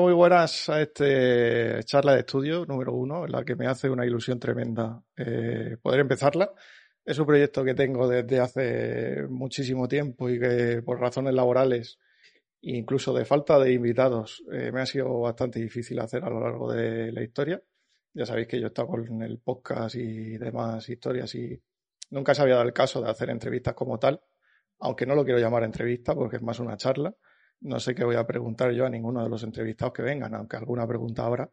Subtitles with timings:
[0.00, 4.04] Muy buenas a este charla de estudio número uno, en la que me hace una
[4.04, 6.52] ilusión tremenda eh, poder empezarla.
[7.04, 11.98] Es un proyecto que tengo desde hace muchísimo tiempo y que por razones laborales,
[12.60, 16.72] incluso de falta de invitados, eh, me ha sido bastante difícil hacer a lo largo
[16.72, 17.62] de la historia.
[18.12, 21.58] Ya sabéis que yo he estado con el podcast y demás historias y
[22.10, 24.20] nunca se había dado el caso de hacer entrevistas como tal,
[24.80, 27.14] aunque no lo quiero llamar entrevista porque es más una charla.
[27.60, 30.56] No sé qué voy a preguntar yo a ninguno de los entrevistados que vengan, aunque
[30.56, 31.50] alguna pregunta habrá.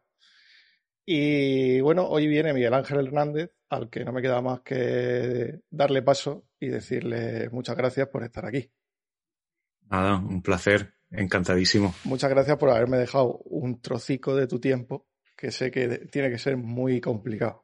[1.06, 6.02] Y bueno, hoy viene Miguel Ángel Hernández, al que no me queda más que darle
[6.02, 8.70] paso y decirle muchas gracias por estar aquí.
[9.90, 11.94] Nada, un placer, encantadísimo.
[12.04, 16.38] Muchas gracias por haberme dejado un trocico de tu tiempo, que sé que tiene que
[16.38, 17.63] ser muy complicado.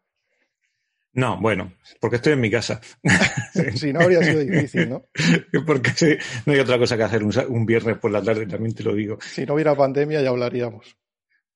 [1.13, 2.81] No, bueno, porque estoy en mi casa.
[3.75, 5.07] si no, habría sido difícil, ¿no?
[5.67, 8.95] porque no hay otra cosa que hacer un, viernes por la tarde, también te lo
[8.95, 9.19] digo.
[9.21, 10.97] Si no hubiera pandemia ya hablaríamos.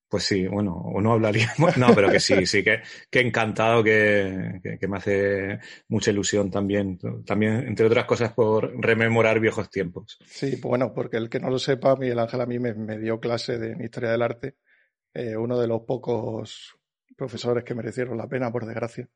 [0.09, 1.77] Pues sí, bueno, o no hablaríamos.
[1.77, 5.59] No, pero que sí, sí, que, que encantado, que, que, me hace
[5.89, 6.99] mucha ilusión también.
[7.25, 10.19] También, entre otras cosas, por rememorar viejos tiempos.
[10.27, 13.19] Sí, pues bueno, porque el que no lo sepa, Miguel Ángel a mí me, dio
[13.19, 14.57] clase de historia del arte.
[15.15, 16.77] Eh, uno de los pocos
[17.17, 19.09] profesores que merecieron la pena, por desgracia.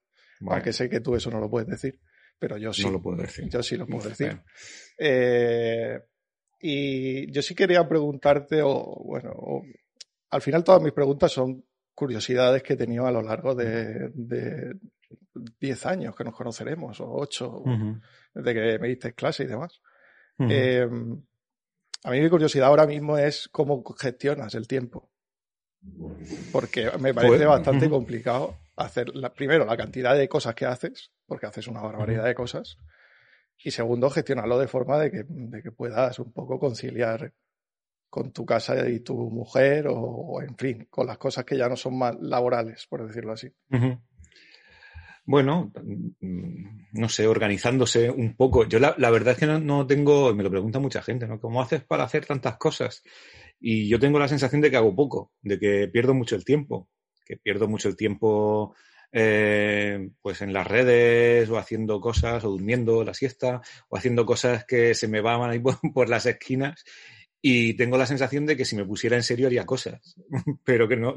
[0.46, 1.98] Aunque sé que tú eso no lo puedes decir,
[2.38, 2.84] pero yo sí.
[2.84, 3.48] No lo puedo decir.
[3.48, 4.40] Yo sí lo puedo decir.
[4.98, 6.00] Eh,
[6.60, 9.62] y yo sí quería preguntarte, o bueno,
[10.30, 11.64] al final todas mis preguntas son
[11.94, 14.10] curiosidades que he tenido a lo largo de,
[15.60, 17.62] 10 años que nos conoceremos, o 8,
[18.34, 19.80] desde que me diste clase y demás.
[20.38, 21.20] Em,
[22.04, 25.10] a mí mi curiosidad ahora mismo es cómo gestionas el tiempo.
[26.52, 31.12] Porque me parece pues, bastante complicado hacer, la, primero, la cantidad de cosas que haces,
[31.26, 32.78] porque haces una barbaridad de cosas.
[33.62, 37.32] Y segundo, gestionarlo de forma de que, de que puedas un poco conciliar
[38.08, 41.76] con tu casa y tu mujer o, en fin, con las cosas que ya no
[41.76, 43.52] son más laborales, por decirlo así.
[45.24, 45.70] Bueno,
[46.20, 48.66] mm, no sé, organizándose un poco.
[48.66, 51.38] Yo la, verdad es que no, no, tengo, me lo pregunta mucha gente, ¿no?
[51.38, 53.02] ¿Cómo haces para hacer tantas cosas?
[53.60, 56.88] Y yo tengo la sensación de que hago poco, de que pierdo mucho el tiempo,
[57.28, 58.74] que pierdo mucho el tiempo
[59.12, 64.64] eh, pues en las redes o haciendo cosas o durmiendo la siesta o haciendo cosas
[64.64, 65.60] que se me van ahí
[65.94, 66.84] por, las esquinas
[67.40, 70.16] y tengo la sensación de que si me pusiera en serio haría cosas,
[70.64, 71.14] pero que no,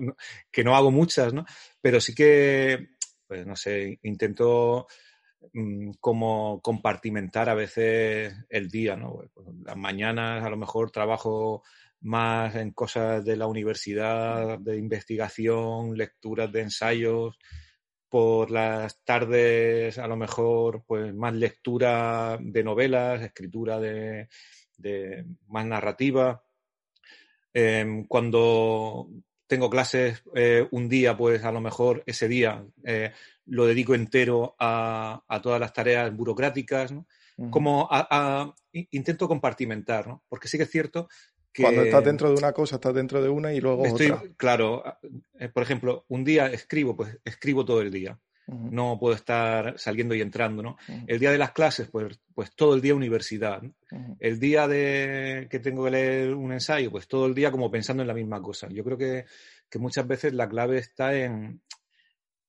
[0.52, 1.46] que no hago muchas, ¿no?
[1.82, 2.90] Pero sí que,
[3.28, 4.88] pues no sé, intento
[5.54, 9.24] mm, como compartimentar a veces el día, ¿no?
[9.34, 11.64] Pues, las mañanas a lo mejor trabajo
[12.02, 17.38] más en cosas de la universidad, de investigación, lecturas de ensayos,
[18.10, 24.28] por las tardes a lo mejor pues más lectura de novelas, escritura de,
[25.48, 26.44] más narrativa.
[27.54, 29.08] Em, cuando
[29.48, 33.14] tengo clases eh, un día, pues a lo mejor ese día eh,
[33.46, 36.94] lo dedico entero a, todas las tareas burocráticas,
[37.50, 37.90] Como
[38.92, 40.22] intento compartimentar, ¿no?
[40.28, 41.08] Porque sí que es cierto
[41.58, 44.24] cuando estás dentro de una cosa, estás dentro de una y luego otra.
[44.38, 44.84] Claro,
[45.38, 48.20] eh, por ejemplo, un día escribo, pues escribo todo el día.
[48.48, 50.76] No puedo estar saliendo y entrando, ¿no?
[51.08, 53.62] El día de las clases, pues, pues todo el día universidad.
[54.20, 58.04] El día de que tengo que leer un ensayo, pues todo el día como pensando
[58.04, 58.68] en la misma cosa.
[58.70, 59.26] Yo creo que,
[59.80, 61.62] muchas veces la clave está en,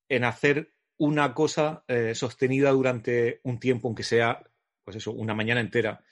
[0.08, 4.42] en hacer una cosa eh, sostenida durante un tiempo, aunque sea,
[4.84, 6.02] pues eso, una mañana entera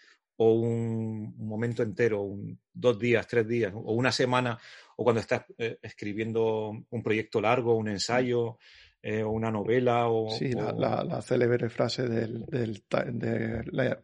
[0.43, 4.59] o un, momento entero, un, dos días, tres días, o una semana,
[4.97, 8.57] o cuando estás eh, escribiendo un proyecto largo, un ensayo,
[9.03, 10.09] eh, o una novela.
[10.09, 12.83] O, sí, La, la, célebre frase del, del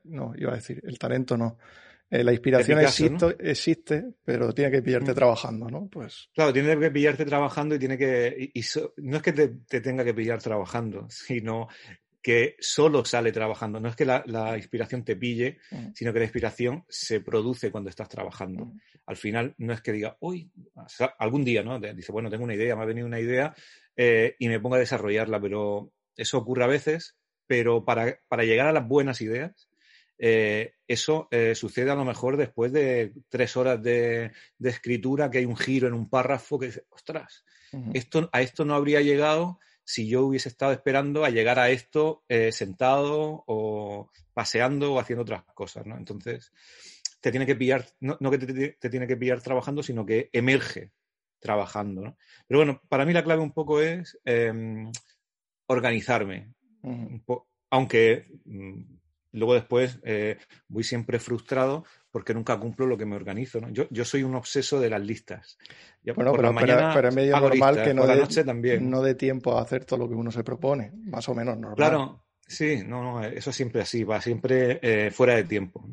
[0.04, 1.56] no, iba a decir, el talento no.
[2.10, 5.14] Eh, la inspiración existe, existe, pero tiene que pillarte mm.
[5.14, 5.88] trabajando, ¿no?
[5.88, 6.28] Pues...
[6.34, 8.50] Claro, tiene que pillarte trabajando y tiene que.
[8.52, 8.62] Y,
[8.98, 11.68] no es que te, te, tenga que pillar trabajando, sino
[12.26, 13.78] que solo sale trabajando.
[13.78, 15.90] No es que la, inspiración te pille, mm.
[15.94, 18.64] sino que la inspiración se produce cuando estás trabajando.
[18.64, 18.80] Mm.
[19.06, 20.50] Al final no es que diga, uy,
[21.20, 21.78] algún día, ¿no?
[21.78, 23.54] Dice, bueno, tengo una idea, me ha venido una idea
[23.94, 27.14] eh, y me pongo a desarrollarla, pero eso ocurre a veces,
[27.46, 29.68] pero para, llegar a las buenas ideas,
[30.18, 34.32] eh, eso eh, sucede a lo mejor después de tres horas de,
[34.64, 37.44] escritura, que hay un giro en un párrafo que dice, ostras,
[37.94, 42.24] esto, a esto no habría llegado si yo hubiese estado esperando a llegar a esto
[42.28, 45.96] eh, sentado o paseando o haciendo otras cosas, ¿no?
[45.96, 46.52] Entonces,
[47.20, 50.90] te tiene que pillar, no, que te, tiene que pillar trabajando, sino que emerge
[51.38, 52.16] trabajando, ¿no?
[52.48, 54.90] Pero bueno, para mí la clave un poco es em,
[55.68, 56.52] organizarme,
[57.70, 58.82] aunque mm,
[59.36, 60.38] luego después eh,
[60.68, 63.60] voy siempre frustrado porque nunca cumplo lo que me organizo.
[63.60, 63.68] ¿no?
[63.70, 65.58] Yo, yo soy un obseso de las listas.
[66.02, 68.06] bueno, pero, pero, es medio normal que no,
[68.44, 68.90] también.
[68.90, 71.76] no dé tiempo a hacer todo lo que uno se propone, más o menos normal.
[71.76, 75.86] Claro, sí, no, no, eso siempre así, va siempre eh, fuera de tiempo.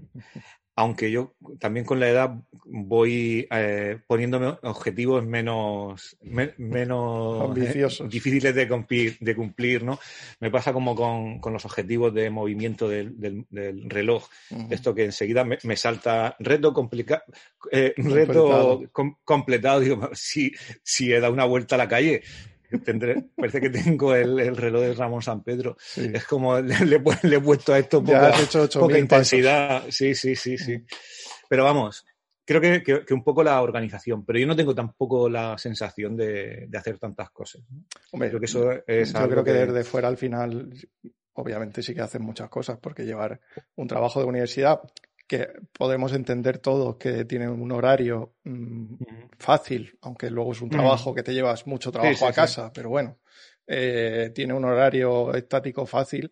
[0.75, 2.35] Aunque yo también con la edad
[2.65, 9.99] voy eh, poniéndome objetivos menos, menos ambiciosos, difíciles de cumplir, de cumplir, ¿no?
[10.39, 14.27] Me pasa como con, con los objetivos de movimiento del, del, reloj.
[14.71, 17.23] Esto que enseguida me, salta reto, complica,
[17.71, 18.81] eh, reto
[19.23, 19.79] completado.
[19.79, 22.23] Digo, si, si he dado una vuelta a la calle,
[22.79, 25.77] Tendré, parece que tengo el, reloj de Ramón San Pedro.
[25.95, 29.83] Es como le, he puesto a esto poca, intensidad.
[29.89, 30.77] Sí, sí, sí, sí.
[30.77, 30.85] Mm.
[31.49, 32.05] Pero vamos,
[32.45, 36.97] creo que, un poco la organización, pero yo no tengo tampoco la sensación de, hacer
[36.97, 37.61] tantas cosas.
[38.11, 40.73] Hombre, creo que eso es yo creo que, desde fuera al final,
[41.33, 43.39] obviamente sí que hacen muchas cosas, porque llevar
[43.75, 44.81] un trabajo de universidad
[45.33, 48.95] que podemos entender todos que tiene un horario mm,
[49.39, 53.17] fácil, aunque luego es un trabajo que te llevas mucho trabajo a casa, pero bueno,
[53.65, 56.31] eh, tiene un horario estático fácil,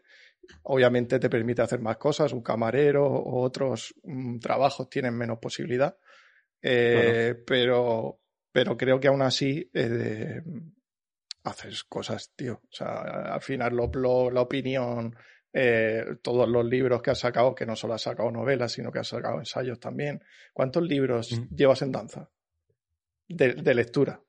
[0.63, 5.97] obviamente te permite hacer más cosas, un camarero o otros mm, trabajos tienen menos posibilidad,
[6.61, 8.19] eh, pero,
[8.51, 10.43] pero creo que aún así eh,
[11.43, 12.61] haces cosas, tío.
[12.65, 15.15] O sea, al final la opinión
[15.53, 18.99] eh, todos los libros que has sacado, que no solo has sacado novelas, sino que
[18.99, 20.23] has sacado ensayos también.
[20.53, 22.29] ¿Cuántos libros llevas en danza?
[23.27, 24.21] De, lectura,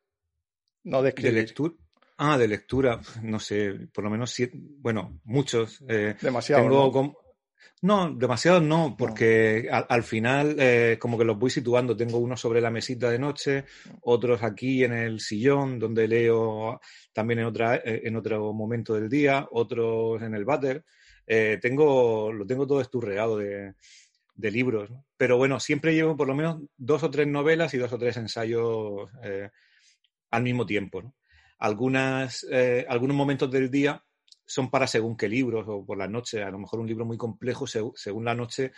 [0.84, 1.34] no de escribir.
[1.34, 1.74] ¿De lectura?
[2.18, 5.82] Ah, de lectura, no sé, por lo menos siete, bueno, muchos.
[5.88, 6.68] Eh, demasiado.
[6.68, 7.16] ¿no?
[7.82, 11.96] no, demasiado no, porque Al, final eh, como que los voy situando.
[11.96, 13.64] Tengo uno sobre la mesita de noche,
[14.02, 16.80] otros aquí en el sillón, donde leo
[17.12, 20.84] también en, otra, en otro momento del día, otros en el váter.
[21.26, 23.74] Eh, tengo, lo tengo todo esturreado de,
[24.34, 24.90] de libros.
[25.16, 28.16] Pero bueno, siempre llevo por lo menos dos o tres novelas y dos o tres
[28.16, 29.50] ensayos eh,
[30.30, 31.14] al mismo tiempo.
[31.58, 34.02] Algunas, eh, algunos momentos del día
[34.44, 36.42] son para según qué libros o por la noche.
[36.42, 38.72] A lo mejor un libro muy complejo, según la noche,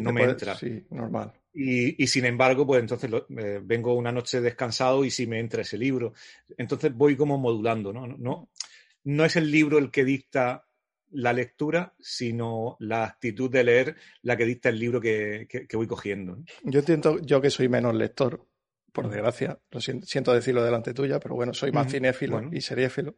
[0.00, 0.54] no me entra.
[0.54, 1.32] Sí, normal.
[1.52, 5.76] Y, y, sin embargo, pues entonces vengo una noche descansado y sí me entra ese
[5.76, 6.12] libro.
[6.56, 8.06] Entonces voy como modulando, ¿no?
[8.06, 8.48] No,
[9.02, 10.67] no es el libro el que dicta
[11.10, 16.38] la lectura, sino la actitud de leer la que dicta el libro que, voy cogiendo.
[16.64, 18.46] Yo entiendo, yo que soy menos lector,
[18.92, 23.16] por desgracia, lo siento, decirlo delante tuya, pero bueno, soy más cinéfilo y seriéfilo.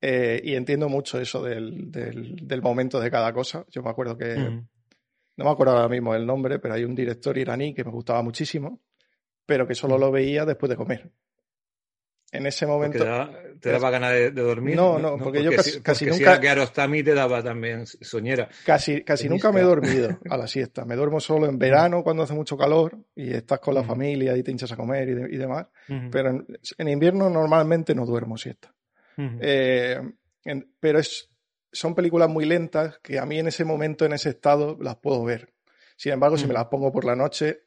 [0.00, 3.64] Eh, y entiendo mucho eso del, del, momento de cada cosa.
[3.68, 7.38] Yo me acuerdo que, no me acuerdo ahora mismo el nombre, pero hay un director
[7.38, 8.82] iraní que me gustaba muchísimo,
[9.46, 11.12] pero que solo lo veía después de comer
[12.32, 12.98] en ese momento.
[13.60, 14.74] Te, daba ganas de, dormir.
[14.74, 16.40] No, no, porque, yo casi, casi nunca.
[16.40, 18.48] Si te daba también soñera.
[18.64, 20.84] Casi, casi nunca me he dormido a la siesta.
[20.86, 24.42] Me duermo solo en verano cuando hace mucho calor y estás con la familia y
[24.42, 25.66] te hinchas a comer y, demás.
[26.10, 26.44] Pero
[26.78, 28.74] en, invierno normalmente no duermo siesta.
[29.18, 30.00] Eh,
[30.80, 31.30] pero es,
[31.70, 35.22] son películas muy lentas que a mí en ese momento, en ese estado, las puedo
[35.22, 35.52] ver.
[35.96, 37.60] Sin embargo, si me las pongo por la noche,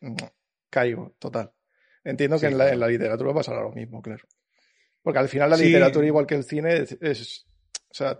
[0.72, 1.52] caigo, total.
[2.04, 4.26] Entiendo que en, la, en la literatura pasará lo mismo, claro.
[5.06, 7.46] Porque al final la literatura, igual que el cine, es,
[7.92, 8.20] O sea,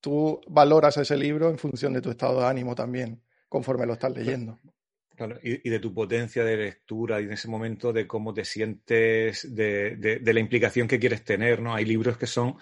[0.00, 4.10] tú valoras ese libro en función de tu estado de ánimo también, conforme lo estás
[4.10, 4.58] leyendo.
[5.14, 9.54] Claro, y, de tu potencia de lectura y en ese momento de cómo te sientes,
[9.54, 11.74] de, la implicación que quieres tener, ¿no?
[11.74, 12.56] Hay libros que son.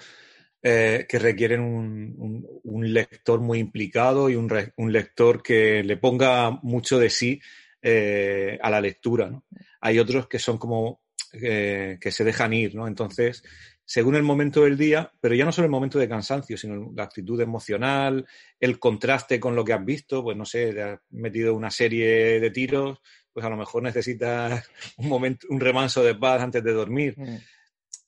[0.60, 7.10] Eh, que requieren un, lector muy implicado y un, lector que le ponga mucho de
[7.10, 7.40] sí
[7.80, 9.30] eh, a la lectura.
[9.30, 9.44] ¿no?
[9.80, 11.00] Hay otros que son como
[11.32, 12.86] que se dejan ir, ¿no?
[12.88, 13.42] Entonces,
[13.90, 17.02] según el momento del día, pero ya no solo el momento de cansancio, sino la
[17.02, 18.24] actitud emocional,
[18.60, 22.38] el contraste con lo que has visto, pues no sé, te has metido una serie
[22.38, 23.00] de tiros,
[23.32, 27.18] pues a lo mejor necesitas un momento, un remanso de paz antes de dormir.
[27.18, 27.38] Mm.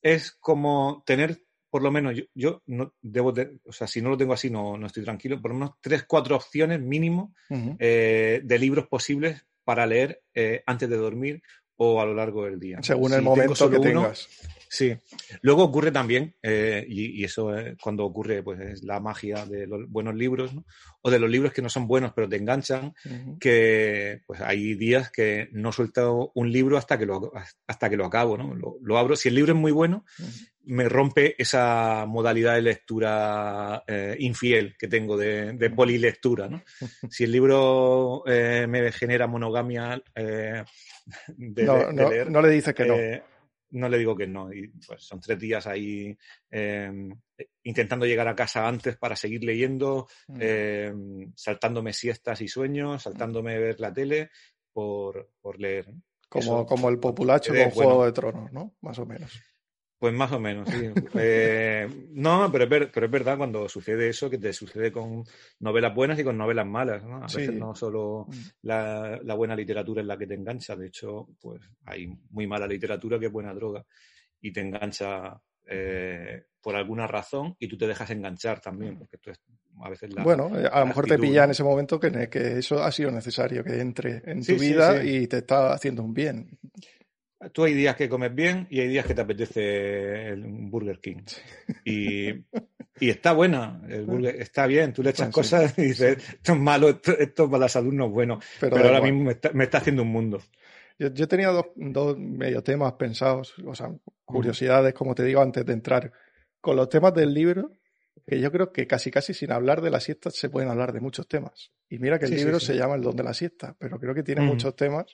[0.03, 4.35] Es como tener, por lo menos, yo, no debo, o sea, si no lo tengo
[4.35, 7.35] así, no, no estoy tranquilo, por lo menos tres, cuatro opciones mínimo
[7.81, 11.43] eh, de libros posibles para leer eh, antes de dormir
[11.83, 12.79] o a lo largo del día.
[12.83, 14.29] Según el momento que tengas.
[14.73, 14.97] Sí.
[15.43, 19.87] Luego ocurre también, eh, y, eso es cuando ocurre, pues es la magia de los
[19.87, 20.65] buenos libros, ¿no?
[21.03, 22.95] o de los libros que no son buenos pero te enganchan,
[23.39, 27.33] que pues hay días que no suelto un libro hasta que lo,
[27.67, 28.55] hasta que lo acabo, ¿no?
[28.55, 29.15] Lo, abro.
[29.15, 30.07] Si el libro es muy bueno,
[30.65, 36.63] me rompe esa modalidad de lectura eh, infiel que tengo de, de polilectura, ¿no?
[37.11, 40.65] si el libro eh, me genera monogamia de,
[41.37, 43.32] no, no, le dices que no.
[43.73, 44.53] No le digo que no.
[44.53, 46.17] Y pues son tres días ahí
[46.51, 47.11] em,
[47.65, 50.39] intentando llegar a casa antes para seguir leyendo, mm.
[50.41, 53.01] em, saltándome siestas y sueños, mm.
[53.01, 54.31] saltándome ver la tele
[54.73, 55.93] por, por leer.
[56.29, 58.75] Como, como el populacho con Juego de Tronos, ¿no?
[58.81, 59.39] Más o menos.
[60.03, 60.83] Pues más o menos, sí.
[61.15, 65.23] Eh, no, pero es, pero es verdad cuando sucede eso, que te sucede con
[65.61, 67.19] novelas buenas y con novelas malas, ¿no?
[67.19, 68.27] A veces no solo
[68.63, 72.67] la, la, buena literatura es la que te engancha, de hecho, pues hay muy mala
[72.67, 73.85] literatura que es buena droga
[74.41, 79.31] y te engancha eh, por alguna razón y tú te dejas enganchar también, porque tú
[79.83, 82.59] a veces la, Bueno, eh, a lo mejor te pilla en ese momento que, que,
[82.59, 86.59] eso ha sido necesario, que entre en tu vida y te está haciendo un bien.
[87.53, 91.23] Tú hay días que comes bien y hay días que te apetece un Burger King.
[91.85, 92.29] Y,
[93.01, 96.59] y está buena, el burger, está bien, tú le echas cosas y dices, esto es
[96.59, 98.39] malo, esto, para la salud no es bueno.
[98.61, 100.41] Pero, ahora mismo me está, me está, haciendo un mundo.
[100.99, 103.91] Yo, yo tenía dos, dos medio temas pensados, o sea,
[104.25, 106.13] curiosidades, como te digo, antes de entrar.
[106.61, 107.73] Con los temas del libro,
[108.27, 111.01] que yo creo que casi casi sin hablar de la siesta se pueden hablar de
[111.01, 111.73] muchos temas.
[111.89, 114.23] Y mira que el libro se llama El don de la siesta, pero creo que
[114.23, 115.07] tiene muchos temas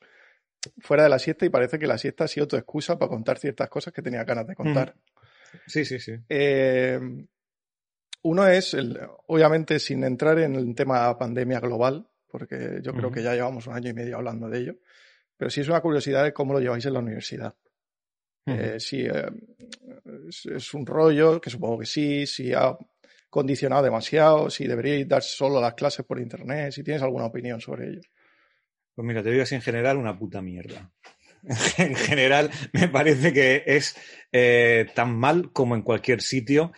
[0.81, 3.39] fuera de la siesta y parece que la siesta ha sido tu excusa para contar
[3.39, 4.95] ciertas cosas que tenía ganas de contar.
[5.67, 6.13] Sí, sí, sí.
[6.29, 7.01] Eh,
[8.23, 13.23] uno es, el, obviamente, sin entrar en el tema pandemia global, porque yo creo que
[13.23, 14.75] ya llevamos un año y medio hablando de ello,
[15.37, 17.55] pero sí es una curiosidad de cómo lo lleváis en la universidad.
[18.47, 19.31] eh, si eh,
[20.29, 22.77] es, un rollo, que supongo que sí, si ha
[23.31, 27.89] condicionado demasiado, si deberíais dar solo las clases por internet, si tienes alguna opinión sobre
[27.89, 28.01] ello.
[28.99, 30.91] Pues mira, te digo así en general una puta mierda.
[31.79, 33.95] en general, me parece que es
[34.33, 36.73] eh, tan mal como en cualquier sitio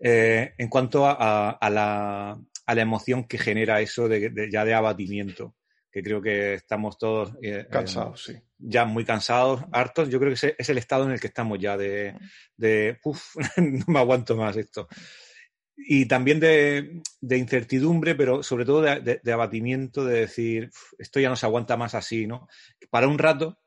[0.00, 4.64] eh, en cuanto a, a, la, a, la, emoción que genera eso de, de, ya
[4.64, 5.54] de abatimiento.
[5.92, 8.32] Que creo que estamos todos eh, cansados, sí.
[8.56, 10.08] Ya muy cansados, hartos.
[10.08, 12.14] Yo creo que es el estado en el que estamos ya de,
[12.56, 14.88] de uff, no me aguanto más esto
[15.76, 21.46] y también de, incertidumbre, pero sobre todo de, abatimiento, de decir, esto ya no se
[21.46, 22.48] aguanta más así, ¿no?
[22.90, 23.58] Para un rato,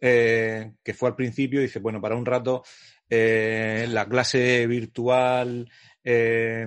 [0.00, 2.64] eh, que fue al principio, dice, bueno, para un rato
[3.08, 5.70] eh, la clase virtual,
[6.02, 6.66] eh,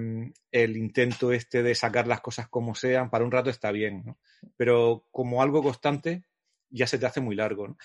[0.52, 4.20] el intento este de sacar las cosas como sean, para un rato está bien, ¿no?
[4.56, 6.24] Pero como algo constante,
[6.70, 7.78] ya se te hace muy largo, ¿no?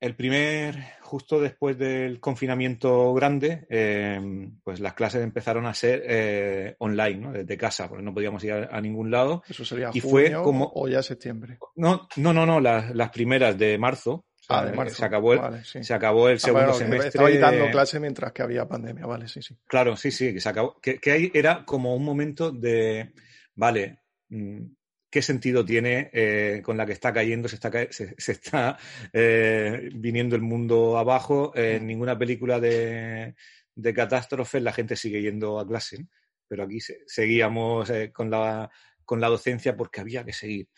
[0.00, 6.74] El primer, justo después del confinamiento grande, eh, pues las clases empezaron a ser eh,
[6.78, 7.32] online, ¿no?
[7.32, 9.42] Desde casa, porque no podíamos ir a, a ningún lado.
[9.48, 11.58] Eso sería y junio fue como o ya septiembre.
[11.76, 14.24] No, no, no, no las, las primeras de marzo.
[14.48, 14.96] Ah, de marzo.
[14.96, 15.84] Se acabó el, vale, sí.
[15.84, 17.08] se acabó el segundo ah, bueno, semestre.
[17.08, 19.56] Estaba dando clase mientras que había pandemia, vale, sí, sí.
[19.66, 20.80] Claro, sí, sí, que se acabó.
[20.80, 23.12] Que, que ahí era como un momento de,
[23.54, 24.64] vale, mmm,
[25.10, 28.78] qué sentido tiene eh, con la que está cayendo, se está, se, se está
[29.12, 31.52] eh, viniendo el mundo abajo.
[31.56, 33.34] En ninguna película de,
[33.74, 36.06] de catástrofes la gente sigue yendo a clase,
[36.46, 38.70] pero aquí se, seguíamos eh, con, la,
[39.04, 40.68] con la docencia porque había que seguir.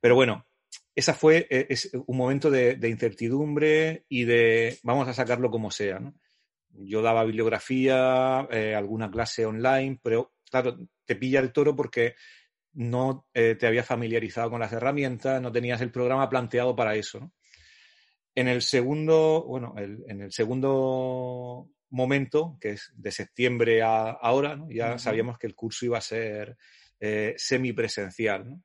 [0.00, 0.46] Pero bueno,
[0.94, 5.70] esa fue eh, es un momento de, de, incertidumbre y de vamos a sacarlo como
[5.70, 5.98] sea.
[5.98, 6.14] ¿no?
[6.70, 12.14] Yo daba bibliografía, eh, alguna clase online, pero claro, te pilla el toro porque
[12.74, 17.20] no eh, te había familiarizado con las herramientas, no tenías el programa planteado para eso.
[17.20, 17.32] ¿no?
[18.34, 24.56] En el segundo, bueno, el, en el segundo momento, que es de septiembre a ahora,
[24.56, 24.70] ¿no?
[24.70, 24.98] ya uh -huh.
[24.98, 26.56] sabíamos que el curso iba a ser
[27.00, 28.48] eh, semipresencial.
[28.48, 28.62] ¿no?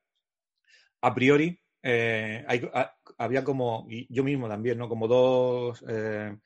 [1.02, 4.88] A priori, eh, hay, a, había como, y yo mismo también, ¿no?
[4.88, 6.36] Como dos eh,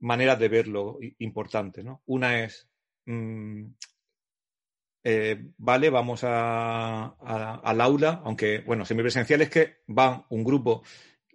[0.00, 2.02] maneras de verlo importantes, ¿no?
[2.06, 2.68] Una es,
[3.06, 3.64] mmm,
[5.08, 7.14] eh, vale, vamos a,
[7.62, 10.82] al aula, aunque, bueno, semipresencial es que va un grupo,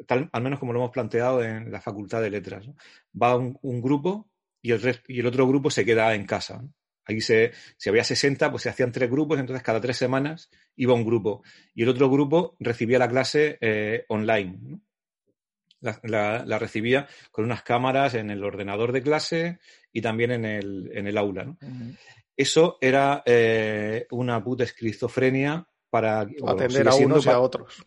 [0.06, 2.70] tal, al menos como lo hemos planteado en la Facultad de Letras,
[3.16, 4.30] va un, grupo
[4.62, 6.62] y el, y el, otro grupo se queda en casa.
[6.62, 6.74] ¿no?
[7.06, 10.94] Ahí se, si había 60, pues se hacían tres grupos, entonces cada tres semanas iba
[10.94, 11.42] un grupo.
[11.74, 14.82] Y el otro grupo recibía la clase eh, online.
[15.80, 19.60] La, recibía con unas cámaras en el ordenador de clase
[19.94, 21.56] y también en el, en el aula.
[22.42, 27.86] Eso era eh, una puta esquizofrenia para atender a unos y a otros.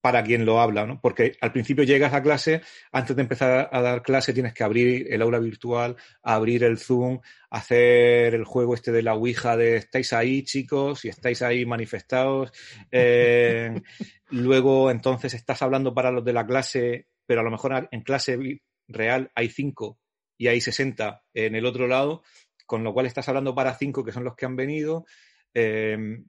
[0.00, 1.00] Para quien lo habla, ¿no?
[1.00, 2.60] Porque al principio llegas a clase,
[2.92, 7.18] antes de empezar a dar clase tienes que abrir el aula virtual, abrir el Zoom,
[7.50, 12.52] hacer el juego este de la Ouija de estáis ahí, chicos, y estáis ahí manifestados.
[12.92, 13.82] Eh,
[14.30, 18.38] luego, entonces, estás hablando para los de la clase, pero a lo mejor en clase
[18.86, 19.98] real hay cinco
[20.38, 22.22] y hay 60 en el otro lado
[22.68, 25.06] con lo cual estás hablando para cinco que son los que han venido,
[25.54, 26.22] eh,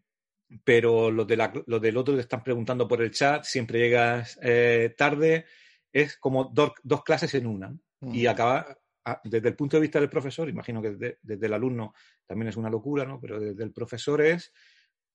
[0.63, 4.39] pero los, de la, los, del otro te están preguntando por el chat, siempre llegas
[4.41, 5.45] eh, tarde
[5.91, 7.75] es como dos, dos clases en una.
[8.01, 8.77] Y acaba,
[9.25, 11.93] desde el punto de vista del profesor, imagino que desde, el alumno
[12.25, 13.19] también es una locura, ¿no?
[13.19, 14.53] Pero desde el profesor es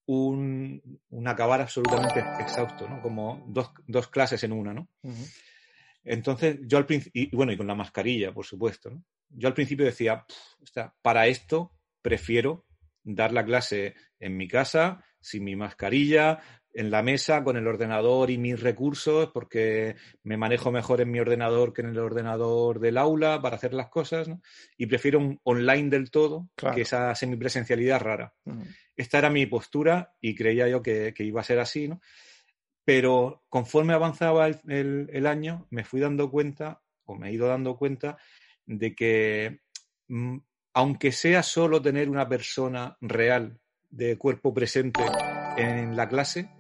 [0.04, 3.00] un, acabar absolutamente exhausto, ¿no?
[3.00, 4.90] Como dos, dos clases en una, ¿no?
[6.04, 9.04] Entonces, yo al principio, y bueno, y con la mascarilla, por supuesto, ¿no?
[9.30, 10.25] Yo al principio decía,
[11.02, 12.66] para esto prefiero
[13.02, 16.40] dar la clase en mi casa, sin mi mascarilla,
[16.75, 19.94] en la mesa, con el ordenador y mis recursos, porque
[20.25, 23.88] me manejo mejor en mi ordenador que en el ordenador del aula para hacer las
[23.88, 24.42] cosas, ¿no?
[24.76, 28.34] Y prefiero un online del todo que esa semipresencialidad rara.
[28.96, 32.00] Esta era mi postura y creía yo que, iba a ser así, ¿no?
[32.84, 38.18] Pero conforme avanzaba el, año, me fui dando cuenta, o me he ido dando cuenta,
[38.66, 39.60] de que
[40.08, 40.38] mm,
[40.74, 43.58] aunque sea solo tener una persona real
[43.90, 45.02] de cuerpo presente
[45.56, 46.50] en la clase,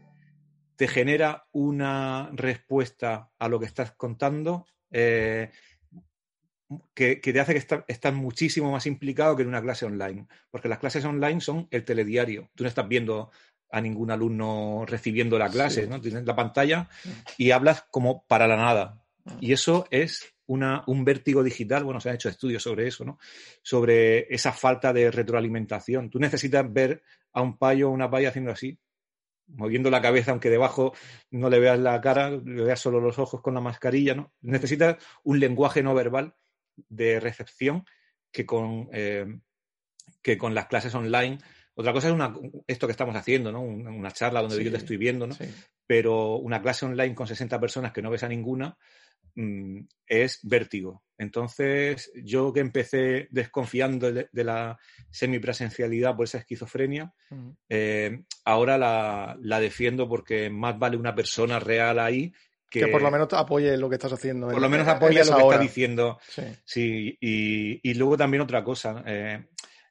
[0.76, 5.50] te genera una respuesta a lo que estás contando eh,
[6.94, 10.26] que, te hace que estás muchísimo más implicado que en una clase online.
[10.50, 12.50] Porque las clases online son el telediario.
[12.54, 13.30] Tú no estás viendo
[13.74, 16.00] a ningún alumno recibiendo la clase, ¿no?
[16.00, 16.88] Tienes la pantalla
[17.36, 19.02] y hablas como para la nada.
[19.40, 23.18] Y eso es una, un vértigo digital, bueno, se han hecho estudios sobre eso, ¿no?
[23.62, 26.08] Sobre esa falta de retroalimentación.
[26.08, 27.02] Tú necesitas ver
[27.32, 28.78] a un payo o una paya haciendo así,
[29.48, 30.94] moviendo la cabeza, aunque debajo
[31.32, 34.32] no le veas la cara, le veas solo los ojos con la mascarilla, ¿no?
[34.40, 36.36] Necesitas un lenguaje no verbal
[36.76, 37.84] de recepción
[38.30, 39.26] que con, eh,
[40.22, 41.38] que con las clases online.
[41.74, 42.32] Otra cosa es una,
[42.66, 43.60] esto que estamos haciendo, ¿no?
[43.62, 45.36] Una, charla donde yo te estoy viendo, ¿no?
[45.86, 48.76] Pero una clase online con 60 personas que no ves a ninguna,
[49.36, 51.02] Mm, es vértigo.
[51.18, 54.78] Entonces, yo que empecé desconfiando de, la
[55.10, 57.12] semipresencialidad por esa esquizofrenia,
[57.68, 62.32] eh, ahora la, defiendo porque más vale una persona real ahí
[62.70, 64.48] que, por lo menos apoye lo que estás haciendo.
[64.48, 66.18] Por lo menos apoye lo que estás diciendo.
[66.64, 67.16] Sí.
[67.20, 69.46] y, luego también otra cosa, eh,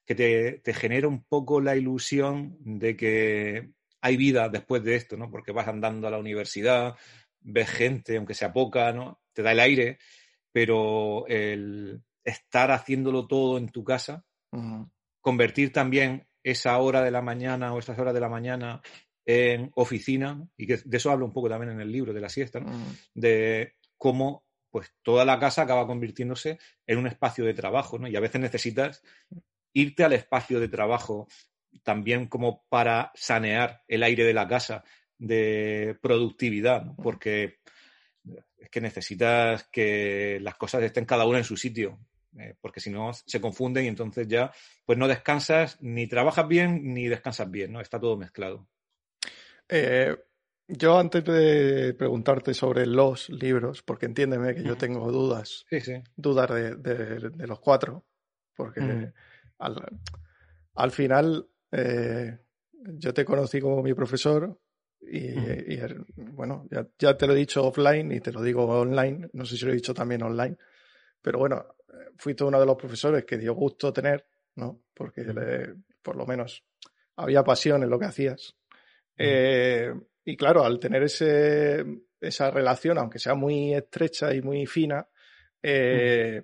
[0.06, 3.70] que te, te genera un poco la ilusión de que
[4.02, 5.32] hay vida después de esto, ¿no?
[5.32, 6.96] Porque vas andando a la universidad,
[7.40, 9.22] ves gente, aunque sea poca, ¿no?
[9.32, 10.00] Te da el aire,
[10.52, 14.26] pero el estar haciéndolo todo en tu casa,
[15.22, 18.82] convertir también esa hora de la mañana o esas horas de la mañana
[19.26, 22.30] en oficina, y que de eso hablo un poco también en el libro de la
[22.30, 22.62] siesta,
[23.14, 28.08] de cómo pues toda la casa acaba convirtiéndose en un espacio de trabajo, ¿no?
[28.08, 29.04] Y a veces necesitas
[29.74, 31.28] irte al espacio de trabajo
[31.84, 34.84] también como para sanear el aire de la casa,
[35.18, 37.60] de productividad, porque
[38.58, 42.00] es que necesitas que las cosas estén cada una en su sitio,
[42.38, 44.52] eh, porque si no se confunden y entonces ya
[44.86, 47.82] pues no descansas, ni trabajas bien, ni descansas bien, ¿no?
[47.82, 48.68] Está todo mezclado.
[49.70, 50.16] Eh,
[50.68, 55.66] yo antes de preguntarte sobre los libros, porque entiéndeme que yo tengo dudas,
[56.16, 58.06] dudas de, los cuatro,
[58.56, 59.12] porque
[59.60, 62.40] al, final eh,
[62.72, 64.60] yo te conocí como mi profesor
[65.02, 65.78] y,
[66.16, 69.66] bueno, ya, te lo he dicho offline y te lo digo online, no sé si
[69.66, 70.58] lo he dicho también online,
[71.22, 71.76] pero bueno,
[72.18, 74.84] fuiste uno de los profesores que dio gusto tener, ¿no?
[74.94, 75.24] Porque
[76.02, 76.64] por lo menos
[77.16, 78.56] había pasión en lo que hacías.
[79.18, 79.94] Eh,
[80.26, 81.84] y claro, al tener ese,
[82.20, 85.08] esa relación, aunque sea muy estrecha y muy fina,
[85.62, 86.44] eh,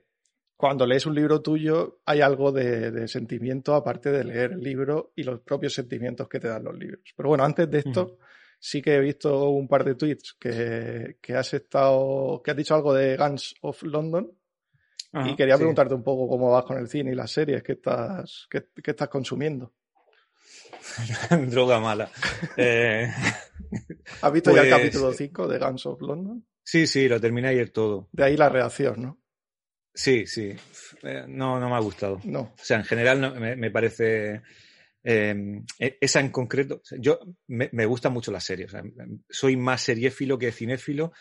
[0.60, 5.14] cuando lees un libro tuyo hay algo de, de, sentimiento aparte de leer el libro
[5.16, 7.00] y los propios sentimientos que te dan los libros.
[7.16, 8.18] Pero bueno, antes de esto,
[8.60, 12.76] sí que he visto un par de tweets que, que has estado, que has dicho
[12.76, 14.30] algo de Guns of London.
[15.14, 18.46] y quería preguntarte un poco cómo vas con el cine y las series que estás,
[18.50, 19.72] que, estás consumiendo.
[21.48, 22.12] Droga mala.
[22.58, 23.10] Eh,
[24.22, 26.46] ¿Has visto ya el pues, capítulo 5 de Guns of London?
[26.62, 28.10] Sí, sí, lo terminé ayer todo.
[28.12, 29.20] De ahí la reacción, ¿no?
[29.94, 30.56] Sí, sí.
[31.04, 32.20] Eh, no, no me ha gustado.
[32.24, 32.42] No.
[32.42, 34.42] O sea, en general me, me parece
[35.04, 38.72] Em, e, esa en concreto, yo me, me gustan mucho las series.
[39.30, 41.14] soy más seriéfilo que cinéfilo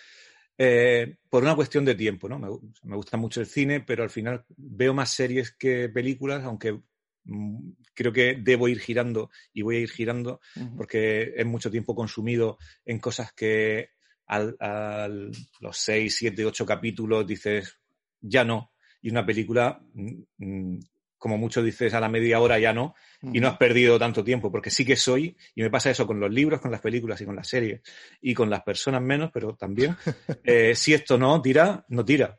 [0.57, 2.39] eh, por una cuestión de tiempo, ¿no?
[2.39, 6.81] Me, gusta mucho el cine, pero al final veo más series que películas, aunque
[7.25, 10.41] mm, creo que debo ir girando y voy a ir girando
[10.77, 13.91] porque es mucho tiempo consumido en cosas que
[14.27, 17.79] al, los seis, siete, ocho capítulos dices
[18.21, 18.73] ya no.
[19.01, 20.79] Y una película mm, mm,
[21.19, 24.51] como mucho dices, a la media hora ya no, y no has perdido tanto tiempo,
[24.51, 27.27] porque sí que soy, y me pasa eso con los libros, con las películas y
[27.27, 27.83] con las series,
[28.21, 29.97] y con las personas menos, pero también,
[30.45, 32.39] eh, si esto no tira, no tira.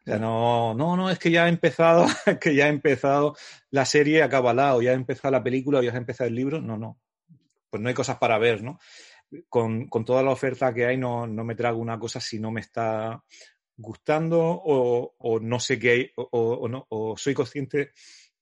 [0.00, 2.06] O sea, no, no, no, es que ya ha empezado,
[2.40, 3.36] que ya ha empezado
[3.70, 6.36] la serie, acaba la, o ya ha empezado la película, o ya ha empezado el
[6.36, 6.98] libro, no, no.
[7.68, 8.78] Pues no hay cosas para ver, ¿no?
[9.48, 12.50] Con, con toda la oferta que hay, no, no me trago una cosa si no
[12.50, 13.22] me está
[13.80, 17.92] gustando o, no sé qué, o, o, no, o soy consciente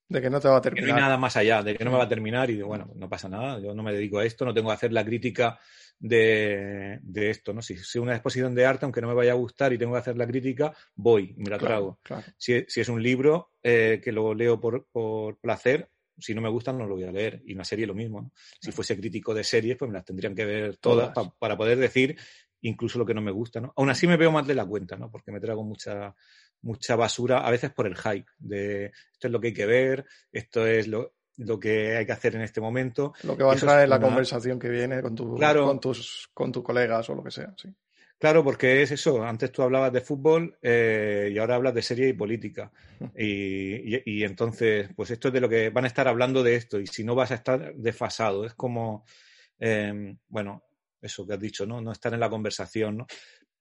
[0.09, 0.89] de que no te va a terminar.
[0.89, 2.91] No hay nada más allá, de que no me va a terminar y digo, bueno,
[2.95, 5.59] no pasa nada, yo no me dedico a esto, no tengo que hacer la crítica
[5.99, 7.61] de, esto, ¿no?
[7.61, 9.99] Si es una exposición de arte, aunque no me vaya a gustar y tengo que
[9.99, 11.99] hacer la crítica, voy, me la trago.
[12.39, 16.79] Si, es un libro eh, que lo leo por, por, placer, si no me gustan
[16.79, 17.43] no lo voy a leer.
[17.45, 20.47] Y una serie lo mismo, Si fuese crítico de series, pues me las tendrían que
[20.47, 22.17] ver todas, para poder decir
[22.63, 23.73] incluso lo que no me gusta, ¿no?
[23.77, 25.11] Aún así me veo más de la cuenta, ¿no?
[25.11, 26.15] Porque me trago mucha,
[26.63, 30.07] mucha basura, a veces por el hype, de esto es lo que hay que ver,
[30.33, 33.13] esto es lo, lo que hay que hacer en este momento.
[33.23, 36.53] Lo que va a entrar en la conversación que viene con, tu, con, tus, con
[36.53, 37.69] tus colegas o lo que sea, sí.
[38.19, 39.23] Claro, porque es eso.
[39.23, 42.73] Antes tú hablabas de fútbol eh, y ahora hablas de serie y política.
[43.17, 46.81] Y, entonces, pues esto es de lo que van a estar hablando de esto.
[46.81, 49.05] Y si no vas a estar desfasado, es como,
[49.61, 50.65] em, bueno,
[51.01, 51.81] eso que has dicho, ¿no?
[51.81, 53.07] No estar en la conversación, ¿no?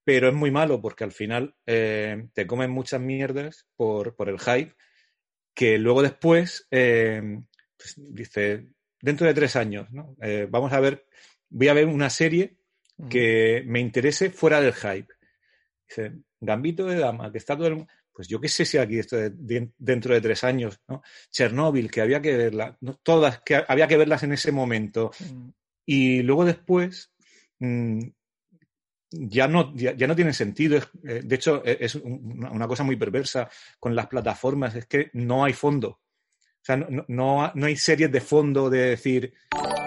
[0.03, 4.39] Pero es muy malo porque al final eh, te comen muchas mierdas por, por, el
[4.39, 4.73] hype
[5.53, 7.45] que luego después em,
[7.77, 8.69] pues, dice,
[9.01, 10.15] dentro de tres años, ¿no?
[10.21, 11.05] Eh, vamos a ver,
[11.49, 12.57] voy a ver una serie
[13.09, 15.13] que me interese fuera del hype.
[15.87, 17.85] Dice, Gambito de Dama, que está todo el
[18.17, 19.15] pues yo qué sé si aquí esto
[19.77, 21.03] dentro de tres años, ¿no?
[21.29, 25.11] Chernóbil, que había que verla, todas, que había que verlas en ese momento.
[25.85, 27.13] Y luego después
[27.59, 27.99] mm,
[29.11, 30.77] ya, no, ya, no tienen sentido.
[31.03, 35.43] Eh, de hecho, e, es una cosa muy perversa con las plataformas, es que no
[35.43, 35.89] hay fondo.
[35.89, 39.33] O sea, no, no, hay series de fondo de decir,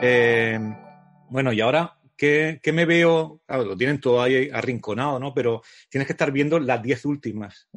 [0.00, 0.58] eh,
[1.28, 3.42] bueno, y ahora, ¿qué, ¿qué, me veo?
[3.48, 5.34] Lo tienen todo ahí arrinconado, ¿no?
[5.34, 7.68] Pero tienes que estar viendo las diez últimas,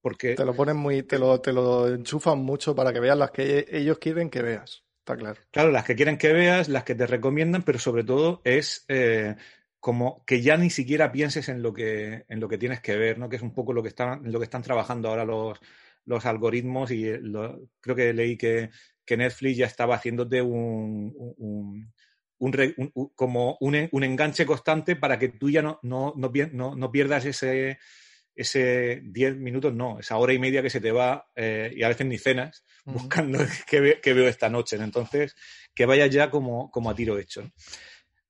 [0.00, 0.34] Porque...
[0.34, 3.66] Te lo ponen muy, te lo, te lo enchufan mucho para que veas las que
[3.70, 4.82] ellos quieren que veas.
[5.16, 5.70] Claro.
[5.70, 9.36] Las que quieren que veas, las que te recomiendan, pero sobre todo es eh,
[9.80, 13.18] como que ya ni siquiera pienses en lo que, en lo que tienes que ver,
[13.18, 13.28] ¿no?
[13.28, 15.58] Que es un poco lo que están, lo que están trabajando ahora los,
[16.04, 17.20] los algoritmos y eh,
[17.80, 18.70] creo que leí que,
[19.10, 21.90] Netflix ya estaba haciéndote un, un,
[23.14, 27.78] como un, enganche constante para que tú ya no, no, no, pierdas ese,
[28.38, 32.06] ese 10 minutos, no, esa hora y media que se te va y a veces
[32.06, 34.76] ni cenas buscando qué, veo esta noche.
[34.76, 35.36] Entonces,
[35.74, 37.50] que vayas ya como, como a tiro hecho.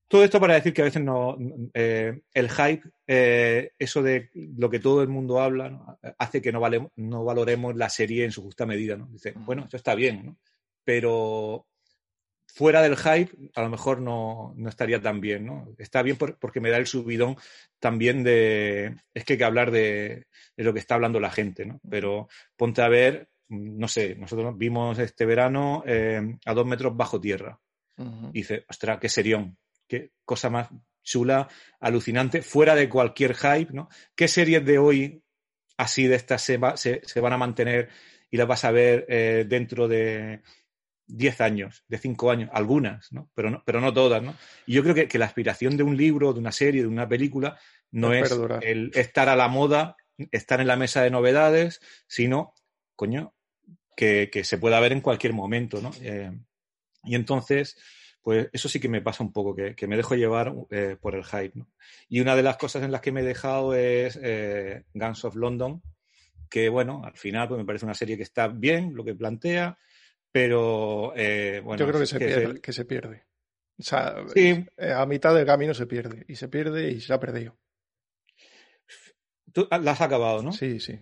[0.09, 1.37] Todo esto para decir que a veces no,
[1.75, 6.61] eh, el hype, eh, eso de lo que todo el mundo habla, hace que no,
[6.61, 8.97] vale, no valoremos la serie en su justa medida.
[8.97, 9.07] ¿no?
[9.11, 10.39] Dice, bueno, esto está bien, ¿no?
[10.83, 11.67] pero
[12.49, 15.47] fuera del hype a lo mejor no, no estaría tan bien.
[15.47, 15.69] ¿no?
[15.79, 17.37] Está bien porque me da el subidón
[17.79, 18.97] también de...
[19.15, 21.81] Es que hay que hablar de, de lo que está hablando la gente, ¿no?
[21.89, 27.21] pero ponte a ver, no sé, nosotros vimos este verano eh, a dos metros bajo
[27.21, 27.61] tierra.
[28.33, 29.59] Y dice, ostras, qué serión
[29.89, 30.69] qué cosa más
[31.03, 31.49] chula,
[31.81, 33.89] alucinante, fuera de cualquier hype, ¿no?
[34.15, 35.23] ¿Qué series de hoy
[35.79, 37.89] así de estas se, se, van a mantener
[38.31, 40.43] y las vas a ver eh, dentro de
[41.09, 42.51] 10 años, de 5 años?
[42.53, 43.31] Algunas, ¿no?
[43.35, 44.35] Pero no, pero no todas, ¿no?
[44.67, 47.59] Y yo creo que, la aspiración de un libro, de una serie, de una película,
[47.91, 48.31] no es,
[48.63, 49.97] el estar a la moda,
[50.31, 52.55] estar en la mesa de novedades, sino,
[52.95, 53.35] coño,
[53.97, 55.91] que, se pueda ver en cualquier momento, ¿no?
[56.03, 56.31] Eh,
[57.03, 57.77] y entonces,
[58.23, 61.25] pues eso sí que me pasa un poco, que, me dejo llevar eh, por el
[61.25, 61.53] hype.
[61.55, 61.69] ¿no?
[62.09, 65.35] Y una de las cosas en las que me he dejado es eh, Guns of
[65.35, 65.83] London,
[66.51, 69.79] que bueno, al final pues me parece una serie que está bien, lo que plantea,
[70.33, 71.79] pero eh, bueno.
[71.79, 73.25] Yo creo que se, pierde, que se pierde.
[73.79, 74.17] O sea,
[74.97, 77.59] a mitad del camino se pierde, y se pierde y se ha perdido.
[79.53, 80.53] Tú la has acabado, ¿no?
[80.53, 80.99] Sí, sí.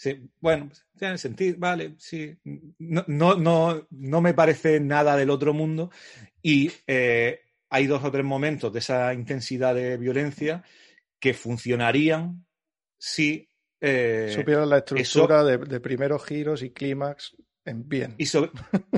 [0.00, 2.34] Sí, bueno, tiene sentido, vale, sí.
[2.78, 5.90] No, no, no, no me parece nada del otro mundo.
[6.40, 10.64] Y eh, hay dos o tres momentos de esa intensidad de violencia
[11.18, 12.46] que funcionarían
[12.98, 13.46] si.
[13.78, 18.14] Eh, Supieran la estructura de, primeros giros y clímax en bien.
[18.18, 18.24] Y,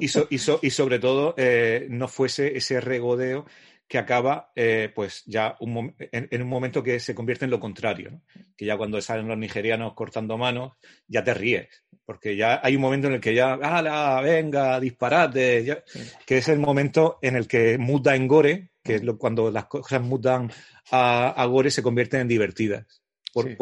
[0.00, 3.46] y, y, sobre todo eh, no fuese ese regodeo
[3.92, 8.22] que acaba eh, pues ya en, un momento que se convierte en lo contrario,
[8.56, 10.72] que ya cuando salen los nigerianos cortando manos,
[11.06, 11.68] ya te ríes,
[12.06, 15.82] porque ya hay un momento en el que ya, ¡hala, venga, disparate!
[16.24, 20.00] que es el momento en el que muda en gore, que es cuando las cosas
[20.00, 20.50] mudan
[20.90, 23.54] a, gore se convierten en divertidas, por,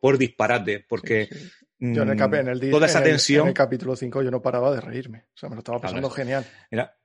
[0.00, 1.28] por, disparate, porque...
[1.80, 3.42] Yo en el, toda esa tensión.
[3.42, 5.26] En el, capítulo 5 yo no paraba de reírme.
[5.34, 6.44] O sea, me lo estaba pasando genial.
[6.70, 6.98] Mira,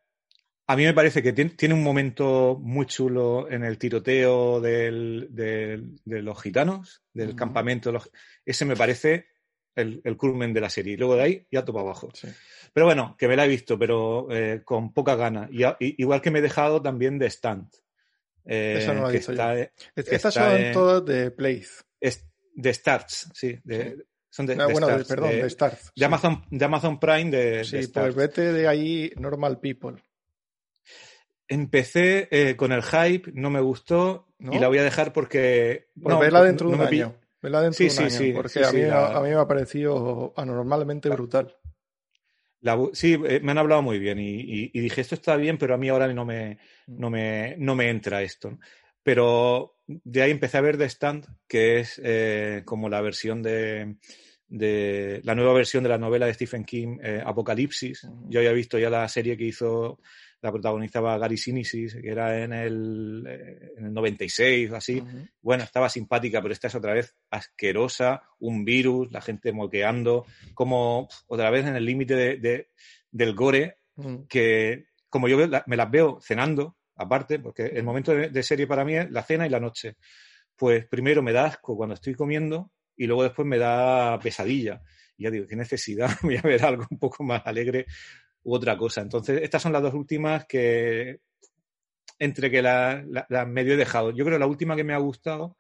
[0.66, 6.22] a mí me parece que tiene, un momento muy chulo en el tiroteo del, de
[6.22, 7.94] los gitanos, del campamento.
[8.46, 9.28] ese me parece
[9.76, 10.94] el, el, culmen de la serie.
[10.94, 12.12] Y luego de ahí ya topa abajo.
[12.74, 15.50] Pero bueno, que me la he visto, pero eh, con poca gana.
[15.52, 15.66] Y,
[16.02, 17.70] igual que me he dejado también de Stand.
[18.46, 19.34] Eh, Esa no la he visto
[19.96, 21.84] Estas son todas de Place.
[22.56, 23.60] de Starts, sí.
[23.64, 25.56] De, Son de, Ah, de bueno, de- perdón, de,
[25.96, 30.02] de Amazon, de Amazon Prime de, Sí, pues vete de ahí Normal People.
[31.48, 34.56] Empecé eh, con el hype, no me gustó ¿No?
[34.56, 35.90] y la voy a dejar porque.
[36.02, 37.16] Pues no, verla dentro de un me año.
[37.44, 38.10] Verla dentro Sí, de un sí, año.
[38.10, 41.56] sí, porque sí, a, mí, la- a mí me ha parecido anormalmente brutal.
[42.62, 45.60] La sí, eh, me han hablado muy bien y, y- y dije, esto está bien,
[45.60, 48.58] pero a mí ahora no me, no me, no me entra esto.
[49.04, 53.98] Pero de ahí empecé a ver The Stand, que es eh, como la versión de,
[54.56, 58.08] de la nueva versión de la novela de Stephen King, eh, Apocalipsis.
[58.30, 60.00] Yo había visto ya la serie que hizo,
[60.44, 65.02] la protagonizaba Gary Sinise, que era en el, eh, en el 96 o así.
[65.42, 71.08] Bueno, estaba simpática, pero esta es otra vez asquerosa, un virus, la gente moqueando, como
[71.28, 72.68] otra vez en el límite de- de-
[73.12, 73.78] del gore,
[74.30, 75.38] que como yo
[75.68, 79.24] me las veo cenando, aparte, porque el momento de, de serie para mí es la
[79.24, 79.96] cena y la noche.
[80.56, 84.82] Pues primero me da asco cuando estoy comiendo y luego después me da pesadilla.
[85.18, 87.86] Y ya digo, qué necesidad, voy a ver algo un poco más alegre
[88.44, 89.02] u otra cosa.
[89.02, 91.20] Entonces, estas son las dos últimas que
[92.20, 94.12] entre que las la, la medio he dejado.
[94.12, 95.58] Yo creo que la última que me ha gustado,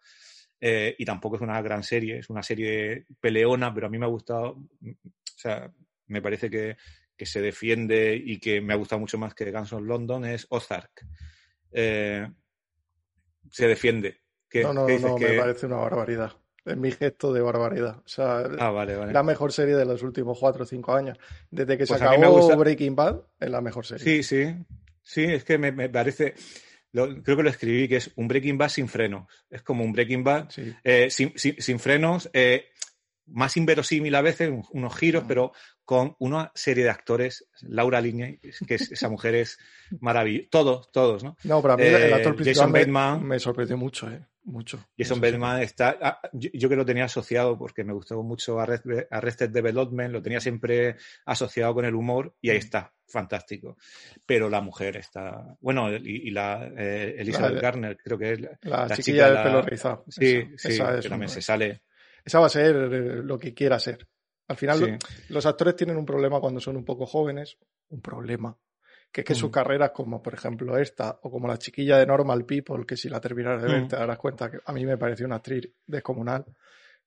[0.61, 4.05] eh, y tampoco es una gran serie, es una serie peleona, pero a mí me
[4.05, 5.71] ha gustado, mm, o sea,
[6.07, 6.77] me parece que,
[7.17, 10.45] que se defiende y que me ha gustado mucho más que Guns of London, es
[10.49, 11.05] Ozark.
[11.71, 12.27] Eh,
[13.49, 14.21] se defiende.
[14.49, 16.31] ¿Qué, No, no, no, que- me parece una barbaridad.
[16.65, 17.97] Es mi gesto de barbaridad.
[17.97, 19.11] O sea, Ah, vale, vale.
[19.11, 21.17] la mejor serie de los últimos cuatro o cinco años.
[21.51, 24.03] Desde que se Pues acabó gusta- Breaking Bad, es la mejor serie.
[24.03, 24.55] Sí, sí.
[25.01, 26.33] Sí, es que me, me parece.
[26.93, 29.25] lo- creo que lo escribí que es un Breaking Bad sin frenos.
[29.49, 30.73] Es como un Breaking Bad Sí.
[30.83, 32.65] eh, sin, sin- sin frenos, eh,
[33.25, 37.47] más inverosímil a veces, un- unos giros, pero con una serie de actores.
[37.61, 39.57] Laura Linney, que es- esa mujer es
[39.99, 40.47] maravillosa.
[40.51, 41.35] Todos, todos, ¿no?
[41.45, 43.23] No, pero a mí Eh, el actor principal Jason me, Bateman.
[43.25, 44.23] me sorprendió mucho, ¿eh?
[44.45, 44.77] Mucho.
[44.97, 45.31] Jason Mucho, sí.
[45.31, 45.97] Bateman está.
[46.01, 50.21] ah, yo, yo que lo tenía asociado porque me gustó mucho Arrested, Arrested Development, lo
[50.21, 52.59] tenía siempre asociado con el humor y ahí Mm.
[52.59, 53.77] está, fantástico.
[54.25, 55.55] Pero la mujer está.
[55.61, 59.27] Bueno, y, y la eh, Elizabeth La- Garner, creo que es la, La, la chiquilla
[59.27, 60.03] chica, del pelo rizado.
[60.09, 61.83] Sí, esa, sí, esa que también se sale.
[62.25, 64.07] esa va a ser eh, lo que quiera ser.
[64.49, 65.33] Al final, Sí.
[65.33, 67.57] los actores tienen un problema cuando son un poco jóvenes.
[67.89, 68.57] Un problema.
[69.13, 69.53] Que es que sus Mm.
[69.53, 73.21] carreras, como por ejemplo esta, o como la chiquilla de Normal People, que si la
[73.21, 73.87] terminas de ver Mm.
[73.87, 76.43] te darás cuenta que a mí me pareció una actriz descomunal.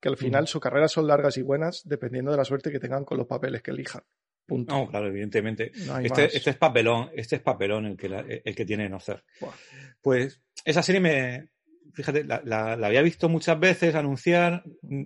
[0.00, 0.46] Que al final Mm.
[0.46, 3.60] sus carreras son largas y buenas dependiendo de la suerte que tengan con los papeles
[3.60, 4.02] que elijan.
[4.46, 4.72] Punto.
[4.72, 5.72] No, claro, evidentemente.
[5.86, 9.24] No Este, este es papelón, este es papelón el que, la- el que tiene Nocer.
[9.40, 9.52] Buah.
[10.00, 11.48] Pues esa serie me,
[11.92, 14.62] fíjate, la, la- la había visto muchas veces anunciar,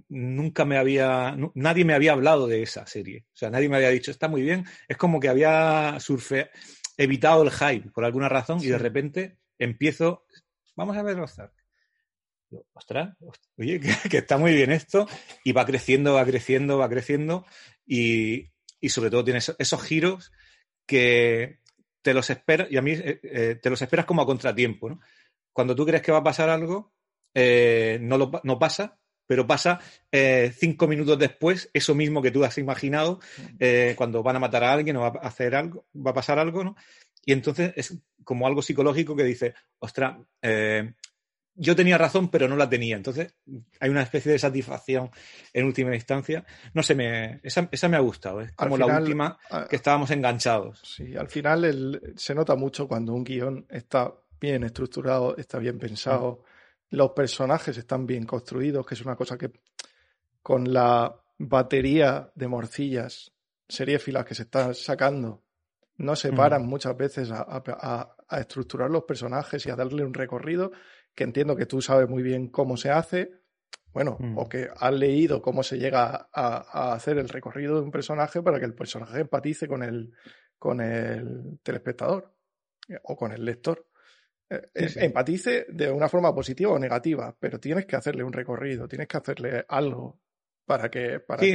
[0.08, 3.24] nunca me había, nadie me había hablado de esa serie.
[3.32, 4.64] O sea, nadie me había dicho, está muy bien.
[4.88, 6.50] Es como que había surfe,
[7.02, 10.24] evitado el hype por alguna razón y de repente empiezo,
[10.76, 11.52] vamos a ver Ozark.
[12.72, 15.06] Ostras, ost- oye, que, que está muy bien esto
[15.44, 17.46] y va creciendo, va creciendo, va creciendo
[17.86, 20.32] y, y sobre todo tiene esos, esos giros
[20.86, 21.60] que
[22.02, 25.00] te los esperas, y a mí eh, eh, te los esperas como a contratiempo, ¿no?
[25.52, 26.94] Cuando tú crees que va a pasar algo,
[27.34, 28.99] eh, no, lo, no pasa,
[29.30, 29.78] pero pasa
[30.10, 33.20] eh, cinco minutos después, eso mismo que tú has imaginado,
[33.60, 36.40] eh, cuando van a matar a alguien o va a hacer algo, va a pasar
[36.40, 36.74] algo, ¿no?
[37.24, 40.94] Y entonces es como algo psicológico que dice, ostras, eh,
[41.54, 42.96] yo tenía razón, pero no la tenía.
[42.96, 43.36] Entonces
[43.78, 45.10] hay una especie de satisfacción
[45.52, 46.44] en última instancia.
[46.74, 48.40] No sé, me, esa, esa me ha gustado.
[48.40, 49.38] Es como la última
[49.68, 50.80] que estábamos enganchados.
[50.82, 55.78] Sí, al final el- se nota mucho cuando un guion está bien estructurado, está bien
[55.78, 56.42] pensado,
[56.90, 59.50] los personajes están bien construidos, que es una cosa que
[60.42, 63.32] con la batería de morcillas
[63.68, 65.44] seriéfilas que se están sacando,
[65.96, 66.36] no se Mm.
[66.36, 70.72] paran muchas veces a, a- a- a estructurar los personajes y a darle un recorrido,
[71.14, 73.30] que entiendo que tú sabes muy bien cómo se hace,
[73.92, 74.38] bueno, Mm.
[74.38, 76.56] o que has leído cómo se llega a,
[76.90, 80.12] a hacer el recorrido de un personaje para que el personaje empatice con el,
[80.58, 82.32] con el telespectador
[82.88, 83.86] eh, o con el lector.
[84.74, 85.00] Sí, sí.
[85.00, 89.16] Empatice de una forma positiva o negativa, pero tienes que hacerle un recorrido, tienes que
[89.16, 90.20] hacerle algo
[90.66, 91.20] para que...
[91.20, 91.52] Para Sí,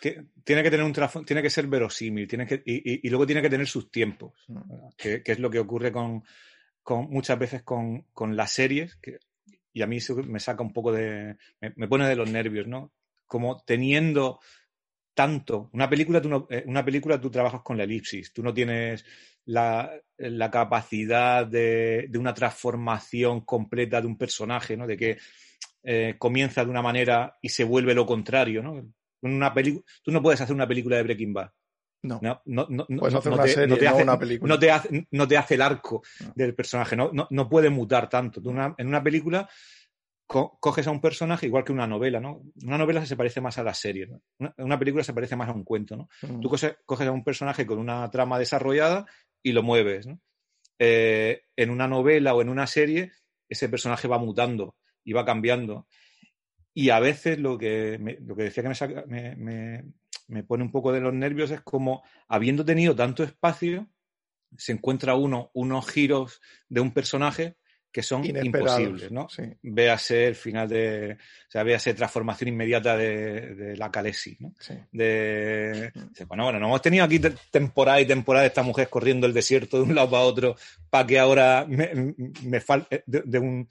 [0.00, 3.10] que tiene que tener un trasfondo, tiene que ser verosímil, tiene que, y, y- y
[3.10, 4.32] luego tiene que tener sus tiempos,
[4.96, 6.22] que, que es lo que ocurre con,
[6.82, 9.18] con muchas veces con, con las series, que,
[9.72, 12.66] y a mí eso me saca un poco de, me, me pone de los nervios,
[12.66, 12.92] ¿no?
[13.26, 14.40] Como teniendo
[15.22, 18.54] tanto, una película, tú no- eh, una película tú trabajas con la elipsis, tú no
[18.54, 19.04] tienes
[19.46, 24.86] la, la capacidad de, de una transformación completa de un personaje, ¿no?
[24.86, 25.18] De que
[25.82, 28.92] eh, comienza de una manera y se vuelve lo contrario, ¿no?
[29.22, 29.52] Una
[30.02, 31.50] tú no puedes hacer una película de Breaking Bad.
[32.04, 34.54] no, No, no, no, Puedes hacer una te- serie, no te no hace, una película.
[34.54, 36.32] no te hace, no te hace el arco No.
[36.36, 38.40] del personaje, no, no, no puede mutar tanto.
[38.40, 39.48] Tú una- en una película
[40.28, 42.42] coges a un personaje igual que una novela, ¿no?
[42.62, 44.52] Una novela se parece más a la serie, ¿no?
[44.58, 46.08] una, película se parece más a un cuento, ¿no?
[46.22, 46.40] Mm.
[46.40, 46.50] Tú
[46.84, 49.06] coges, a un personaje con una trama desarrollada
[49.42, 50.20] y lo mueves, ¿no?
[50.78, 53.12] Eh, en una novela o en una serie,
[53.48, 55.88] ese personaje va mutando y va cambiando.
[56.74, 59.82] Y a veces lo que, lo que decía que me,
[60.28, 63.88] me pone un poco de los nervios es como, habiendo tenido tanto espacio,
[64.56, 67.56] se encuentra uno unos giros de un personaje
[67.98, 69.26] que son imposibles, ¿no?
[69.60, 74.54] Véase el final de, o sea, véase transformación inmediata de, la Calesi, ¿no?
[74.92, 75.90] De,
[76.28, 77.18] bueno, bueno, no hemos tenido aquí
[77.50, 80.54] temporada y temporada de esta mujer corriendo el desierto de un lado para otro
[80.88, 83.68] para que ahora me, me falte, de, un,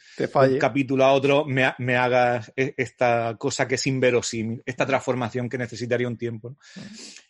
[0.59, 5.57] capítulo a otro me, me hagas e, esta cosa que es inverosímil, esta transformación que
[5.57, 6.57] necesitaría un tiempo, ¿no?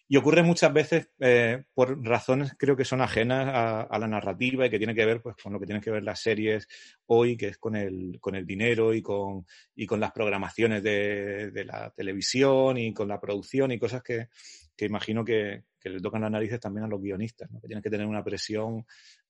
[0.09, 4.69] Y ocurre muchas veces eh, por razones creo que son ajenas a, la narrativa y
[4.69, 6.67] que tiene que ver pues, con lo que tienen que ver las series
[7.07, 11.51] hoy, que es con el, con el dinero y con, y con las programaciones de,
[11.65, 14.29] la televisión y con la producción y cosas que,
[14.75, 17.89] que imagino que, que, le tocan las narices también a los guionistas, que tienen que
[17.89, 18.85] tener una presión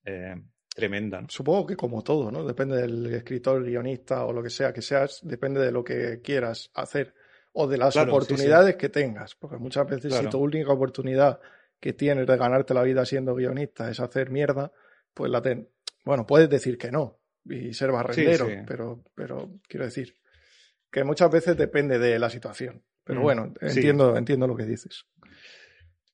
[0.06, 0.36] eh,
[0.76, 1.26] tremenda.
[1.28, 2.46] Supongo que como todo, ¿no?
[2.46, 6.70] Depende del escritor, guionista o lo que sea que seas, depende de lo que quieras
[6.76, 7.16] hacer
[7.60, 9.34] o de las oportunidades que tengas.
[9.34, 11.40] Porque muchas veces si tu única oportunidad
[11.80, 14.72] que tienes de ganarte la vida siendo guionista es hacer mierda,
[15.14, 15.68] pues la ten...
[16.06, 20.16] Bueno, puedes decir que no y ser barrendero, pero, pero quiero decir
[20.92, 22.84] que muchas veces depende de la situación.
[23.04, 25.08] Pero mm, bueno, entiendo, entiendo lo que dices.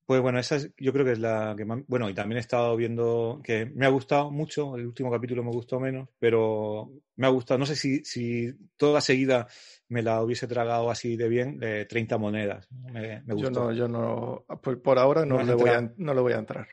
[0.05, 1.79] Pues bueno, esa yo creo que es la que más...
[1.87, 5.51] Bueno, y también he estado viendo que me ha gustado mucho, el último capítulo me
[5.51, 9.47] gustó menos, pero me ha gustado, no sé si, si toda seguida
[9.87, 12.67] me la hubiese tragado así de bien, de 30 monedas.
[12.69, 16.33] Me, me Yo no, yo no, por, ahora no, le voy a, no le voy
[16.33, 16.67] a entrar.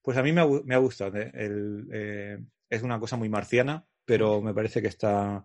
[0.00, 1.30] Pues a mí me ha, me ha gustado, ¿eh?
[1.34, 2.38] el, eh,
[2.70, 5.44] es una cosa muy marciana, pero me parece que está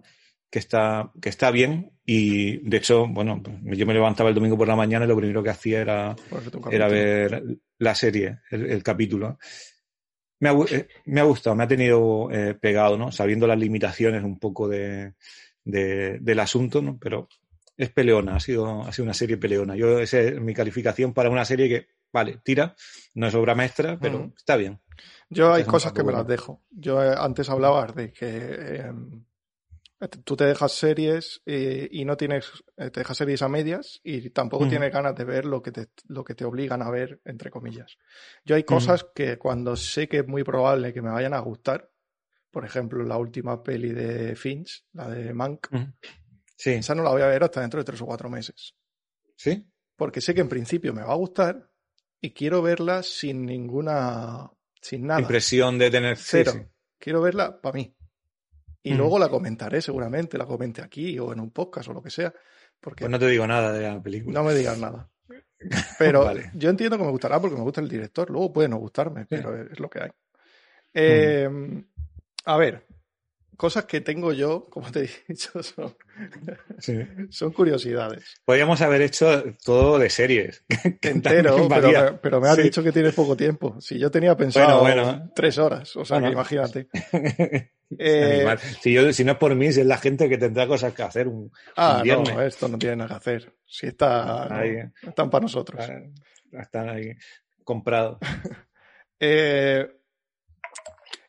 [0.50, 4.68] que está, que está bien y de hecho, bueno, yo me levantaba el domingo por
[4.68, 6.16] la mañana y lo primero que hacía era,
[6.72, 7.44] era ver
[7.78, 9.38] la serie, el, capítulo.
[10.40, 13.12] Me ha, eh, me ha, gustado, me ha tenido eh, pegado, ¿no?
[13.12, 15.14] Sabiendo las limitaciones un poco de,
[15.64, 16.98] del asunto, ¿no?
[16.98, 17.28] Pero
[17.78, 19.76] es peleona, ha sido, ha sido una serie peleona.
[19.76, 22.76] Yo, esa es mi calificación para una serie que, vale, tira,
[23.14, 24.80] no es obra maestra, pero está bien.
[25.30, 26.64] Yo hay cosas que me las dejo.
[26.72, 29.24] Yo eh, antes hablaba de que em,
[30.24, 34.30] Tú te dejas series eh, y no tienes, eh, te dejas series a medias y
[34.30, 37.52] tampoco tienes ganas de ver lo que, te, lo que te obligan a ver, entre
[37.52, 37.98] comillas.
[38.46, 41.92] Yo hay cosas que cuando sé que es muy probable que me vayan a gustar,
[42.50, 45.68] por ejemplo, la última peli de Finch, la de Mank,
[46.56, 46.72] sí.
[46.72, 48.76] esa no la voy a ver hasta dentro de tres o cuatro meses.
[49.36, 49.70] ¿Sí?
[49.98, 51.70] Porque sé que en principio me va a gustar
[52.22, 54.50] y quiero verla sin ninguna,
[54.82, 55.20] sin nada.
[55.20, 56.54] Impresión de tener cero.
[56.98, 57.94] Quiero verla para mí.
[58.82, 62.10] Y luego la comentaré seguramente, la comente aquí o en un podcast o lo que
[62.10, 62.34] sea.
[62.80, 64.40] Porque pues no te digo nada de la película.
[64.40, 65.10] No me digas nada.
[66.00, 68.30] Pero yo entiendo que me gustará porque me gusta el director.
[68.30, 70.10] Luego puede no gustarme, pero es lo que hay.
[70.94, 71.86] Em,
[72.46, 72.86] a ver,
[73.60, 75.94] cosas que tengo yo, como te he dicho, son,
[77.30, 78.42] son curiosidades.
[78.46, 80.64] Podríamos haber hecho todo de series.
[81.02, 81.68] Entero,
[82.22, 83.76] pero, me has dicho que tienes poco tiempo.
[83.82, 84.82] Si yo tenía pensado
[85.36, 86.88] tres horas, o sea, que imagínate.
[87.98, 88.46] Eh,
[88.82, 91.02] si, yo, si no es por mí, si es la gente que tendrá cosas que
[91.02, 93.56] hacer un, ah, no, esto no tiene nada que hacer.
[93.66, 95.84] Si está, ahí, están para nosotros.
[96.52, 97.16] Están ahí
[97.64, 98.20] comprados.
[99.20, 99.88] eh,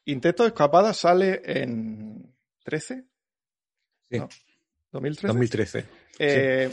[0.06, 2.34] Intento de escapada sale en
[2.64, 3.04] 13?
[4.10, 4.18] Sí.
[4.92, 5.26] 2013.
[5.28, 5.86] 2013.
[6.18, 6.70] Eh,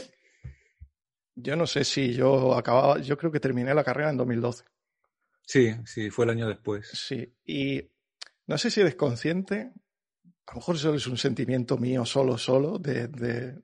[1.34, 4.64] yo no sé si yo acababa, yo creo que terminé la carrera en 2012.
[5.46, 6.88] Sí, sí, fue el año después.
[6.88, 7.88] Sí, y
[8.46, 9.72] no sé si eres consciente,
[10.46, 13.60] a lo mejor eso es un sentimiento mío solo, solo, de,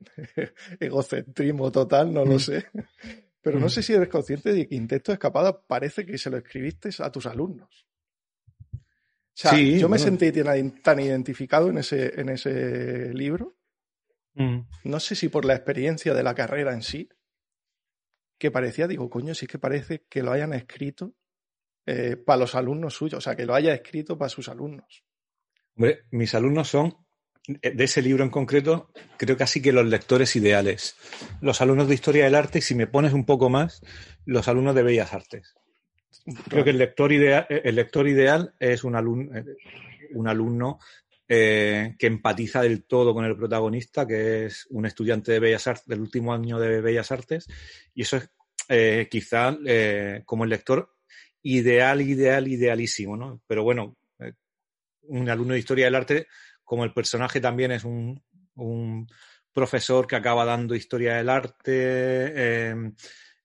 [0.80, 2.40] egocentrismo total, no lo mm.
[2.40, 2.66] sé.
[3.42, 3.70] Pero no mm.
[3.70, 7.10] sé si eres consciente de que Intento de Escapada parece que se lo escribiste a
[7.10, 7.86] tus alumnos.
[9.34, 10.30] O sea, yo me sentí
[10.82, 13.56] tan identificado en ese, en ese libro.
[14.34, 14.60] Mm.
[14.84, 17.08] No sé si por la experiencia de la carrera en sí,
[18.38, 21.14] que parecía, digo, coño, sí que parece que lo hayan escrito
[21.86, 25.04] eh, para los alumnos suyos, o sea, que lo haya escrito para sus alumnos.
[25.76, 26.96] Hombre, mis alumnos son,
[27.62, 30.96] eh, de ese libro en concreto, creo casi que los lectores ideales.
[31.40, 33.82] Los alumnos de Historia del Arte, y si me pones un poco más,
[34.24, 35.54] los alumnos de Bellas Artes.
[36.48, 39.44] Creo que el lector ideal, el lector ideal es un alumno, eh,
[40.14, 40.78] un alumno
[41.28, 45.86] eh, que empatiza del todo con el protagonista, que es un estudiante de Bellas Artes,
[45.86, 47.46] del último año de Bellas Artes,
[47.94, 48.30] y eso es
[48.68, 49.56] eh, quizá
[50.24, 50.94] como el lector
[51.42, 53.42] ideal, ideal, idealísimo, ¿no?
[53.46, 53.96] Pero bueno,
[55.02, 56.26] un alumno de historia del arte,
[56.62, 58.22] como el personaje también es un
[58.56, 59.06] un
[59.52, 62.72] profesor que acaba dando historia del arte.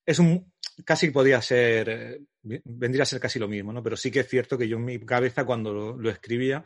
[0.06, 0.52] Es un,
[0.84, 3.84] casi podía ser, eh, vendría a ser casi lo mismo, ¿no?
[3.84, 6.64] Pero sí que es cierto que yo en mi cabeza cuando lo, escribía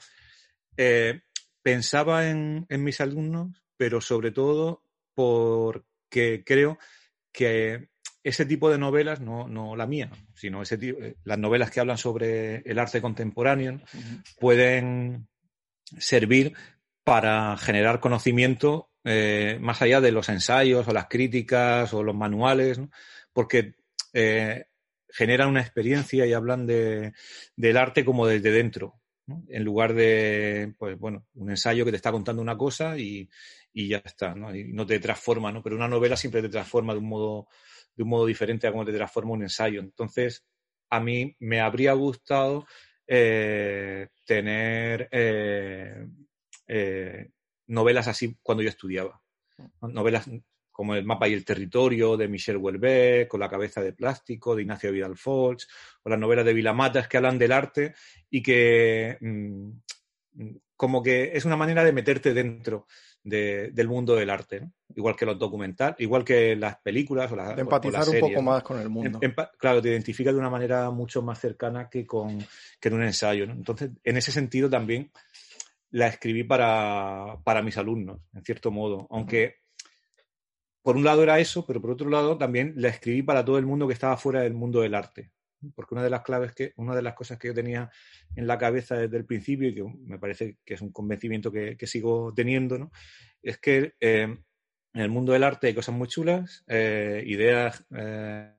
[0.77, 1.21] eh,
[1.61, 6.77] pensaba en, mis alumnos, pero sobre todo porque creo
[7.31, 7.89] que
[8.23, 11.97] ese tipo de novelas, no, no la mía, sino ese eh, las novelas que hablan
[11.97, 13.81] sobre el arte contemporáneo,
[14.39, 15.27] pueden
[15.97, 16.53] servir
[17.03, 18.89] para generar conocimiento
[19.59, 22.79] más allá de los ensayos o las críticas o los manuales,
[23.33, 23.75] porque
[24.13, 24.67] eh,
[25.13, 27.13] generan una experiencia y hablan de,
[27.55, 28.99] del arte como desde dentro,
[29.47, 33.29] en lugar de, pues bueno, un ensayo que te está contando una cosa y,
[33.71, 34.53] y ya está, ¿no?
[34.55, 35.61] Y no te transforma, ¿no?
[35.61, 37.47] Pero una novela siempre te transforma de un modo,
[37.95, 39.79] de un modo diferente a cómo te transforma un ensayo.
[39.81, 40.45] Entonces,
[40.89, 42.65] a mí me habría gustado
[43.05, 46.07] eh, tener eh,
[47.67, 49.21] novelas así cuando yo estudiaba.
[49.81, 50.27] Novelas
[50.73, 54.63] como El mapa y el territorio de Michel Houellebecq, con La cabeza de plástico de
[54.63, 55.65] Ignacio Vidal Folch,
[56.03, 57.93] o las novelas de Vilamatas que hablan del arte
[58.29, 59.69] y que mm,
[60.75, 62.87] como que es una manera de meterte dentro
[63.23, 67.61] del mundo del arte, igual que los documentales, igual que las películas o las De
[67.61, 69.19] empatizar un poco más con el mundo.
[69.57, 72.39] claro, te identifica de una manera mucho más cercana que, con,
[72.81, 73.45] que en un ensayo.
[73.45, 75.09] Entonces, en ese sentido también
[75.91, 79.62] la escribí para, para mis alumnos, en cierto modo, aunque
[80.83, 83.65] por un lado era eso, pero por otro lado también la escribí para todo el
[83.65, 85.31] mundo que estaba fuera del mundo del arte.
[85.75, 87.89] Porque una de las claves que, una de las cosas que yo tenía
[88.35, 91.77] en la cabeza desde el principio, y que me parece que es un convencimiento que,
[91.87, 92.91] sigo teniendo, ¿no?
[93.41, 94.23] es que eh,
[94.93, 98.53] en el mundo del arte hay cosas muy chulas, eh, ideas eh,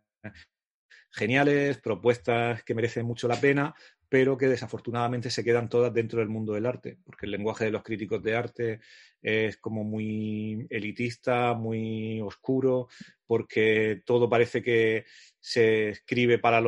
[1.11, 3.75] geniales, propuestas que merecen mucho la pena,
[4.15, 7.73] pero que desafortunadamente se quedan todas dentro del mundo del arte, porque el lenguaje de
[7.73, 8.79] los críticos de arte
[9.21, 12.87] es como muy elitista, muy oscuro,
[13.27, 15.05] porque todo parece que
[15.41, 16.62] se escribe para,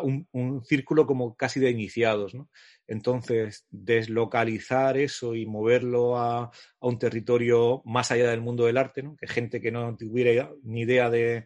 [0.00, 2.32] un, círculo como casi de iniciados.
[2.86, 6.50] Entonces, deslocalizar eso y moverlo a,
[6.80, 11.10] un territorio más allá del mundo del arte, que gente que no tuviera ni idea
[11.10, 11.44] de,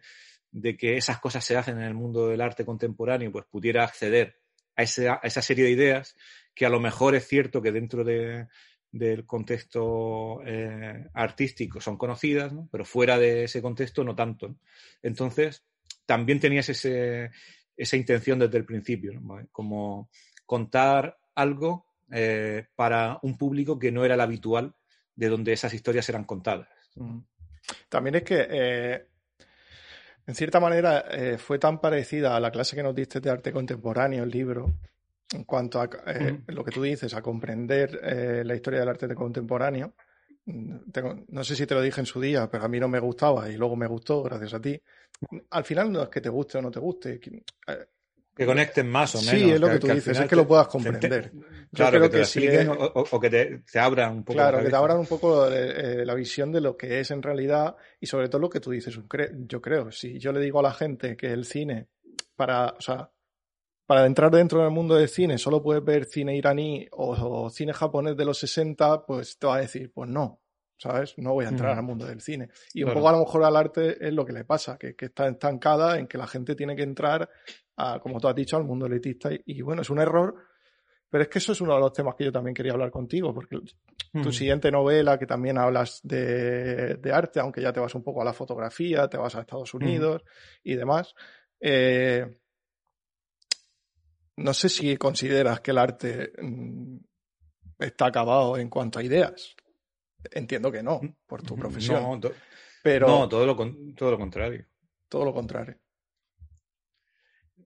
[0.51, 4.44] de que esas cosas se hacen en el mundo del arte contemporáneo, pues pudiera acceder
[4.75, 6.15] a esa, serie de ideas
[6.53, 12.85] que a lo mejor es cierto que dentro del contexto eh, artístico son conocidas, pero
[12.85, 14.55] fuera de ese contexto no tanto.
[15.01, 15.63] Entonces,
[16.05, 17.31] también tenías ese,
[17.75, 19.21] esa intención desde el principio,
[19.51, 20.09] como
[20.45, 24.75] contar algo eh, para un público que no era el habitual
[25.15, 26.69] de donde esas historias eran contadas.
[27.89, 29.07] También es que eh,
[30.27, 33.51] en cierta manera, eh, fue tan parecida a la clase que nos diste de arte
[33.51, 34.73] contemporáneo, el libro,
[35.33, 39.13] en cuanto a eh, lo que tú dices, a comprender eh, la historia del arte
[39.13, 39.93] contemporáneo.
[40.45, 40.77] Mm,
[41.29, 43.49] no sé si te lo dije en su día, pero a mí no me gustaba
[43.49, 44.79] y luego me gustó gracias a ti.
[45.51, 47.19] Al final no es que te guste o no te guste.
[48.35, 49.31] Que conecten más o menos.
[49.31, 51.31] Sí, es lo que, tú dices, es que lo puedas comprender.
[51.73, 54.35] claro, que te expliquen o, que te, abran un poco.
[54.35, 58.07] Claro, que te abran un poco la visión de lo que es en realidad y
[58.07, 58.99] sobre todo lo que tú dices.
[59.47, 61.87] Yo creo, si yo le digo a la gente que el cine,
[62.35, 63.09] para, o sea,
[63.85, 68.17] para entrar dentro del mundo del cine solo puedes ver cine iraní o, cine japonés
[68.17, 70.41] de los 60, pues te va a decir, pues no,
[70.77, 71.13] ¿sabes?
[71.17, 72.49] No voy a entrar al mundo del cine.
[72.73, 75.05] Y un poco a lo mejor al arte es lo que le pasa, que, que,
[75.05, 77.29] está estancada en que la gente tiene que entrar
[78.01, 79.29] como tú has dicho, al mundo elitista.
[79.45, 80.35] Y, bueno, es un error,
[81.09, 83.33] pero es que eso es uno de los temas que yo también quería hablar contigo,
[83.33, 83.59] porque
[84.11, 88.25] tu siguiente novela, que también hablas de, arte, aunque ya te vas un poco a
[88.25, 90.23] la fotografía, te vas a Estados Unidos
[90.63, 91.13] y demás.
[91.59, 92.39] Eh,
[94.37, 96.97] no sé si consideras que el arte mm,
[97.79, 99.55] está acabado en cuanto a ideas.
[100.31, 102.19] Entiendo que no, por tu profesión.
[102.19, 102.31] No,
[102.83, 103.55] pero, no todo, lo,
[103.95, 104.65] todo lo contrario.
[105.09, 105.77] Todo lo contrario.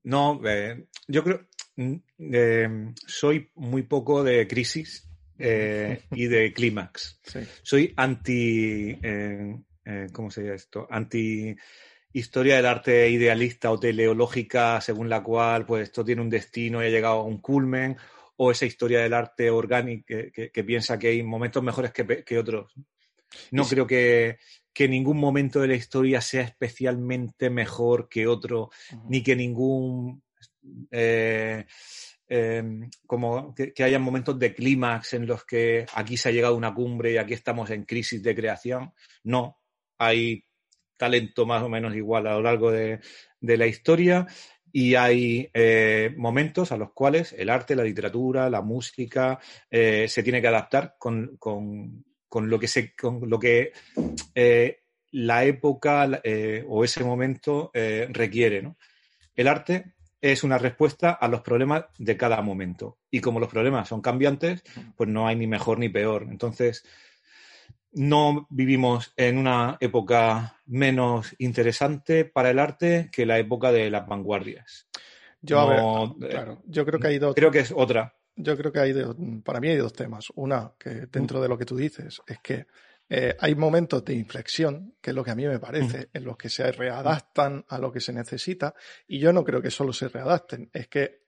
[0.03, 1.95] No, eh, yo creo, mm,
[2.34, 7.20] eh, soy muy poco de crisis eh, y de clímax.
[7.64, 8.97] Soy anti,
[10.14, 10.88] ¿cómo sería esto?
[10.89, 11.55] Anti
[12.12, 16.88] historia del arte idealista o teleológica según la cual pues esto tiene un destino y
[16.88, 17.97] ha llegado a un culmen
[18.42, 22.72] o esa historia del arte orgánico que, piensa que hay momentos mejores que, otros.
[23.52, 24.38] No creo que,
[24.74, 28.70] que ningún momento de la historia sea especialmente mejor que otro,
[29.10, 30.24] ni que ningún...
[30.90, 31.66] Eh,
[32.30, 36.58] em, como que, haya momentos de clímax en los que aquí se ha llegado a
[36.58, 38.94] una cumbre y aquí estamos en crisis de creación.
[39.24, 39.60] No,
[39.98, 40.46] hay
[40.96, 43.00] talento más o menos igual a lo largo de,
[43.42, 44.28] la historia
[44.72, 49.40] y hay eh, momentos a los cuales el arte, la literatura, la música
[49.70, 53.72] eh, se tiene que adaptar con, con lo que, se, con lo que
[54.36, 54.80] eh,
[55.12, 56.22] la época
[56.68, 58.62] o ese momento requiere.
[58.62, 58.78] ¿no?
[59.36, 63.00] El arte es una respuesta a los problemas de cada momento.
[63.10, 64.64] Y como los problemas son cambiantes,
[64.96, 66.28] pues no hay ni mejor ni peor.
[66.30, 66.86] Entonces,
[67.92, 74.08] no vivimos en una época menos interesante para el arte que la época de las
[74.08, 74.88] vanguardias.
[75.42, 77.36] Yo, claro, yo creo que hay dos.
[77.36, 78.16] Creo que es otra.
[78.36, 78.94] Yo creo que hay,
[79.44, 80.28] para mí hay dos temas.
[80.36, 82.68] Una, que dentro de lo que tú dices, es que
[83.10, 86.38] eh, hay momentos de inflexión, que es lo que a mí me parece, en los
[86.38, 88.76] que se readaptan a lo que se necesita,
[89.08, 91.24] y yo no creo que solo se readapten, es que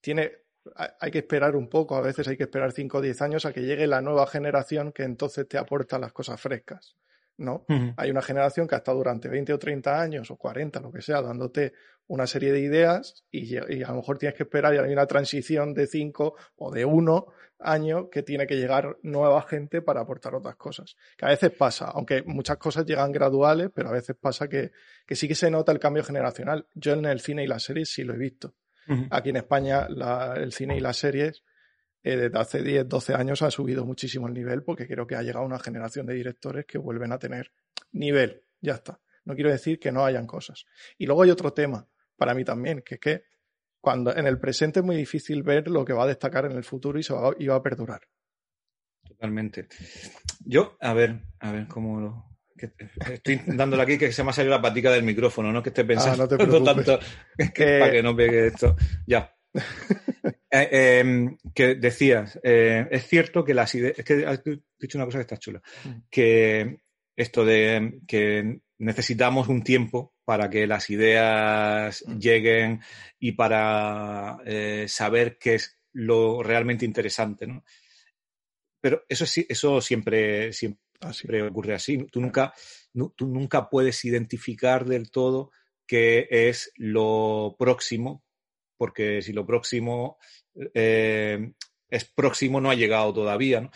[0.00, 0.30] tiene,
[0.74, 3.52] hay que esperar un poco, a veces hay que esperar 5 o 10 años a
[3.52, 6.96] que llegue la nueva generación que entonces te aporta las cosas frescas.
[7.38, 7.66] ¿no?
[7.96, 11.02] Hay una generación que ha estado durante 20 o 30 años o 40, lo que
[11.02, 11.74] sea, dándote
[12.08, 15.74] una serie de ideas y, a lo mejor tienes que esperar y hay una transición
[15.74, 17.26] de 5 o de 1
[17.58, 20.96] año que tiene que llegar nueva gente para aportar otras cosas.
[21.16, 24.72] Que a veces pasa, aunque muchas cosas llegan graduales, pero a veces pasa que,
[25.06, 26.66] que sí que se nota el cambio generacional.
[26.74, 28.54] Yo en el cine y las series sí lo he visto.
[29.10, 29.88] Aquí en España
[30.36, 31.42] el cine y las series
[32.02, 35.22] eh, desde hace 10, 12 años ha subido muchísimo el nivel porque creo que ha
[35.22, 37.50] llegado una generación de directores que vuelven a tener
[37.90, 38.44] nivel.
[38.60, 39.00] Ya está.
[39.24, 40.66] No quiero decir que no hayan cosas.
[40.98, 43.24] Y luego hay otro tema para mí también, que es que
[43.80, 46.62] cuando en el presente es muy difícil ver lo que va a destacar en el
[46.62, 48.02] futuro y, se va, a perdurar.
[49.02, 49.66] Totalmente.
[50.44, 52.35] Yo, a ver, a ver cómo lo,
[53.12, 55.84] estoy dándole aquí que se me ha salido la patica del micrófono, no que esté
[55.84, 56.98] pensando ah, no tanto
[57.36, 58.76] para que no pegue esto.
[59.06, 59.34] Ya.
[60.48, 64.42] Eh, em, que decías, eh, es cierto que las ideas, es que has
[64.78, 65.90] dicho una cosa que está chula, mm.
[66.08, 66.78] que
[67.16, 72.18] esto de que necesitamos un tiempo para que las ideas mm.
[72.18, 72.80] lleguen
[73.18, 77.64] y para eh, saber qué es lo realmente interesante, ¿no?
[78.80, 80.85] Pero eso sí, eso siempre, siempre
[81.48, 82.06] ocurre así.
[82.10, 82.52] Tú nunca,
[82.92, 85.50] tú nunca puedes identificar del todo
[85.86, 88.24] qué es lo próximo,
[88.76, 90.18] porque si lo próximo
[90.74, 91.52] eh,
[91.88, 93.70] es próximo, no ha llegado todavía.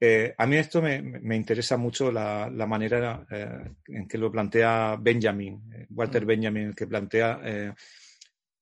[0.00, 5.86] Eh, a mí esto me, interesa mucho la, manera eh, en que lo plantea Benjamin,
[5.90, 6.26] Walter mm.
[6.26, 7.74] Benjamin, que plantea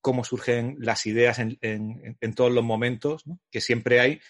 [0.01, 4.21] cómo surgen las ideas en, todos los momentos, que siempre hay.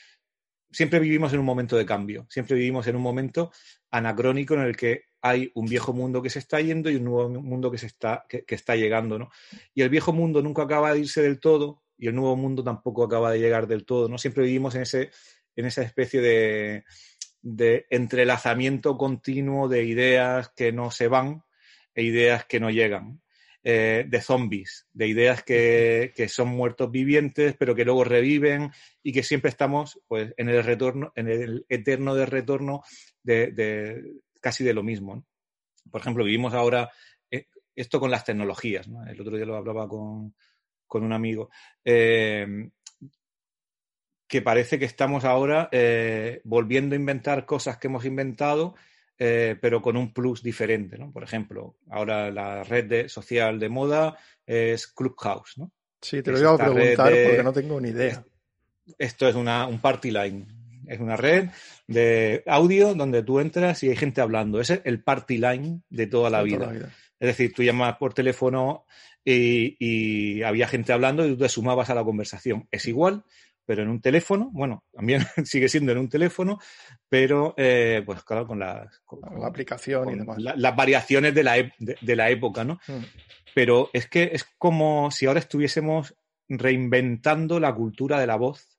[0.76, 3.50] Siempre vivimos en un momento de cambio, siempre vivimos en un momento
[3.90, 7.30] anacrónico en el que hay un viejo mundo que se está yendo y un nuevo
[7.30, 9.18] mundo que, se está, que, está llegando.
[9.18, 9.30] ¿no?
[9.72, 13.04] Y el viejo mundo nunca acaba de irse del todo, y el nuevo mundo tampoco
[13.04, 14.18] acaba de llegar del todo, ¿no?
[14.18, 15.10] Siempre vivimos en, ese,
[15.56, 16.84] en esa especie de,
[17.40, 21.42] de entrelazamiento continuo de ideas que no se van
[21.94, 23.22] e ideas que no llegan.
[23.68, 28.70] Eh, de zombies, de ideas que, que, son muertos vivientes, pero que luego reviven
[29.02, 32.84] y que siempre estamos pues, en el retorno, en el eterno de retorno
[33.24, 35.26] de, de casi de lo mismo.
[35.90, 36.92] Por ejemplo, vivimos ahora
[37.28, 38.86] eh, esto con las tecnologías.
[38.86, 39.04] ¿no?
[39.04, 40.36] El otro día lo hablaba con,
[40.86, 41.50] con un amigo,
[41.84, 42.70] eh,
[44.28, 45.68] que parece que estamos ahora
[46.44, 48.76] volviendo a inventar cosas que hemos inventado,
[49.18, 51.12] eh, pero con un plus diferente, ¿no?
[51.12, 55.72] Por ejemplo, ahora la red social de moda es Clubhouse, ¿no?
[56.00, 58.24] Sí, te lo iba a preguntar porque no tengo ni idea.
[58.98, 60.46] Esto es una, un party line.
[60.86, 61.48] Es una red
[61.88, 64.60] de audio donde tú entras y hay gente hablando.
[64.60, 66.58] Ese es el party line de toda la, vida.
[66.58, 66.92] Toda la vida.
[67.18, 68.84] Es decir, tú llamas por teléfono
[69.24, 72.68] y, había gente hablando y tú te sumabas a la conversación.
[72.70, 73.24] Es igual,
[73.66, 76.58] pero en un teléfono, bueno, también sigue siendo en un teléfono,
[77.08, 78.88] pero eh, pues claro, con, la,
[79.36, 80.38] la aplicación y demás.
[80.38, 82.74] las variaciones de la, de, la época, ¿no?
[82.86, 83.02] Mm.
[83.54, 86.14] Pero es que es como si ahora estuviésemos
[86.48, 88.78] reinventando la cultura de la voz,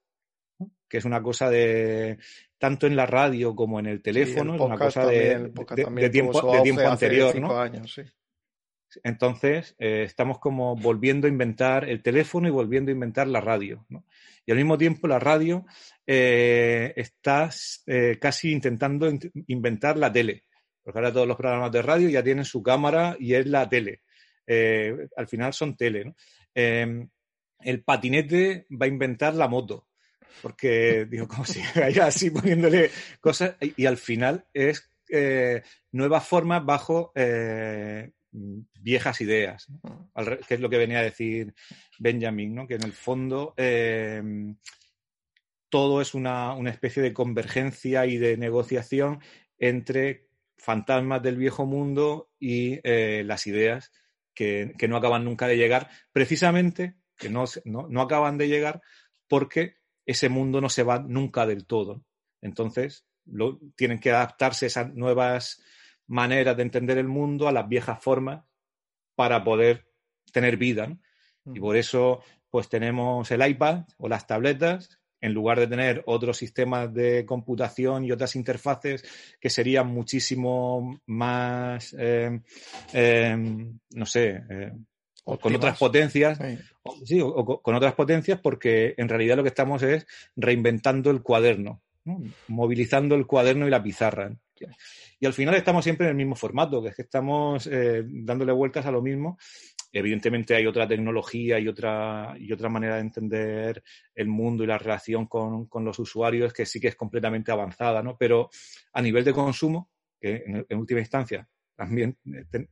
[0.87, 2.17] que es una cosa de
[2.57, 5.51] tanto en la radio como en el teléfono, es una cosa de,
[6.11, 7.59] tiempo, de tiempo anterior, ¿no?
[7.59, 8.03] Años, sí.
[9.03, 13.85] Entonces, eh, estamos como volviendo a inventar el teléfono y volviendo a inventar la radio.
[13.89, 14.05] ¿no?
[14.45, 15.65] Y al mismo tiempo, la radio
[16.05, 17.49] eh, está
[17.85, 19.11] eh, casi intentando
[19.47, 20.45] inventar la tele.
[20.83, 24.03] Porque ahora todos los programas de radio ya tienen su cámara y es la tele.
[24.47, 26.05] al final son tele.
[26.05, 26.15] ¿no?
[26.55, 27.09] Em,
[27.59, 29.87] el patinete va a inventar la moto.
[30.41, 33.55] Porque, digo, como si vaya así poniéndole cosas.
[33.59, 34.89] Y, y al final es
[35.91, 37.13] nuevas formas bajo
[38.31, 39.67] viejas ideas,
[40.47, 41.53] que es lo que venía a decir
[41.99, 42.67] Benjamin, ¿no?
[42.67, 44.57] que en el fondo em,
[45.69, 49.19] todo es una, especie de convergencia y de negociación
[49.57, 53.91] entre fantasmas del viejo mundo y eh, las ideas
[54.33, 58.81] que, no acaban nunca de llegar, precisamente que no, no, acaban de llegar
[59.27, 62.05] porque ese mundo no se va nunca del todo.
[62.41, 63.05] Entonces,
[63.75, 65.63] tienen que adaptarse a esas nuevas
[66.07, 68.43] maneras de entender el mundo, a las viejas formas,
[69.15, 69.87] para poder
[70.31, 70.97] tener vida.
[71.45, 76.37] Y por eso, pues tenemos el iPad o las tabletas, en lugar de tener otros
[76.37, 79.03] sistemas de computación y otras interfaces
[79.39, 82.41] que serían muchísimo más, eh,
[82.93, 83.35] eh,
[83.95, 84.71] no sé, eh,
[85.23, 86.39] con otras potencias,
[87.03, 87.19] sí.
[87.21, 90.05] o, con otras potencias, porque en realidad lo que estamos es
[90.35, 91.81] reinventando el cuaderno,
[92.47, 94.31] movilizando el cuaderno y la pizarra.
[95.19, 98.85] Y al final estamos siempre en el mismo formato, que es que estamos dándole vueltas
[98.85, 99.37] a lo mismo
[99.91, 103.83] Evidentemente hay otra tecnología y otra, y otra manera de entender
[104.13, 108.17] el mundo y la relación con, los usuarios que sí que es completamente avanzada, ¿no?
[108.17, 108.49] Pero
[108.93, 109.89] a nivel de consumo,
[110.19, 112.67] que en, última instancia también eh,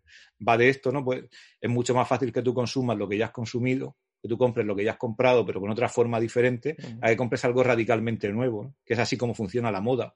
[0.47, 1.05] va de esto, ¿no?
[1.05, 1.23] Pues
[1.61, 4.65] es mucho más fácil que tú consumas lo que ya has consumido, que tú compres
[4.65, 8.27] lo que ya has comprado, pero con otra forma diferente, a que compres algo radicalmente
[8.29, 10.15] nuevo, que es así como funciona la moda.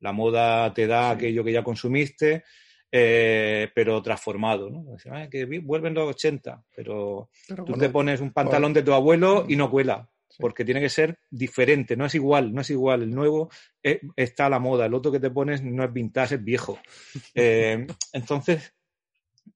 [0.00, 2.44] La moda te da aquello que ya consumiste,
[2.90, 4.96] eh, pero transformado, ¿no?
[5.30, 9.70] que vuelven los 80, pero, tú te pones un pantalón de tu abuelo y no
[9.70, 13.02] cuela, porque tiene que ser diferente, no es igual, no es igual.
[13.02, 13.50] El nuevo
[13.82, 16.78] eh, está a la moda, el otro que te pones no es vintage, es viejo.
[17.34, 18.72] Eh, entonces,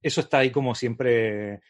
[0.03, 1.61] eso está ahí como siempre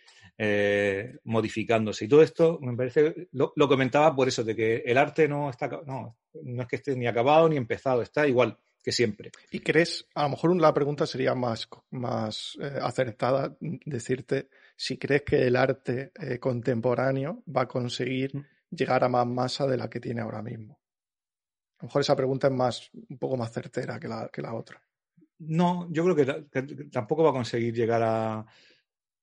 [1.24, 2.04] modificándose.
[2.04, 5.50] Y todo esto, me parece, lo, lo, comentaba por eso, de que el arte no
[5.50, 9.30] está, no, no es que esté ni acabado ni empezado, está igual que siempre.
[9.50, 15.22] ¿Y crees, a lo mejor la pregunta sería más, más eh, acertada, decirte si crees
[15.22, 18.44] que el arte eh, contemporáneo va a conseguir mm.
[18.70, 20.80] llegar a más masa de la que tiene ahora mismo?
[21.78, 24.54] A lo mejor esa pregunta es más, un poco más certera que la, que la
[24.54, 24.82] otra.
[25.38, 26.16] No, yo creo
[26.50, 28.46] que, tampoco va a conseguir llegar a,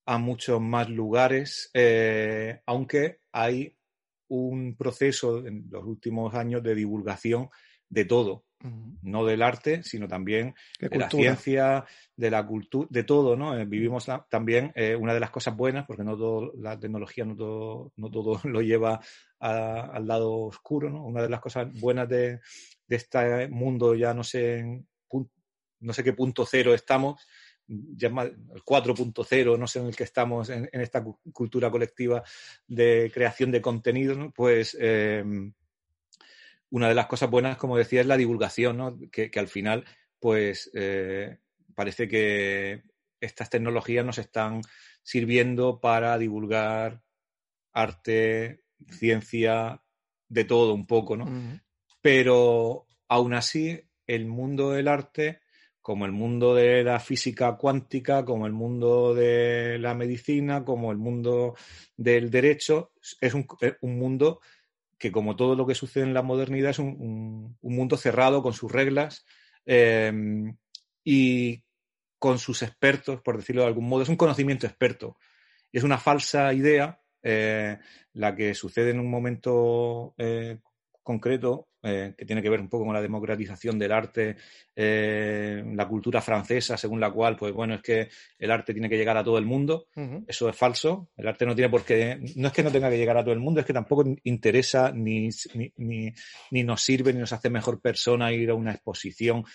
[0.08, 3.78] a muchos más lugares, eh, aunque hay
[4.30, 7.50] un proceso en los últimos años de divulgación
[7.90, 8.48] de todo
[9.04, 11.86] no del arte, sino también de la ciencia,
[12.16, 13.58] de la cultura, de todo, ¿no?
[13.58, 17.36] Eh, vivimos también eh, una de las cosas buenas, porque no todo, la tecnología no
[17.36, 19.00] todo, no todo lo lleva
[19.40, 21.06] al lado oscuro, ¿no?
[21.06, 22.40] Una de las cosas buenas de,
[22.90, 24.88] este mundo, ya no sé, en,
[25.80, 27.22] no sé qué punto cero estamos,
[27.68, 31.04] ya el 4.0, no sé en el que estamos en, esta
[31.34, 32.24] cultura colectiva
[32.68, 35.54] de creación de contenido, pues em,
[36.70, 38.98] una de las cosas buenas, como decía, es la divulgación, ¿no?
[39.12, 39.86] que, al final,
[40.20, 41.38] pues eh,
[41.76, 42.84] parece que
[43.20, 44.62] estas tecnologías nos están
[45.04, 47.02] sirviendo para divulgar
[47.74, 49.82] arte, ciencia,
[50.30, 51.62] de todo un poco, ¿no?
[52.02, 55.40] Pero aún así, el mundo del arte,
[55.88, 60.98] como el mundo de la física cuántica, como el mundo de la medicina, como el
[60.98, 61.56] mundo
[61.96, 63.48] del derecho, es un,
[63.80, 64.42] un mundo
[64.98, 68.70] que como todo lo que sucede en la modernidad es un, mundo cerrado con sus
[68.70, 69.26] reglas
[69.66, 70.58] em,
[71.06, 71.64] y
[72.20, 74.04] con sus expertos, por decirlo de algún modo.
[74.04, 75.18] Es un conocimiento experto.
[75.72, 77.78] Es una falsa idea eh,
[78.12, 80.60] la que sucede en un momento eh,
[81.02, 84.36] concreto eh, que tiene que ver un poco con la democratización del arte,
[84.76, 88.98] eh, la cultura francesa, según la cual, pues bueno, es que el arte tiene que
[88.98, 89.88] llegar a todo el mundo.
[90.28, 91.10] Eso es falso.
[91.18, 93.34] El arte no tiene por qué, no es que no tenga que llegar a todo
[93.34, 95.30] el mundo, es que tampoco interesa ni,
[95.78, 96.14] ni,
[96.52, 99.46] ni nos sirve ni nos hace mejor persona ir a una exposición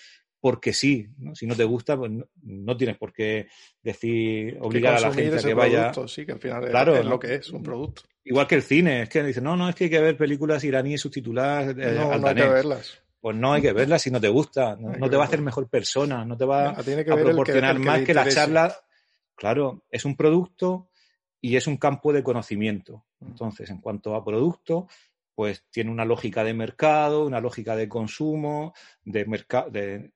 [0.43, 1.33] porque sí, ¿no?
[1.35, 2.11] si no te gusta, pues
[2.41, 3.47] no, tienes por qué
[3.81, 5.93] decir, obligar a la gente a que vaya.
[6.05, 8.01] sí, que al final claro, es, lo que es, un producto.
[8.25, 10.63] Igual que el cine, es que dicen, no, no, es que hay que ver películas
[10.63, 11.75] iraníes subtituladas.
[11.77, 13.03] Eh, no, no hay que verlas.
[13.19, 15.69] Pues no hay que verlas si no te gusta, no, te va a hacer mejor
[15.69, 18.75] persona, no te va a proporcionar más que, la charla.
[19.33, 20.89] Claro, es un producto
[21.39, 23.05] y es un campo de conocimiento.
[23.21, 24.87] Entonces, en cuanto a producto,
[25.35, 29.25] pues tiene una lógica de mercado, una lógica de consumo, de,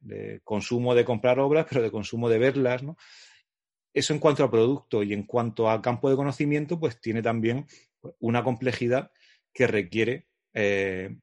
[0.02, 2.98] de, consumo de comprar obras, pero de consumo de verlas, ¿no?
[3.94, 7.66] Eso en cuanto a producto y en cuanto a campo de conocimiento, pues tiene también
[8.20, 9.12] una complejidad
[9.54, 11.18] que requiere eh,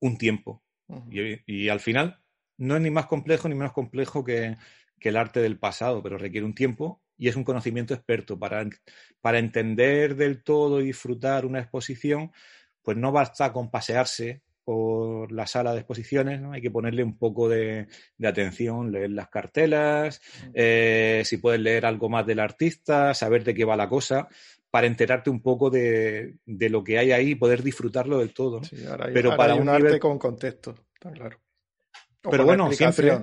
[0.00, 0.62] un tiempo.
[1.10, 2.20] y, al final
[2.58, 4.56] no es ni más complejo ni menos complejo que,
[5.00, 8.68] que, el arte del pasado, pero requiere un tiempo y es un conocimiento experto para,
[9.20, 12.30] para entender del todo y disfrutar una exposición
[12.82, 16.52] pues no basta con pasearse por la sala de exposiciones, ¿no?
[16.52, 17.88] Hay que ponerle un poco de,
[18.22, 20.20] atención, leer las cartelas,
[20.54, 24.28] eh, si puedes leer algo más del artista, saber de qué va la cosa,
[24.72, 28.62] para enterarte un poco de, lo que hay ahí y poder disfrutarlo del todo.
[29.12, 31.38] pero para un, arte con contexto, está claro.
[32.22, 33.18] pero bueno, siempre,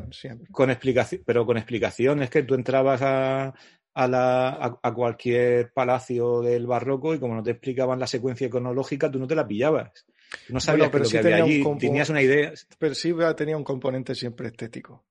[0.51, 3.55] con explicación, pero con explicación es que tú entrabas a,
[3.95, 9.25] a, cualquier palacio del barroco y como no te explicaban la secuencia cronológica, tú no
[9.25, 10.05] te la pillabas.
[10.49, 12.53] No sabías pero que lo que había allí, tenías una idea.
[12.77, 15.03] Pero sí tenía un componente siempre estético.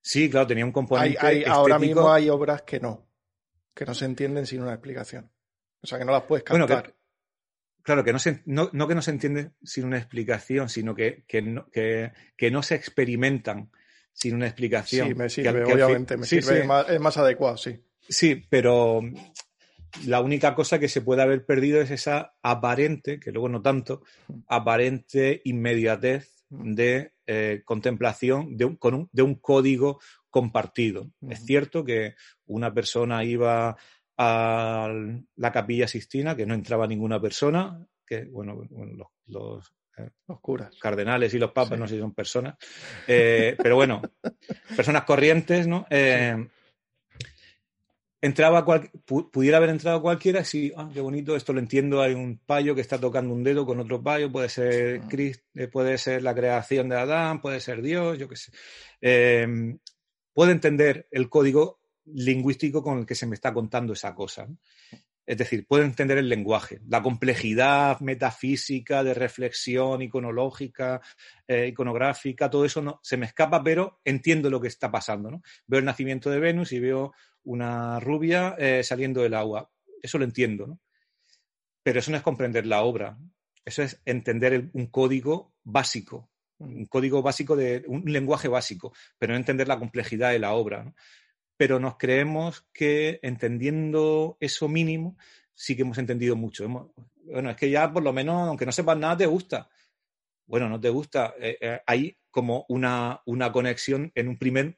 [0.00, 1.50] Sí, claro, tenía un componente estético.
[1.50, 3.06] Ahora mismo hay obras que no,
[3.74, 5.30] que no se entienden sin una explicación.
[5.82, 6.94] O sea, que no las puedes captar.
[7.82, 11.42] claro, que no, se, no, que no se entiende sin una explicación, sino que, que,
[11.42, 13.70] no, que, no se experimentan
[14.12, 15.08] sin una explicación.
[15.08, 17.82] Sí, me sirve, obviamente, me sirve, Es, más, es más adecuado, sí.
[18.08, 19.02] Sí, pero
[20.06, 24.02] la única cosa que se puede haber perdido es esa aparente, que luego no tanto,
[24.48, 31.10] aparente inmediatez de eh, contemplación de un, con un, de un, código compartido.
[31.28, 32.14] Es cierto que
[32.46, 33.76] una persona iba
[34.18, 34.92] a
[35.36, 38.62] la capilla Sistina, que no entraba ninguna persona, que, bueno,
[39.26, 40.10] los, eh,
[40.40, 40.76] curas.
[40.78, 42.56] cardenales y los papas, no sé si son personas,
[43.06, 44.02] eh, pero bueno,
[44.76, 45.86] personas corrientes, ¿no?
[48.22, 48.64] entraba
[49.04, 52.80] pudiera haber entrado cualquiera, sí, ah, qué bonito, esto lo entiendo, hay un payo que
[52.80, 55.02] está tocando un dedo con otro payo, puede ser
[55.54, 58.52] eh, puede ser la creación de Adán, puede ser Dios, yo qué sé.
[59.00, 59.76] Eh,
[60.32, 64.48] puede entender el código lingüístico con el que se me está contando esa cosa.
[65.24, 71.00] Es decir, puede entender el lenguaje, la complejidad metafísica, de reflexión iconológica,
[71.46, 75.30] eh, iconográfica, todo eso no, se me escapa, pero entiendo lo que está pasando.
[75.30, 75.42] ¿no?
[75.66, 77.12] Veo el nacimiento de Venus y veo
[77.44, 79.70] una rubia eh, saliendo del agua.
[80.02, 80.80] Eso lo entiendo, ¿no?
[81.84, 83.18] Pero eso no es comprender la obra.
[83.64, 89.36] Eso es entender un código básico, un código básico de un lenguaje básico, pero no
[89.36, 90.92] entender la complejidad de la obra.
[91.62, 95.16] Pero nos creemos que entendiendo eso mínimo,
[95.54, 96.66] sí que hemos entendido mucho.
[97.24, 99.70] bueno, es que ya por lo menos, aunque no sepas nada, te gusta.
[100.44, 101.34] Bueno, no te gusta.
[101.38, 104.76] Eh, eh, hay como una, una conexión en un primer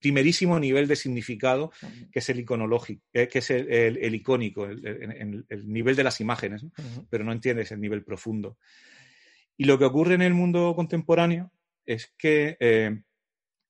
[0.00, 1.70] primerísimo nivel de significado,
[2.10, 6.66] que es el iconológico, eh, que es el, icónico, el, nivel de las imágenes,
[7.10, 8.58] pero no entiendes el nivel profundo.
[9.56, 11.52] Y lo que ocurre en el mundo contemporáneo
[11.86, 13.02] es que eh,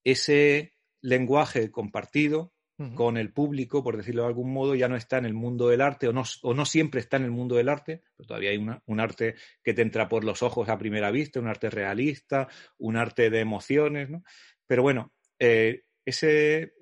[0.03, 0.72] ese
[1.03, 2.53] lenguaje compartido
[2.97, 5.81] con el público, por decirlo de algún modo, ya no está en el mundo del
[5.83, 8.57] arte, o no, o no siempre está en el mundo del arte, pero todavía hay
[8.57, 12.49] un arte que te entra por los ojos a primera vista, un arte realista,
[12.79, 14.25] un arte de emociones, ¿no?
[14.67, 16.73] Pero bueno, eh, ese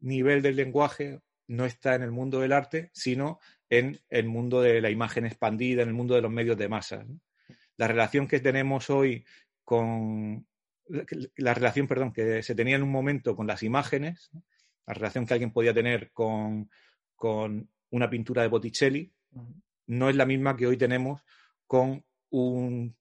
[0.00, 3.38] nivel del lenguaje no está en el mundo del arte, sino
[3.70, 7.06] en el mundo de la imagen expandida, en el mundo de los medios de masas.
[7.76, 9.24] La relación que tenemos hoy
[9.64, 10.46] con
[10.88, 14.30] la relación, perdón, que se tenía en un momento con las imágenes,
[14.86, 16.70] la relación que alguien podía tener con,
[17.90, 19.12] una pintura de Botticelli,
[19.86, 21.22] no es la misma que hoy tenemos
[21.66, 22.96] con un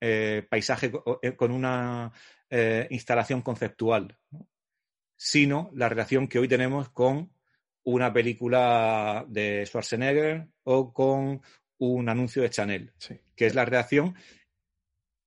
[0.00, 2.12] eh, paisaje, eh, con una
[2.50, 4.18] eh, instalación conceptual
[5.16, 7.32] sino la relación que hoy tenemos con
[7.84, 11.40] una película de Schwarzenegger o con
[11.78, 12.92] un anuncio de Chanel,
[13.34, 14.14] que es la relación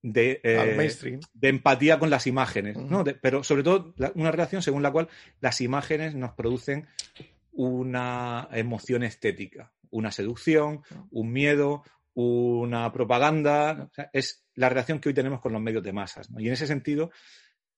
[0.02, 0.90] de, eh,
[1.34, 2.78] de, empatía con las imágenes,
[3.22, 5.10] pero sobre todo una relación según la cual
[5.42, 6.88] las imágenes nos producen
[7.52, 11.84] una emoción estética, una seducción, un miedo,
[12.14, 16.30] una propaganda, es la relación que hoy tenemos con los medios de masas.
[16.38, 17.12] Y en ese sentido,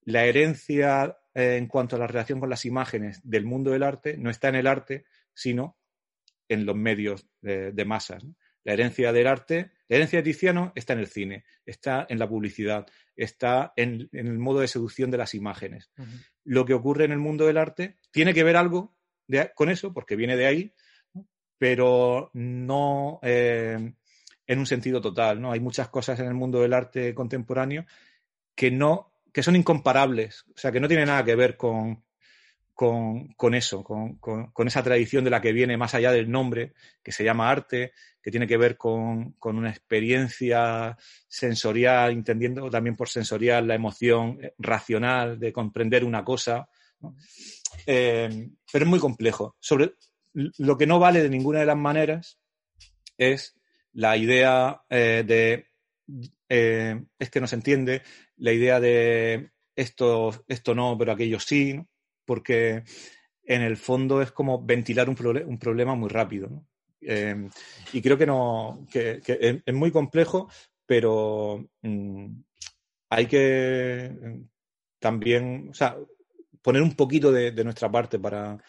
[0.03, 4.17] la herencia eh, en cuanto a la relación con las imágenes del mundo del arte
[4.17, 5.78] no está en el arte, sino
[6.47, 8.26] en los medios de, masas.
[8.64, 12.28] La herencia del arte, la herencia de Tiziano está en el cine, está en la
[12.28, 12.86] publicidad,
[13.16, 15.91] está en, el modo de seducción de las imágenes.
[16.43, 18.95] Lo que ocurre en el mundo del arte tiene que ver algo
[19.55, 20.74] con eso, porque viene de ahí,
[21.57, 23.93] pero no eh,
[24.47, 25.41] en un sentido total.
[25.41, 25.51] ¿no?
[25.51, 27.86] Hay muchas cosas en el mundo del arte contemporáneo
[28.55, 32.03] que no que son incomparables, o sea, que no tiene nada que ver con,
[32.80, 36.71] con, eso, con, esa tradición de la que viene más allá del nombre,
[37.03, 43.09] que se llama arte, que tiene que ver con, una experiencia sensorial, entendiendo también por
[43.09, 46.69] sensorial la emoción racional de comprender una cosa.
[47.86, 49.57] Eh, pero es muy complejo.
[49.59, 49.95] Sobre,
[50.32, 52.39] lo que no vale de ninguna de las maneras
[53.17, 53.59] es
[53.91, 55.67] la idea eh, de
[56.47, 58.03] eh, es que no se entiende,
[58.38, 61.77] la idea de esto, esto no, pero aquello sí,
[62.30, 62.84] porque
[63.43, 65.17] en el fondo es como ventilar un,
[65.47, 66.63] un problema muy rápido.
[67.01, 67.49] Eh,
[67.91, 70.47] y creo que no, que, es, muy complejo,
[70.86, 72.27] pero mm,
[73.09, 74.41] hay que mm,
[74.99, 75.97] también, o sea,
[76.61, 78.63] poner un poquito de, nuestra parte para,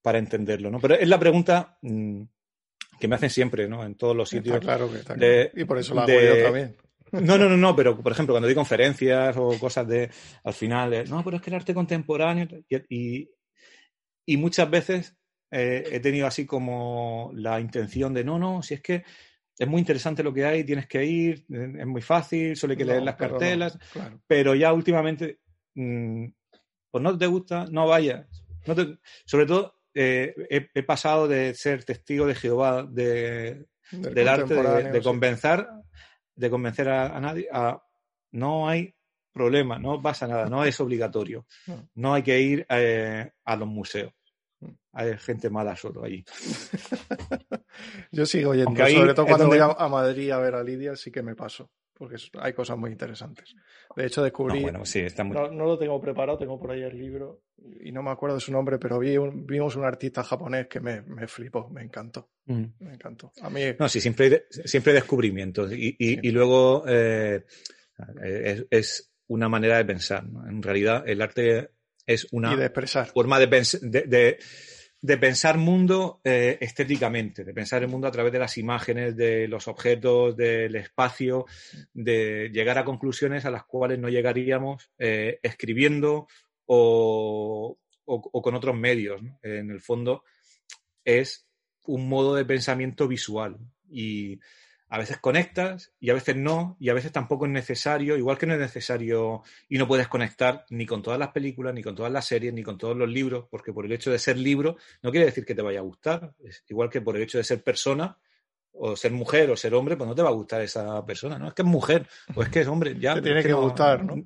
[0.00, 0.80] para entenderlo, ¿no?
[0.80, 2.22] Pero es la pregunta mm,
[2.98, 3.84] que me hacen siempre, ¿no?
[3.84, 4.58] En todos los sitios.
[4.58, 5.50] claro que está claro.
[5.54, 6.76] Y por eso la hago yo también.
[7.12, 10.10] No, no, no, no, pero por ejemplo, cuando doy conferencias o cosas de,
[10.44, 12.48] al final, no, pero es que el arte contemporáneo,
[12.88, 13.28] y,
[14.38, 15.16] muchas veces
[15.50, 19.04] eh, he tenido así como la intención de, no, no, si es que
[19.58, 22.84] es muy interesante lo que hay, tienes que ir, es muy fácil, solo hay que
[22.84, 23.78] leer las cartelas,
[24.26, 25.40] pero ya últimamente,
[25.74, 26.26] mm,
[26.90, 28.26] pues no te gusta, no vayas.
[29.26, 33.66] sobre todo, eh, he, pasado de ser testigo de Jehová del,
[34.26, 35.66] arte de, convencer,
[36.34, 37.82] de convencer a, nadie a
[38.32, 38.94] no hay
[39.32, 41.46] problema, no pasa nada, no es obligatorio.
[41.94, 44.12] No hay que ir eh, a los museos.
[44.60, 44.70] Mm.
[44.92, 46.24] Hay gente mala solo allí.
[48.12, 51.22] Yo sigo yendo, sobre todo cuando voy a Madrid a ver a Lidia, sí que
[51.22, 51.70] me paso
[52.02, 53.54] porque hay cosas muy interesantes.
[53.94, 54.64] De hecho, descubrí.
[54.64, 57.44] No, no, lo tengo preparado, tengo por ahí el libro
[57.80, 61.02] y no me acuerdo de su nombre, pero vi vimos un artista japonés que me,
[61.02, 62.30] me flipó, me encantó.
[62.46, 62.64] Mm.
[62.80, 63.32] Me encantó.
[63.40, 63.60] A mí...
[63.78, 67.44] No, sí, siempre hay, siempre descubrimientos y, y, luego eh,
[68.68, 70.24] es, una manera de pensar.
[70.48, 71.70] En realidad, el arte
[72.04, 72.50] es una
[73.14, 73.46] forma de,
[73.80, 74.38] de de
[75.02, 79.66] pensar mundo eh, estéticamente, de pensar el mundo a través de las imágenes, de los
[79.66, 81.46] objetos, del espacio,
[81.92, 86.28] de llegar a conclusiones a las cuales no llegaríamos eh, escribiendo
[86.66, 89.20] o, con otros medios.
[89.42, 90.22] En el fondo
[91.04, 91.48] es
[91.84, 93.58] un modo de pensamiento visual
[93.90, 94.38] y
[94.92, 98.44] a veces conectas y a veces no, y a veces tampoco es necesario, igual que
[98.44, 102.12] no es necesario y no puedes conectar ni con todas las películas, ni con todas
[102.12, 105.10] las series, ni con todos los libros, porque por el hecho de ser libro no
[105.10, 107.64] quiere decir que te vaya a gustar, es igual que por el hecho de ser
[107.64, 108.18] persona
[108.72, 111.48] o ser mujer o ser hombre, pues no te va a gustar esa persona, ¿no?
[111.48, 113.14] Es que es mujer o es que es hombre, ya.
[113.14, 114.16] Te tiene que, gustar, ¿no?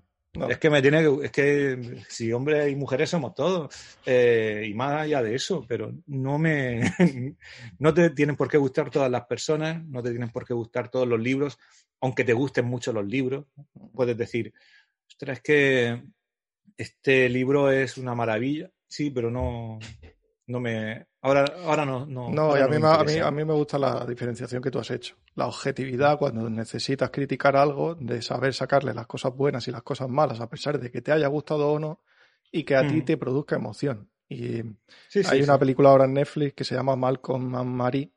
[0.48, 3.74] Es que me tiene que, es que si hombres y mujeres somos todos,
[4.04, 6.80] eh, y más allá de eso, pero no me,
[7.78, 10.90] no te tienen por qué gustar todas las personas, no te tienen por qué gustar
[10.90, 11.58] todos los libros,
[12.00, 13.46] aunque te gusten mucho los libros.
[13.94, 14.52] Puedes decir,
[15.08, 16.02] ostras, es que
[16.76, 19.78] este libro es una maravilla, sí, pero no,
[20.46, 21.06] no me.
[21.22, 22.06] Ahora, ahora no.
[22.06, 24.90] No, no a, mí, a, mí, a, mí, me gusta la diferenciación que tú has
[24.90, 25.16] hecho.
[25.34, 30.08] La objetividad cuando necesitas criticar algo, de saber sacarle las cosas buenas y las cosas
[30.08, 32.00] malas, a pesar de que te haya gustado o no,
[32.52, 33.04] y que a ti mm.
[33.04, 34.08] te produzca emoción.
[34.28, 34.62] Y
[35.28, 38.12] hay una película ahora en Netflix que se llama Malcolm and Marie,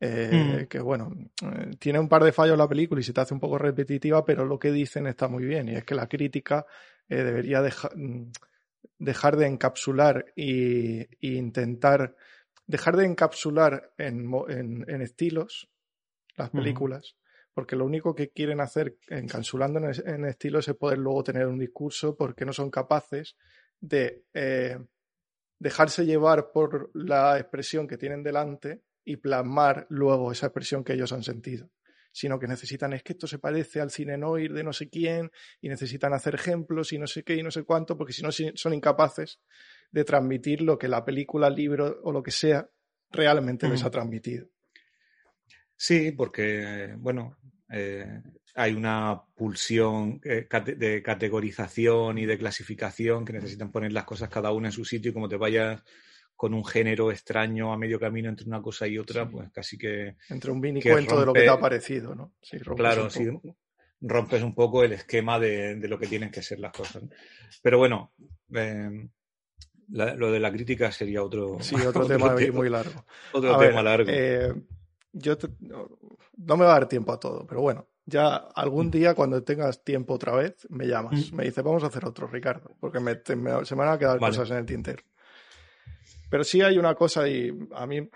[0.00, 0.66] eh, mm.
[0.66, 3.40] que bueno, eh, tiene un par de fallos la película y se te hace un
[3.40, 5.68] poco repetitiva, pero lo que dicen está muy bien.
[5.68, 6.66] Y es que la crítica
[7.08, 8.32] eh, debería dejar mm,
[9.02, 12.14] dejar de encapsular e, intentar
[12.66, 15.68] dejar de encapsular en, estilos
[16.36, 17.16] las películas,
[17.52, 22.16] porque lo único que quieren hacer encapsulando en, estilos es poder luego tener un discurso
[22.16, 23.36] porque no son capaces
[23.80, 24.78] de eh,
[25.58, 31.12] dejarse llevar por la expresión que tienen delante y plasmar luego esa expresión que ellos
[31.12, 31.68] han sentido
[32.12, 35.30] sino que necesitan, es que esto se parece al cine noir de no sé quién,
[35.60, 38.30] y necesitan hacer ejemplos y no sé qué y no sé cuánto, porque si no
[38.30, 39.40] son incapaces
[39.90, 42.68] de transmitir lo que la película, libro o lo que sea
[43.10, 44.48] realmente les ha transmitido.
[45.76, 47.38] Sí, porque, bueno,
[47.70, 48.22] eh,
[48.54, 50.46] hay una pulsión eh,
[50.76, 55.10] de categorización y de clasificación que necesitan poner las cosas cada una en su sitio
[55.10, 55.82] y como te vayas
[56.42, 60.16] con un género extraño a medio camino entre una cosa y otra, pues casi que...
[60.28, 62.32] Entre un mini cuento de lo que te ha parecido, ¿no?
[62.74, 63.28] claro, sí,
[64.00, 67.04] rompes un poco el esquema de, lo que tienen que ser las cosas.
[67.62, 68.10] Pero bueno,
[68.50, 69.08] em,
[69.90, 71.58] lo de la crítica sería otro...
[71.60, 73.06] Sí, otro, tema, muy largo.
[73.32, 74.10] Otro tema largo.
[74.12, 74.52] Eh,
[75.12, 75.38] yo
[76.38, 79.84] no me va a dar tiempo a todo, pero bueno, ya algún día cuando tengas
[79.84, 81.32] tiempo otra vez, me llamas.
[81.32, 84.56] Me dices, vamos a hacer otro, Ricardo, porque se me van a quedar cosas en
[84.56, 85.04] el tintero.
[86.32, 88.08] Pero sí hay una cosa y a mí,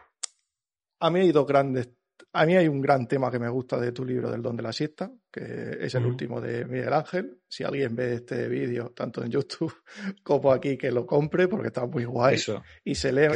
[1.00, 1.90] a mí hay dos grandes,
[2.32, 4.62] a mí hay un gran tema que me gusta de tu libro del don de
[4.62, 7.42] la siesta, que es el último de Miguel Ángel.
[7.46, 9.82] Si alguien ve este vídeo, tanto en YouTube
[10.22, 12.36] como aquí, que lo compre porque está muy guay.
[12.84, 13.28] y se lee,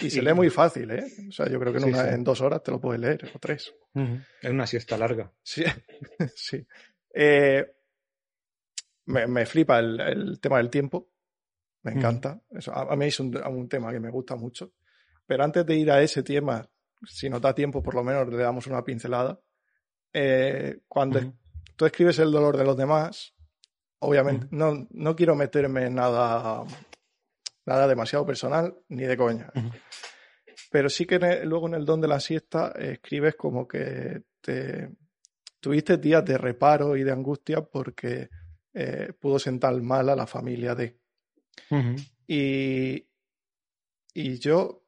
[0.00, 1.04] y, se, lee muy fácil, ¿eh?
[1.28, 3.72] O sea, yo creo que en, en dos horas te lo puedes leer, o tres.
[4.42, 5.30] Es una siesta larga.
[5.40, 5.62] Sí,
[6.34, 6.66] sí.
[7.14, 7.64] Eh,
[9.06, 11.10] me, flipa el tema del tiempo
[11.82, 12.40] me encanta.
[12.50, 14.72] Eso, a, mí es un, tema que me gusta mucho.
[15.26, 16.68] Pero antes de ir a ese tema,
[17.06, 19.40] si nos da tiempo, por lo menos le damos una pincelada.
[20.12, 21.20] Eh, cuando
[21.76, 23.34] tú escribes el dolor de los demás,
[24.00, 26.64] obviamente, no, no quiero meterme en nada,
[27.64, 29.50] nada demasiado personal ni de coña.
[30.70, 34.90] Pero sí que luego en el don de la siesta escribes como que te
[35.60, 38.28] tuviste días de reparo y de angustia porque
[38.72, 40.99] eh, pudo sentar mal a la familia de
[42.26, 43.06] y,
[44.14, 44.84] y yo,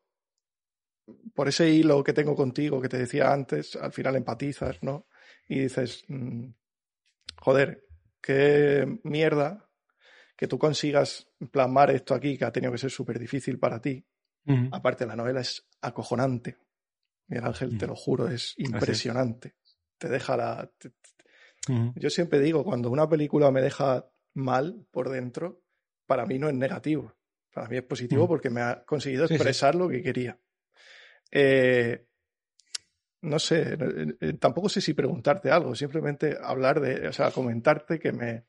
[1.35, 5.07] por ese hilo que tengo contigo, que te decía antes, al final empatizas, ¿no?
[5.49, 6.47] Y dices, mm,
[7.37, 7.85] joder,
[8.21, 9.69] qué mierda
[10.37, 14.05] que tú consigas plasmar esto aquí, que ha tenido que ser súper difícil para ti.
[14.73, 16.57] Aparte, la novela es acojonante.
[17.29, 19.55] Miguel Ángel, te lo juro, es impresionante.
[19.99, 20.71] Te deja la...
[21.95, 24.05] Yo siempre digo, cuando una película me deja
[24.35, 25.62] mal por dentro,
[26.13, 27.15] para mí no es negativo.
[27.55, 30.39] Para mí es positivo porque me ha conseguido expresar lo que quería.
[31.31, 32.05] Eh,
[33.23, 37.99] no sé, eh, eh, tampoco sé si preguntarte algo, simplemente hablar de, o sea, comentarte
[37.99, 38.45] que me,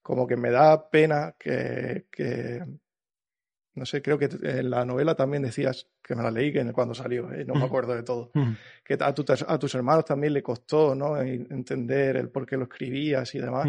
[0.00, 2.64] como que me da pena que, que
[3.74, 6.94] no sé, creo que en la novela también decías, que me la leí que cuando
[6.94, 8.30] salió, no me acuerdo de todo,
[8.82, 9.14] que a,
[9.48, 11.20] a, tus hermanos también le costó, ¿no?
[11.20, 13.68] Entender el por qué lo escribías y demás.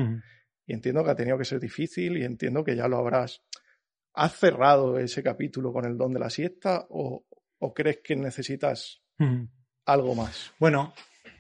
[0.65, 3.43] Y entiendo que ha tenido que ser difícil y entiendo que ya lo habrás.
[4.13, 7.25] ¿Has cerrado ese capítulo con el don de la siesta o,
[7.59, 9.01] o crees que necesitas
[9.85, 10.51] algo más?
[10.59, 10.93] Bueno,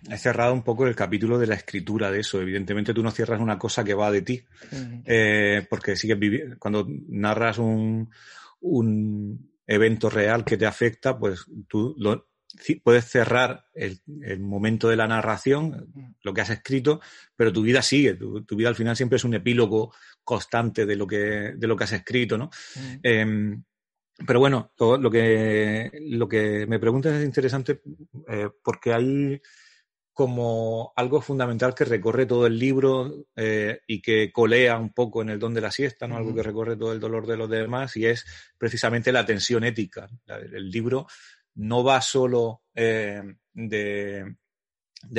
[0.09, 2.41] he cerrado un poco el capítulo de la escritura de eso.
[2.41, 4.43] Evidentemente tú no cierras una cosa que va de ti,
[5.05, 6.57] eh, porque sigues viviendo.
[6.57, 8.09] Cuando narras un,
[8.61, 12.30] un, evento real que te afecta, pues tú lo,
[12.83, 14.01] puedes cerrar el,
[14.39, 17.01] momento de la narración, lo que has escrito,
[17.35, 18.15] pero tu vida sigue.
[18.15, 19.93] Tu, vida al final siempre es un epílogo
[20.23, 22.49] constante de lo que, de lo que has escrito, ¿no?
[23.03, 23.63] Em,
[24.25, 27.81] pero bueno, lo que, lo que me preguntas es interesante
[28.27, 29.41] eh, porque hay
[30.13, 35.29] como algo fundamental que recorre todo el libro eh, y que colea un poco en
[35.29, 36.17] el don de la siesta, ¿no?
[36.17, 38.25] Algo que recorre todo el dolor de los demás y es
[38.57, 40.09] precisamente la tensión ética.
[40.27, 41.07] El libro
[41.55, 43.21] no va solo eh,
[43.53, 44.35] de,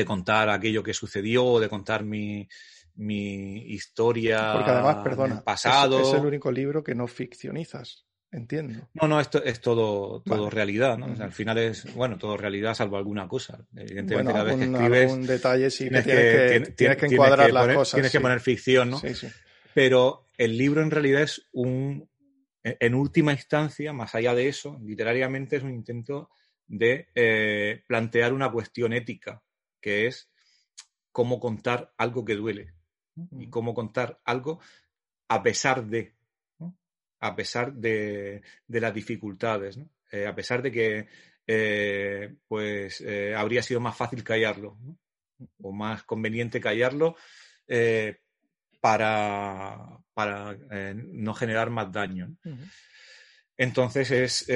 [0.07, 2.49] contar aquello que sucedió o de contar mi,
[2.97, 6.01] historia Porque además, perdona, pasado.
[6.01, 8.07] es el único libro que no ficcionizas.
[8.33, 8.89] Entiendo.
[8.95, 11.15] No, no, esto es todo, todo realidad, ¿no?
[11.23, 13.67] al final es, bueno, todo realidad salvo alguna cosa.
[13.77, 15.13] Evidentemente, cada vez que escribes.
[15.13, 17.95] Un detalle sí tienes que, tienes que, encuadrar las cosas.
[17.97, 18.99] Tienes que poner ficción, ¿no?
[18.99, 19.29] Sí, sí.
[19.75, 22.09] Pero el libro en realidad es un.
[22.65, 26.31] En última instancia, más allá de eso, literariamente es un intento
[26.67, 29.43] de eh, plantear una cuestión ética,
[29.81, 30.31] que es
[31.11, 32.75] cómo contar algo que duele
[33.39, 34.61] y cómo contar algo
[35.29, 36.15] a pesar de
[37.21, 39.79] a pesar de, las dificultades,
[40.11, 41.09] eh, a pesar de que
[41.47, 43.05] eh, pues
[43.37, 44.79] habría sido más fácil callarlo
[45.61, 47.17] o más conveniente callarlo
[48.83, 50.59] para, para
[50.95, 52.37] no generar más daño.
[53.57, 54.47] Entonces es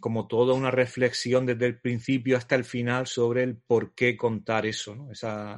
[0.00, 4.64] como toda una reflexión desde el principio hasta el final sobre el por qué contar
[4.64, 5.08] eso.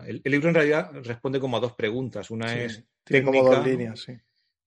[0.07, 2.31] el, libro en realidad responde como a dos preguntas.
[2.31, 2.85] Una es...
[3.05, 4.13] Tiene como dos líneas, sí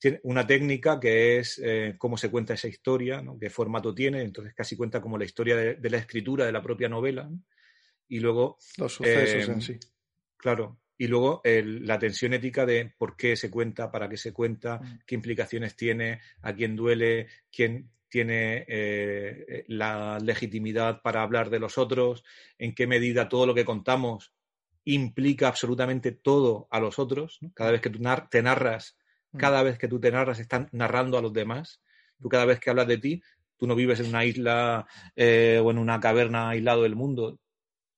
[0.04, 4.54] tiene una técnica que es eh, cómo se cuenta esa historia, qué formato tiene, entonces
[4.54, 7.30] casi cuenta como la historia de, la escritura de la propia novela.
[8.10, 8.58] Y luego...
[8.76, 9.80] Los sucesos en sí.
[10.36, 10.82] Claro.
[10.98, 15.00] Y luego la tensión ética de por qué se cuenta, para qué se cuenta, mm.
[15.06, 21.78] qué implicaciones tiene, a quién duele, quién tiene eh, la legitimidad para hablar de los
[21.78, 22.24] otros,
[22.60, 24.34] en qué medida todo lo que contamos
[24.86, 27.40] implica absolutamente todo a los otros.
[27.56, 28.98] Cada vez que tú te narras
[29.34, 29.38] Mm.
[29.38, 31.82] Cada vez que tú te narras, están narrando a los demás.
[32.22, 33.22] Tú cada vez que hablas de ti,
[33.58, 37.40] tú no vives en una isla eh, o en una caverna aislado del mundo.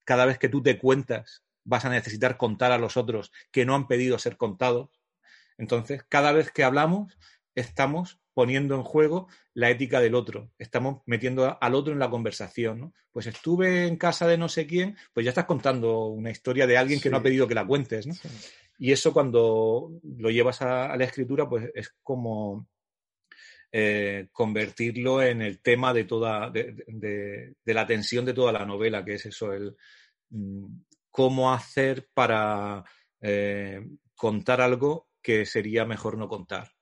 [0.03, 3.75] Cada vez que tú te cuentas, vas a necesitar contar a los otros que no
[3.75, 4.89] han pedido ser contados.
[5.57, 7.17] Entonces, cada vez que hablamos,
[7.55, 10.51] estamos poniendo en juego la ética del otro.
[10.57, 12.93] Estamos metiendo al otro en la conversación.
[13.11, 16.77] Pues estuve en casa de no sé quién, pues ya estás contando una historia de
[16.77, 18.05] alguien que no ha pedido que la cuentes.
[18.05, 18.13] ¿no?
[18.77, 22.67] Y eso cuando lo llevas a, la escritura, pues es como
[23.71, 29.13] eh, convertirlo en el tema de toda, de, la tensión de toda la novela, que
[29.13, 29.77] es eso, el
[30.29, 30.65] mm,
[31.15, 32.83] cómo hacer para
[33.21, 33.81] eh,
[34.15, 36.73] contar algo que sería mejor no contar.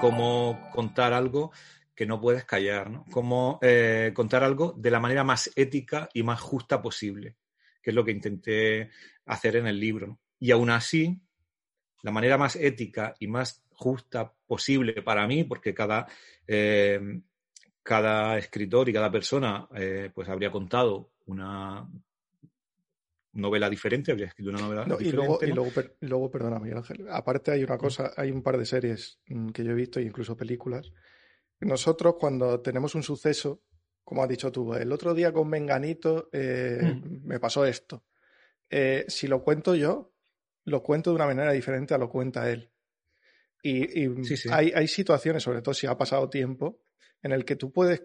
[0.00, 1.52] Cómo contar algo
[1.94, 3.04] que no puedes callar, ¿no?
[3.12, 7.36] Cómo eh, contar algo de la manera más ética y más justa posible,
[7.80, 8.90] que es lo que intenté
[9.24, 10.18] hacer en el libro.
[10.40, 11.22] Y aún así,
[12.02, 16.08] la manera más ética y más justa posible para mí, porque cada,
[16.48, 17.20] eh,
[17.84, 19.68] cada escritor y cada persona
[20.12, 21.88] pues habría contado una
[23.34, 25.08] novela diferente, habría escrito una novela diferente.
[25.08, 25.38] Y luego,
[26.00, 29.50] y luego, perdona, Miguel Ángel, aparte hay una cosa, hay un par de series mm,
[29.50, 30.92] que yo he visto, incluso películas.
[31.60, 33.62] Nosotros cuando tenemos un suceso,
[34.02, 37.26] como has dicho tú, el otro día con Menganito eh, mm.
[37.26, 38.04] me pasó esto.
[39.08, 40.12] si lo cuento yo,
[40.64, 42.70] lo cuento de una manera diferente a lo cuenta él.
[43.62, 44.08] Y,
[44.50, 46.82] Hay, hay, situaciones, sobre todo si ha pasado tiempo,
[47.22, 48.02] en el que tú puedes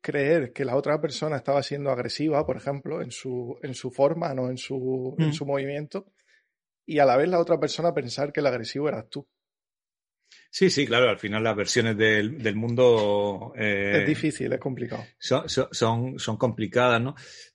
[0.00, 4.32] creer que la otra persona estaba siendo agresiva, por ejemplo, en su, en su forma,
[4.34, 5.32] no en su, en mm.
[5.32, 6.12] su movimiento,
[6.86, 9.28] y a la vez la otra persona pensar que el agresivo eras tú.
[10.50, 13.52] Sí, sí, claro, al final las versiones del, del mundo...
[13.56, 15.04] Eh, es difícil, es complicado.
[15.18, 17.14] Son, son, son complicadas, ¿no?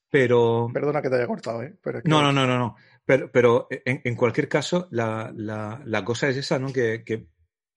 [0.10, 0.70] Pero.
[0.74, 1.74] Perdona que te haya cortado, ¿eh?
[2.04, 2.76] No, no, no, no, no.
[3.04, 6.72] Pero, pero en, cualquier caso, la, la, cosa es esa, ¿no?
[6.72, 7.28] Que, que,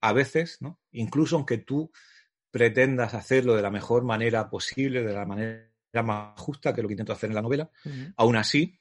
[0.01, 0.79] a veces, ¿no?
[0.91, 1.91] Incluso aunque tú
[2.55, 5.67] pretendas hacerlo de la mejor manera posible, de la manera
[6.05, 7.69] más justa, que es lo que intento hacer en la novela,
[8.15, 8.79] aún así,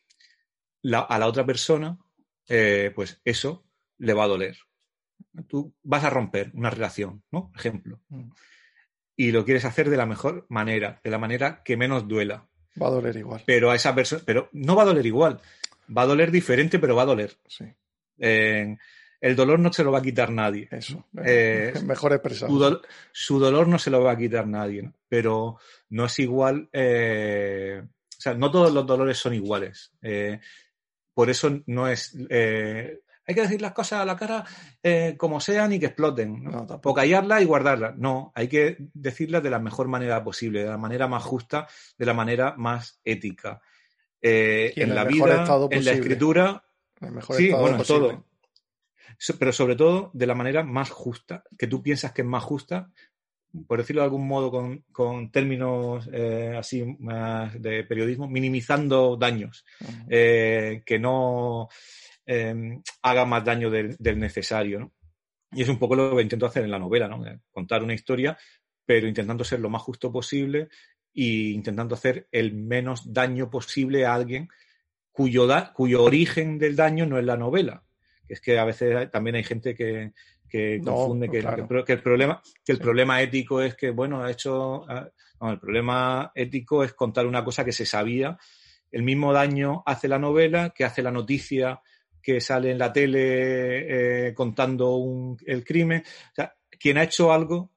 [0.93, 1.99] a la otra persona,
[2.49, 3.67] eh, pues eso
[3.99, 4.57] le va a doler.
[5.49, 7.51] Tú vas a romper una relación, ¿no?
[7.51, 8.01] Por ejemplo.
[8.11, 8.31] Mm.
[9.17, 12.47] Y lo quieres hacer de la mejor manera, de la manera que menos duela.
[12.81, 13.43] Va a doler igual.
[13.45, 15.41] Pero a esa persona, pero no va a doler igual.
[15.91, 17.37] Va a doler diferente, pero va a doler.
[17.49, 17.65] Sí.
[19.25, 20.69] El dolor no se lo va a quitar nadie.
[20.71, 21.07] Eso.
[21.25, 22.83] Eh, mejor expresado.
[23.11, 25.57] Su, dolor no se lo va a quitar nadie, pero
[25.89, 26.69] no es igual.
[26.71, 29.95] Eh, o sea, no todos los dolores son iguales.
[30.03, 30.41] Eh,
[31.15, 32.15] por eso no es
[33.27, 34.45] hay que decir las cosas a la cara
[35.17, 36.45] como sean y que exploten.
[36.45, 36.67] ¿no?
[36.69, 37.97] o callarlas y guardarlas.
[37.97, 41.67] No, hay que decirlas de la mejor manera posible, de la manera más justa,
[41.97, 43.63] de la manera más ética.
[44.21, 46.63] En, la vida, en la escritura.
[47.35, 48.23] sí, bueno, todo.
[49.39, 52.91] Pero sobre todo de la manera más justa, que tú piensas que es más justa,
[53.67, 54.51] por decirlo de algún modo
[54.93, 59.65] con, términos eh, así más de periodismo, minimizando daños.
[60.09, 61.69] que no
[62.27, 64.81] Em, haga más daño del, necesario.
[64.81, 64.93] ¿no?
[65.53, 67.23] Y es un poco lo que intento hacer en la novela, ¿no?
[67.51, 68.39] contar una historia,
[68.85, 70.69] pero intentando ser lo más justo posible
[71.15, 74.49] e intentando hacer el menos daño posible a alguien
[75.13, 77.84] cuyo, cuyo origen del daño no es la novela.
[78.27, 80.13] Que es que a veces también hay gente que,
[80.85, 81.45] confunde que, el
[82.01, 84.87] problema, que el problema ético es que, bueno, ha hecho.
[85.41, 88.39] el problema ético es contar una cosa que se sabía.
[88.91, 91.81] El mismo daño hace la novela que hace la noticia
[92.23, 96.03] que sale en la tele eh, contando el crimen.
[96.03, 97.71] O sea, quien ha hecho algo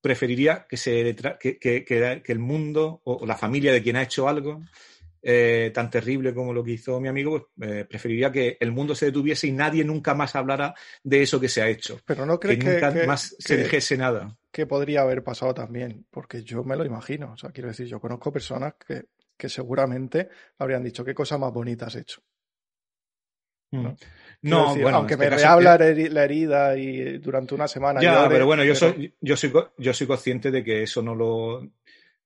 [0.00, 4.62] preferiría que, se, que, que, el mundo o, la familia de quien ha hecho algo
[5.22, 8.94] eh, tan terrible como lo que hizo mi amigo, pues eh, preferiría que el mundo
[8.94, 12.00] se detuviese y nadie nunca más hablara de eso que se ha hecho.
[12.04, 14.36] Pero no crees que, nunca más se dijese nada.
[14.50, 17.32] Que podría haber pasado también, porque yo me lo imagino.
[17.32, 19.04] O sea, quiero decir, yo conozco personas que,
[19.36, 22.22] que seguramente habrían dicho qué cosa más bonita has hecho.
[23.72, 23.96] ¿no?
[24.42, 24.82] Mm.
[24.82, 28.00] bueno, aunque este me rehabla la herida y durante una semana.
[28.00, 31.66] Ya, pero bueno, yo soy, yo soy, yo soy consciente de que eso no lo,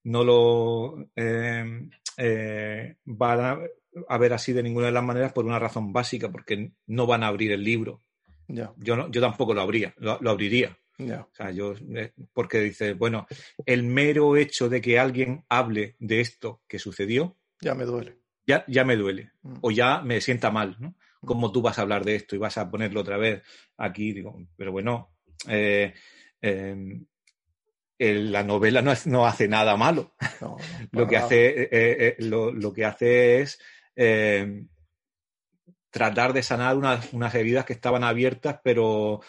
[0.04, 3.58] no lo em, eh, va
[4.08, 7.22] a, ver así de ninguna de las maneras por una razón básica, porque no van
[7.22, 8.02] a abrir el libro.
[8.48, 10.78] Yo no, yo tampoco lo abría, lo, abriría.
[10.98, 13.26] O sea, yo, eh, porque dice, bueno,
[13.66, 17.36] el mero hecho de que alguien hable de esto que sucedió.
[17.60, 18.18] Ya me duele.
[18.46, 19.32] Ya, ya me duele.
[19.42, 19.56] Mm.
[19.60, 20.94] O ya me sienta mal, ¿no?
[21.20, 23.42] ¿Cómo tú vas a hablar de esto y vas a ponerlo otra vez
[23.76, 24.12] aquí?
[24.12, 25.10] Digo, pero bueno,
[25.48, 25.92] eh,
[26.40, 27.04] em,
[27.98, 30.14] la novela no, no, hace nada malo.
[30.92, 33.58] lo, que hace, eh, eh, lo, que hace es
[33.94, 34.68] em,
[35.90, 39.20] tratar de sanar unas, unas, heridas que estaban abiertas, pero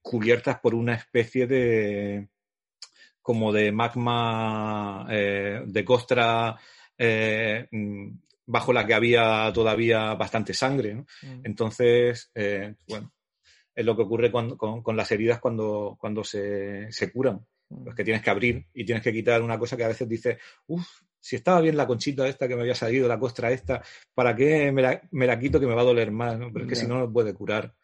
[0.00, 2.28] cubiertas por una especie de
[3.20, 6.58] como de magma de costra
[6.98, 8.08] mm,
[8.46, 10.94] bajo la que había todavía bastante sangre.
[10.94, 11.06] ¿no?
[11.22, 11.40] Mm.
[11.44, 13.12] Entonces, eh, bueno,
[13.74, 17.46] es lo que ocurre con, con, las heridas cuando, cuando se, se curan.
[17.68, 17.84] Mm.
[17.84, 20.38] Pues que tienes que abrir y tienes que quitar una cosa que a veces dices,
[20.66, 20.86] uff,
[21.18, 23.82] si estaba bien la conchita esta que me había salido, la costra esta,
[24.14, 26.38] ¿para qué me la, me la quito que me va a doler más?
[26.38, 26.52] ¿no?
[26.52, 27.74] Pero es que si no, no puede curar.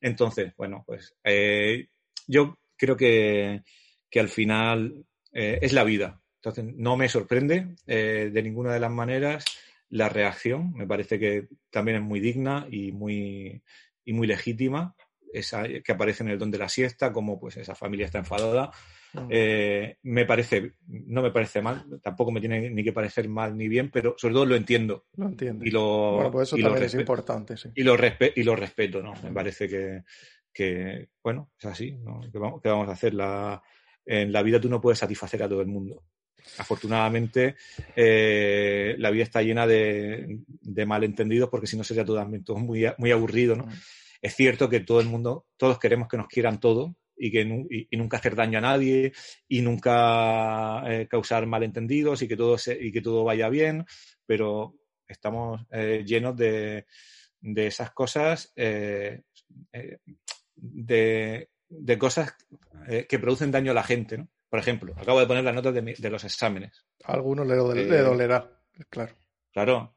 [0.00, 1.88] Entonces, bueno, pues eh,
[2.26, 3.62] yo creo que,
[4.08, 6.22] que al final eh, es la vida.
[6.36, 9.44] Entonces, no me sorprende de ninguna de las maneras
[9.90, 13.62] la reacción me parece que también es muy digna y muy,
[14.04, 14.94] y muy legítima.
[15.32, 18.70] Esa que aparece en el don de la siesta, como pues esa familia está enfadada.
[19.12, 19.26] Mm.
[19.28, 23.68] Eh, me parece, no me parece mal, tampoco me tiene ni que parecer mal ni
[23.68, 25.06] bien, pero sobre todo lo entiendo.
[25.16, 25.64] Lo entiendo.
[25.64, 27.70] Y lo, bueno, pues eso también es importante, sí.
[27.74, 27.96] Y lo,
[28.34, 29.14] y lo respeto, ¿no?
[29.22, 30.02] Me parece que,
[30.52, 32.20] que bueno, es así, ¿no?
[32.32, 33.14] ¿Qué vamos, vamos a hacer?
[33.14, 33.62] La,
[34.06, 36.02] en la vida tú no puedes satisfacer a todo el mundo.
[36.58, 37.56] Afortunadamente,
[37.94, 40.40] eh, la vida está llena de,
[40.86, 42.24] malentendidos porque si no sería todo,
[42.58, 43.56] muy, muy aburrido.
[43.56, 43.68] ¿no?
[44.22, 47.44] Es cierto que todo el mundo, todos queremos que nos quieran todo y, que,
[47.96, 49.12] nunca hacer daño a nadie
[49.48, 53.84] y nunca eh, causar malentendidos y que, todo y que todo vaya bien,
[54.26, 54.74] pero
[55.06, 56.86] estamos eh, llenos de,
[57.42, 59.22] esas cosas, de,
[60.56, 62.36] de, cosas
[63.08, 64.18] que producen daño a la gente.
[64.18, 64.28] ¿no?
[64.50, 66.84] Por ejemplo, acabo de poner las notas de, los exámenes.
[67.04, 68.50] A algunos le, eh, dolerá,
[68.90, 69.14] claro.
[69.52, 69.94] Claro.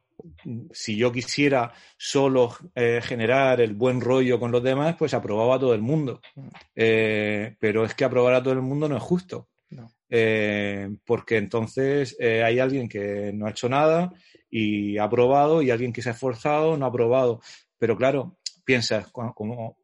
[0.71, 5.59] Si yo quisiera solo eh, generar el buen rollo con los demás, pues aprobaba a
[5.59, 6.21] todo el mundo.
[6.75, 9.49] Eh, pero es que aprobar a todo el mundo no es justo.
[10.09, 14.13] eh, porque entonces hay alguien que no ha hecho nada
[14.49, 17.41] y ha probado y alguien que se ha esforzado no ha probado.
[17.77, 19.77] Pero claro, piensas como,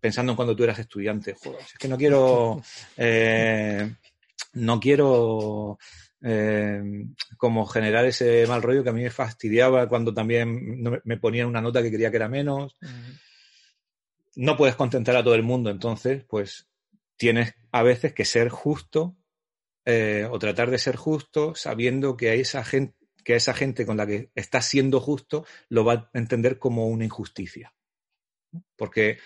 [0.00, 2.62] pensando en cuando tú eras estudiante, joder, es que no quiero,
[4.54, 5.78] no quiero
[7.36, 11.60] como generar ese mal rollo que a mí me fastidiaba cuando también me ponían una
[11.60, 12.76] nota que quería que era menos.
[14.36, 16.68] No puedes contentar a todo el mundo, entonces, pues
[17.16, 19.16] tienes a veces que ser justo
[19.84, 22.94] eh, o tratar de ser justo sabiendo que a esa gente
[23.24, 27.04] que esa gente con la que estás siendo justo lo va a entender como una
[27.04, 27.74] injusticia.
[28.76, 29.18] Porque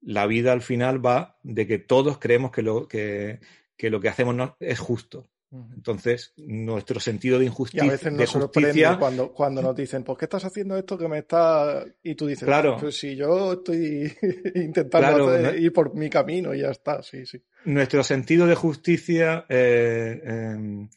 [0.00, 3.40] la vida al final va de que todos creemos que lo que,
[3.76, 5.30] que, lo que hacemos no, es justo.
[5.74, 7.84] Entonces, nuestro sentido de injusticia.
[7.84, 11.08] Y a veces nos sorprende cuando, cuando nos dicen, ¿por qué estás haciendo esto que
[11.08, 11.84] me está.
[12.02, 12.76] Y tú dices, claro.
[12.80, 14.12] pues si yo estoy
[14.54, 17.42] intentando ir por mi camino y ya está, sí, sí.
[17.64, 20.88] Nuestro sentido de justicia, eh, em,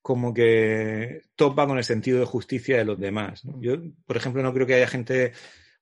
[0.00, 3.42] como que topa con el sentido de justicia de los demás.
[3.58, 3.76] Yo,
[4.06, 5.32] por ejemplo, no creo que haya gente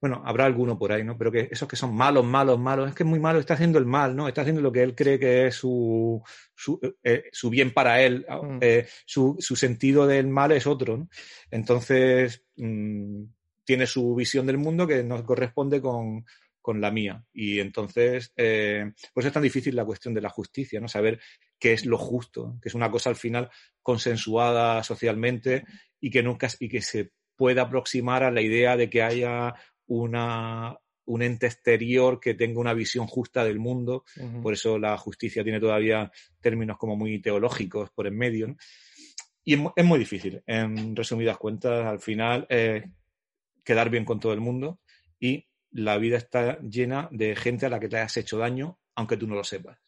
[0.02, 1.16] bueno, habrá alguno por ahí, ¿no?
[1.16, 3.78] Pero que esos que son malos, malos, malos, es que es muy malo, está haciendo
[3.78, 4.26] el mal, ¿no?
[4.26, 6.20] Está haciendo lo que él cree que es su,
[6.56, 8.58] su, eh, su bien para él, mm.
[8.60, 11.08] eh, su, su, sentido del mal es otro, ¿no?
[11.52, 13.22] Entonces, mmm,
[13.64, 16.24] tiene su visión del mundo que no corresponde con,
[16.60, 17.24] con la mía.
[17.32, 20.88] Y entonces, eh, pues es tan difícil la cuestión de la justicia, ¿no?
[20.88, 21.20] Saber
[21.60, 23.50] qué es lo justo, que es una cosa al final
[23.80, 25.62] consensuada socialmente
[26.00, 29.54] y que nunca, y que se pueda aproximar a la idea de que haya
[29.92, 34.04] una, un ente exterior que tenga una visión justa del mundo.
[34.42, 36.10] Por eso la justicia tiene todavía
[36.40, 38.56] términos como muy teológicos por en medio.
[39.44, 42.84] Y es, muy difícil, en resumidas cuentas, al final, eh,
[43.64, 44.80] quedar bien con todo el mundo
[45.18, 49.16] y la vida está llena de gente a la que te has hecho daño, aunque
[49.16, 49.78] tú no lo sepas.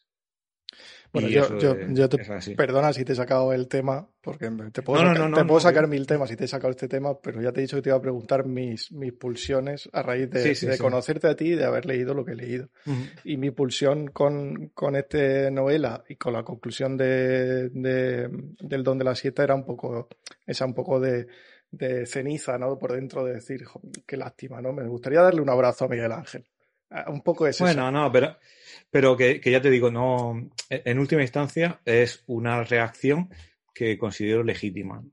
[1.15, 5.01] Bueno, yo, yo, yo, te perdona si te he sacado el tema, porque te puedo,
[5.01, 7.61] sacar, te puedo sacar mil temas si te he sacado este tema, pero ya te
[7.61, 11.27] he dicho que te iba a preguntar mis, mis pulsiones a raíz de, de conocerte
[11.27, 12.69] a ti y de haber leído lo que he leído.
[13.23, 18.29] Y mi pulsión con, con esta novela y con la conclusión de, de,
[18.59, 20.09] del don de la sieta era un poco,
[20.45, 21.27] esa un poco de,
[21.71, 22.77] de ceniza, ¿no?
[22.77, 23.61] Por dentro de decir,
[24.05, 24.73] qué lástima, ¿no?
[24.73, 26.45] Me gustaría darle un abrazo a Miguel Ángel.
[26.89, 28.37] Ah, un poco es Bueno, no, pero,
[28.89, 33.29] pero que, ya te digo, no, en última instancia es una reacción
[33.73, 35.03] que considero legítima.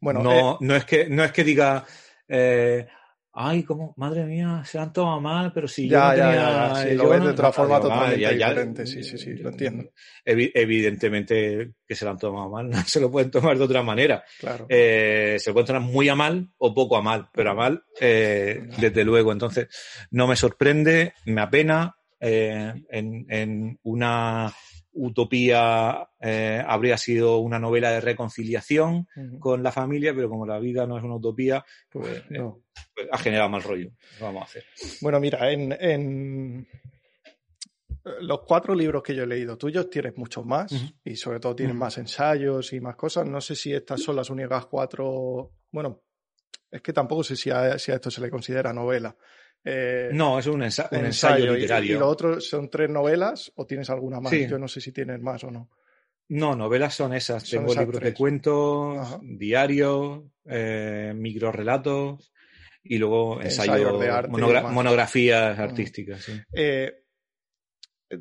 [0.00, 1.84] Bueno, no, eh, no, es, que, no es que diga,
[2.28, 2.86] eh,
[3.32, 6.94] ay, como, madre mía, se han tomado mal, pero si ya, yo no tenía, ya,
[6.94, 9.90] lo ves de otra forma totalmente diferente, sí, sí, sí, lo entiendo.
[10.24, 14.24] evidentemente que se lo han tomado mal, no se lo pueden tomar de otra manera.
[14.38, 14.66] Claro.
[14.68, 17.84] Eh, se lo pueden tomar muy a mal o poco a mal, pero a mal,
[18.00, 19.32] eh, desde luego.
[19.32, 19.68] Entonces,
[20.10, 24.52] no me sorprende, me apena, eh, en, en una
[24.92, 29.06] Utopía eh, habría sido una novela de reconciliación
[29.38, 32.40] con la familia, pero como la vida no es una utopía, pues, eh,
[32.94, 33.92] pues ha generado mal rollo.
[34.20, 34.64] vamos a hacer.
[35.00, 36.68] Bueno, mira, en, en,
[38.20, 40.72] los cuatro libros que yo he leído tuyos tienes muchos más
[41.04, 43.26] y sobre todo tienes más ensayos y más cosas.
[43.26, 45.52] No sé si estas son las únicas cuatro.
[45.70, 46.02] Bueno,
[46.70, 49.14] es que tampoco sé si a, si a esto se le considera novela.
[49.64, 51.96] Eh, no, es un, ensayo, literario.
[51.96, 54.32] ¿Y, lo otro son tres novelas o tienes alguna más?
[54.32, 55.70] Yo no sé si tienes más o no.
[56.28, 57.48] No, novelas son esas.
[57.48, 62.32] Tengo libros de cuentos, diarios, eh, microrelatos
[62.82, 66.30] y luego ensayos, de monografías artísticas.
[66.52, 67.04] Eh,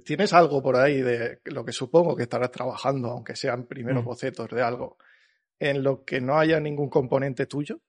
[0.03, 4.05] ¿Tienes algo por ahí de lo que supongo que estarás trabajando, aunque sean primeros mm.
[4.05, 4.97] bocetos de algo,
[5.59, 7.79] en lo que no haya ningún componente tuyo?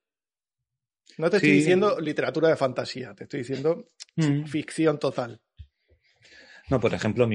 [1.19, 4.45] No te estoy diciendo literatura de fantasía, te estoy diciendo mm.
[4.45, 5.41] ficción total.
[6.71, 7.29] No, por ejemplo,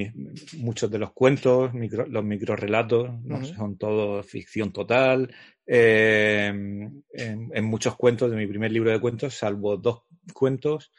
[0.54, 1.70] muchos de los cuentos,
[2.08, 3.44] los microrelatos, ¿no?
[3.44, 5.30] son todos ficción total.
[5.66, 10.90] Eh, en, muchos cuentos de mi primer libro de cuentos, salvo dos cuentos,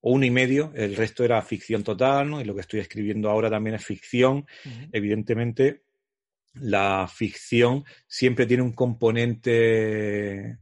[0.00, 2.40] o uno y medio, el resto era ficción total, ¿no?
[2.40, 4.44] Y lo que estoy escribiendo ahora también es ficción.
[4.90, 5.84] Evidentemente,
[6.54, 10.58] la ficción siempre tiene un componente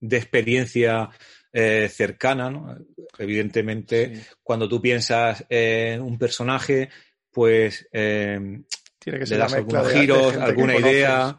[0.00, 1.10] de experiencia
[1.52, 2.76] eh, cercana, ¿no?
[3.18, 6.88] Evidentemente, cuando tú piensas en un personaje,
[7.30, 8.62] pues eh,
[8.98, 11.36] Tiene que le das algunos giros, alguna idea.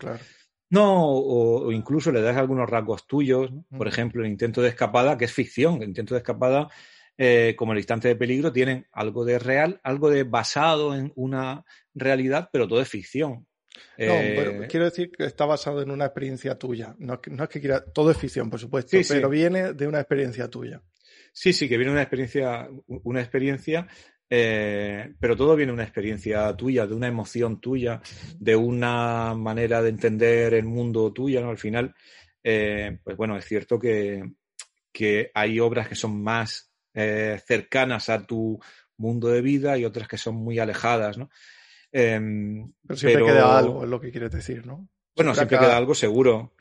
[0.69, 3.51] No, o, incluso le das algunos rasgos tuyos.
[3.77, 5.81] Por ejemplo, el intento de escapada, que es ficción.
[5.81, 6.69] El intento de escapada,
[7.17, 11.65] eh, como el instante de peligro, tienen algo de real, algo de basado en una
[11.93, 13.47] realidad, pero todo es ficción.
[13.97, 16.95] No, pero eh, quiero decir que está basado en una experiencia tuya.
[16.99, 20.81] No, es que quiera, todo es ficción, por supuesto, pero viene de una experiencia tuya.
[21.33, 23.87] Sí, sí, que viene una experiencia, una experiencia
[24.33, 28.01] eh, pero todo viene de una experiencia tuya, de una emoción tuya,
[28.39, 31.49] de una manera de entender el mundo tuya, ¿no?
[31.49, 31.93] Al final,
[32.41, 34.23] eh, pues bueno, es cierto que,
[34.89, 38.57] que, hay obras que son más eh, cercanas a tu
[38.95, 41.29] mundo de vida y otras que son muy alejadas, ¿no?
[41.91, 44.87] Em, pero siempre queda algo, es lo que quieres decir, ¿no?
[45.15, 46.53] Bueno, siempre queda algo seguro.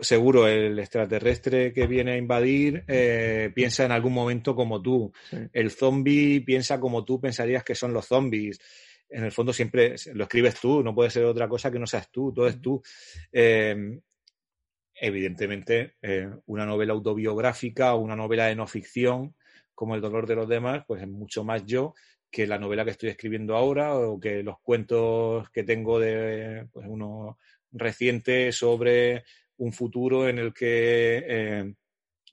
[0.00, 5.12] seguro, el extraterrestre que viene a invadir eh, piensa en algún momento como tú.
[5.52, 8.60] El zombie piensa como tú pensarías que son los zombies.
[9.08, 12.10] En el fondo siempre lo escribes tú, no puede ser otra cosa que no seas
[12.10, 12.80] tú, todo es tú.
[13.30, 14.00] Em,
[14.94, 19.34] evidentemente, eh, una novela autobiográfica o una novela de no ficción,
[19.74, 21.94] como El dolor de los demás, pues es mucho más yo
[22.32, 26.86] que la novela que estoy escribiendo ahora o que los cuentos que tengo de pues,
[26.88, 27.38] uno
[27.70, 29.24] reciente sobre
[29.58, 31.74] un futuro en el que eh,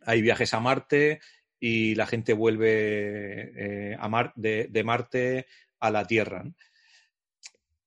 [0.05, 1.19] hay viajes a Marte
[1.59, 5.47] y la gente vuelve eh, a de, Marte
[5.81, 6.45] a la Tierra.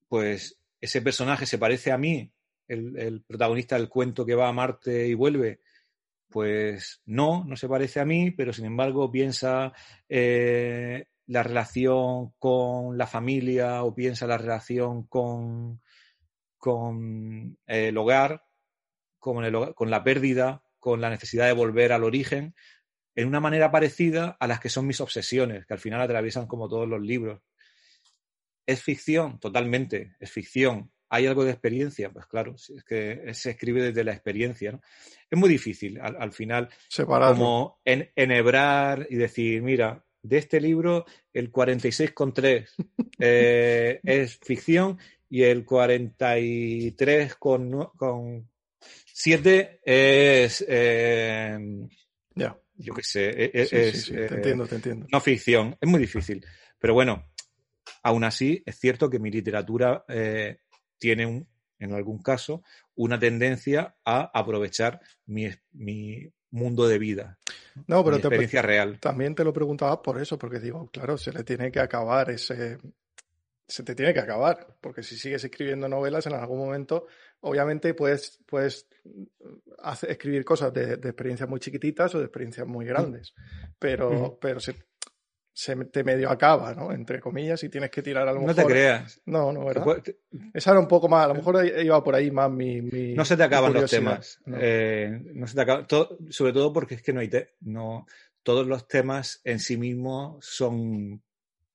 [0.06, 2.30] Pues ese personaje se parece a mí,
[2.68, 5.60] el, protagonista del cuento que va a Marte y vuelve.
[6.28, 9.72] Pues no, no se parece a mí, pero sin embargo piensa
[10.08, 15.80] eh, la relación con la familia o piensa la relación con,
[16.58, 18.44] con el hogar,
[19.18, 22.54] con, con la pérdida, con la necesidad de volver al origen,
[23.14, 26.68] en una manera parecida a las que son mis obsesiones, que al final atraviesan como
[26.68, 27.40] todos los libros.
[28.66, 29.40] ¿Es ficción?
[29.40, 30.92] Totalmente, es ficción.
[31.08, 32.10] ¿Hay algo de experiencia?
[32.10, 34.78] Pues claro, es que se escribe desde la experiencia.
[35.30, 42.68] Es muy difícil al, final como enhebrar y decir, mira, de este libro el 46,3
[43.18, 48.48] eh, es ficción y el 43 con, con
[49.12, 50.64] 7 es...
[50.68, 51.58] Eh,
[52.34, 52.58] ya.
[52.74, 55.06] Yo qué sé, e, e, es, te entiendo, te entiendo.
[55.12, 56.44] No ficción, es muy difícil.
[56.78, 57.30] Pero bueno,
[58.02, 60.58] aún así es cierto que mi literatura eh,
[60.98, 61.46] tiene un,
[61.78, 62.62] en algún caso
[62.94, 67.38] una tendencia a aprovechar mi, mi mundo de vida.
[67.86, 68.98] No, pero mi experiencia real.
[69.00, 72.78] También te lo preguntaba por eso, porque digo, claro, se le tiene que acabar ese,
[73.66, 77.06] se te tiene que acabar, porque si sigues escribiendo novelas en algún momento,
[77.40, 78.86] obviamente puedes, puedes
[79.78, 83.34] hacer, escribir cosas de, experiencias muy chiquititas o de experiencias muy grandes,
[83.78, 84.74] pero, pero se,
[85.52, 86.92] se, te medio acaba, ¿no?
[86.92, 88.56] Entre comillas, y tienes que tirar a lo mejor...
[88.56, 89.20] No te creas.
[89.26, 90.02] No, no, ¿verdad?
[90.54, 92.80] Esa era un poco más, a lo mejor iba por ahí más mi...
[92.80, 94.40] mi no se te acaban los temas.
[94.46, 94.56] No.
[94.60, 95.86] Eh, no se te acaba,
[96.30, 97.30] sobre todo porque es que no hay...
[97.60, 98.06] no,
[98.42, 101.22] todos los temas en sí mismos son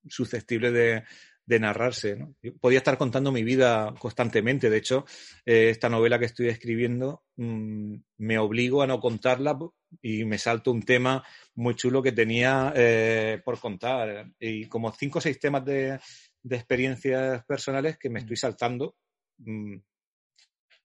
[0.08, 1.04] susceptibles de,
[1.46, 2.16] de narrarse.
[2.16, 2.36] ¿no?
[2.60, 4.70] podía estar contando mi vida constantemente.
[4.70, 5.06] De hecho,
[5.46, 9.58] eh, esta novela que estoy escribiendo mmm, me obligo a no contarla
[10.02, 11.24] y me salto un tema
[11.56, 14.32] muy chulo que tenía eh, por contar.
[14.40, 16.00] Y como cinco o seis temas de,
[16.44, 18.96] de, experiencias personales que me estoy saltando.
[19.40, 19.78] Mmm,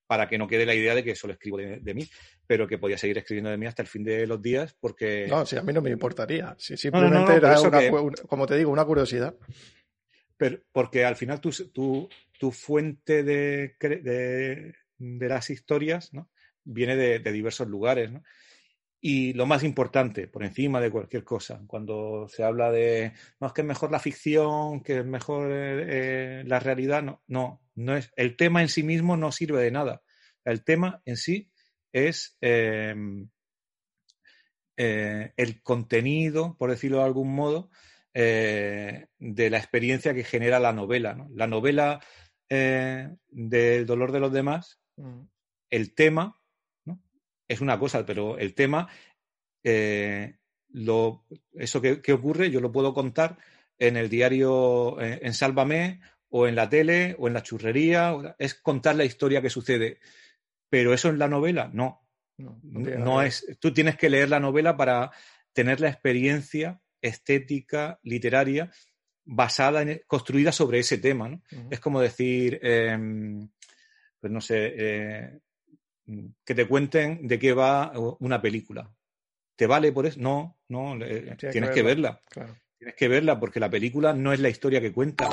[0.07, 2.07] para que no quede la idea de que solo escribo de, de, mí,
[2.47, 5.27] pero que podía seguir escribiendo de mí hasta el fin de los días porque...
[5.27, 6.55] No, sí, a mí no me importaría.
[6.59, 7.91] Si simplemente no, no, no, era, una, que...
[8.29, 9.35] como te digo, una curiosidad
[10.73, 12.09] porque al final tu, tu,
[12.39, 16.31] tu fuente de, de, de, las historias ¿no?
[16.65, 18.11] viene de, de, diversos lugares.
[18.12, 18.23] ¿no?
[19.05, 23.53] Y lo más importante, por encima de cualquier cosa, cuando se habla de, no, es
[23.53, 28.12] que es mejor la ficción, que es mejor eh, la realidad, no, no, no es,
[28.16, 30.03] el tema en sí mismo no sirve de nada.
[30.45, 31.51] El tema en sí
[31.93, 32.95] es eh,
[34.77, 37.70] eh, el contenido, por decirlo de algún modo,
[38.15, 41.15] eh, de la experiencia que genera la novela.
[41.15, 41.29] ¿no?
[41.35, 42.01] La novela
[42.49, 45.20] eh, del dolor de los demás, mm.
[45.70, 46.39] el tema.
[47.53, 48.89] Es una cosa, pero el tema,
[49.62, 50.37] eh,
[50.69, 51.24] lo,
[51.55, 53.39] eso que, que, ocurre, yo lo puedo contar
[53.79, 58.55] en el diario, eh, en Sálvame, o en la tele, o en la churrería, es
[58.55, 59.99] contar la historia que sucede.
[60.70, 62.01] Pero eso en la novela, no.
[62.39, 63.47] No, no, no es.
[63.61, 65.11] Tú tienes que leer la novela para
[65.53, 68.70] tener la experiencia estética literaria
[69.24, 71.29] basada en, construida sobre ese tema.
[71.29, 71.37] ¿no?
[71.53, 71.69] Uh -huh.
[71.70, 72.99] Es como decir, eh,
[74.19, 75.41] pues no sé, eh,
[76.44, 78.90] que te cuenten de qué va una película.
[79.56, 80.18] ¿Te vale por eso?
[80.20, 81.74] No, no, eh, tienes que verla.
[81.74, 82.22] Que verla.
[82.28, 82.56] Claro.
[82.78, 85.28] Tienes que verla porque la película no es la historia que cuenta.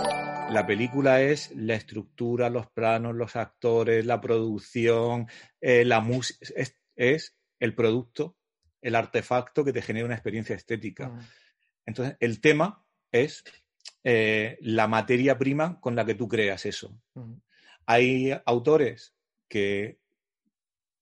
[0.52, 5.28] La película es la estructura, los planos, los actores, la producción,
[5.62, 6.40] eh, la música.
[6.56, 8.38] Es, es, el producto,
[8.82, 11.10] el artefacto que te genera una experiencia estética.
[11.10, 11.28] -huh.
[11.86, 13.44] Entonces, el tema es
[14.04, 17.00] eh, la materia prima con la que tú creas eso.
[17.16, 17.42] Uh -huh.
[17.86, 19.16] Hay autores
[19.48, 20.00] que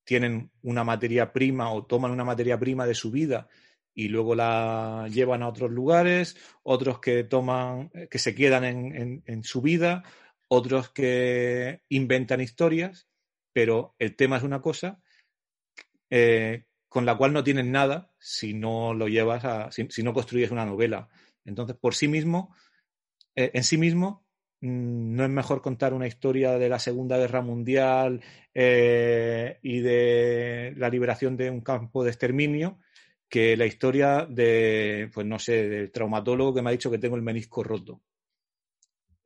[0.08, 3.50] tienen una materia prima o toman una materia prima de su vida
[3.94, 9.62] y luego la llevan a otros lugares, otros que toman, que se quedan en, su
[9.62, 10.04] vida,
[10.48, 13.10] otros que inventan historias,
[13.52, 15.02] pero el tema es una cosa
[16.10, 20.52] eh, con la cual no tienes nada si no lo llevas a, si, no construyes
[20.52, 21.10] una novela.
[21.44, 22.56] Entonces, por sí mismo,
[23.36, 24.26] eh, en sí mismo,
[24.62, 28.22] no es mejor contar una historia de la Segunda Guerra Mundial
[28.54, 32.80] eh, y de la liberación de un campo de exterminio
[33.30, 37.16] que la historia de, pues no sé, del traumatólogo que me ha dicho que tengo
[37.18, 38.02] el menisco roto.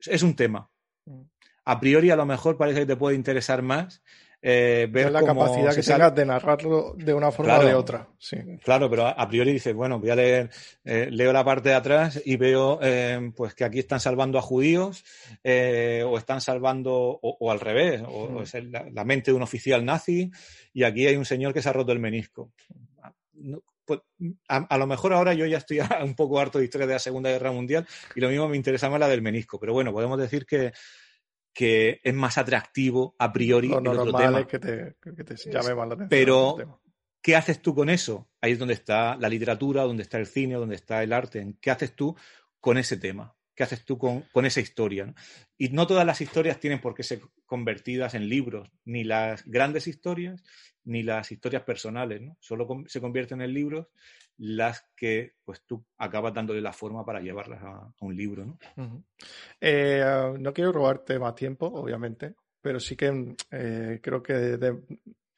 [0.00, 0.70] Es un tema.
[1.06, 1.22] Mm.
[1.64, 4.02] A priori a lo mejor parece que te puede interesar más
[4.44, 8.08] eh, ver la capacidad que tengas de narrarlo de una forma o de otra.
[8.18, 8.36] Sí.
[8.64, 10.50] Claro, pero a, priori dices, bueno, voy a leer,
[10.84, 14.42] eh, leo la parte de atrás y veo eh, pues que aquí están salvando a
[14.42, 15.04] judíos
[15.44, 18.42] o están salvando, o, al revés, o, mm.
[18.42, 20.30] es la, mente de un oficial nazi
[20.72, 22.50] y aquí hay un señor que se ha roto el menisco.
[23.84, 24.00] Pues,
[24.48, 27.30] a, lo mejor ahora yo ya estoy un poco harto de historia de la Segunda
[27.30, 27.86] Guerra Mundial
[28.16, 30.72] y lo mismo me interesa más la del menisco, pero bueno, podemos decir que
[31.52, 34.46] que es más atractivo a priori el otro tema.
[34.46, 34.96] que te,
[35.50, 36.08] llame más la atención.
[36.08, 36.80] Pero,
[37.20, 38.30] ¿qué haces tú con eso?
[38.40, 41.54] Ahí es donde está la literatura, donde está el cine, donde está el arte.
[41.60, 42.16] ¿Qué haces tú
[42.60, 43.36] con ese tema?
[43.54, 45.12] ¿Qué haces tú con, con esa historia?
[45.58, 49.86] Y no todas las historias tienen por qué ser convertidas en libros, ni las grandes
[49.86, 50.42] historias,
[50.84, 52.36] ni las historias personales, ¿no?
[52.40, 53.88] Solo se convierten en libros
[54.42, 58.44] las que pues tú acabas dándole la forma para llevarlas a, un libro.
[58.44, 59.04] ¿no?
[59.60, 64.58] Eh, no quiero robarte más tiempo, obviamente, pero sí que eh, creo que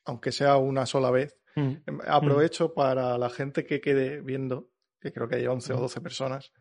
[0.07, 1.73] aunque sea una sola vez, mm.
[1.87, 6.01] em, aprovecho para la gente que quede viendo, que creo que hay 11 o 12
[6.01, 6.03] mm.
[6.03, 6.53] personas,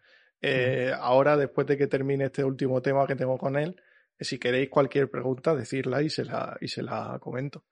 [0.42, 1.00] eh, mm.
[1.00, 3.82] ahora después de que termine este último tema que tengo con él,
[4.20, 7.64] si queréis cualquier pregunta, decirla y se la, y se la comento.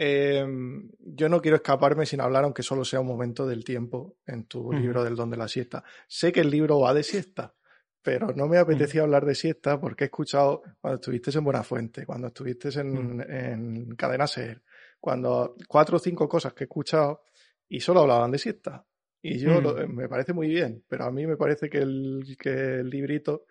[0.00, 4.44] Em, yo no quiero escaparme sin hablar, aunque solo sea un momento del tiempo en
[4.44, 5.82] tu libro del don de la siesta.
[6.06, 7.56] Sé que el libro va de siesta,
[8.00, 12.28] pero no me apetecía hablar de siesta porque he escuchado cuando estuviste en Buenafuente, cuando
[12.28, 14.62] estuviste en, en Cadena Ser,
[15.00, 17.24] cuando cuatro o cinco cosas que he escuchado
[17.68, 18.86] y solo hablaban de siesta.
[19.20, 22.88] Y yo me parece muy bien, pero a mí me parece que el, que el
[22.88, 23.46] librito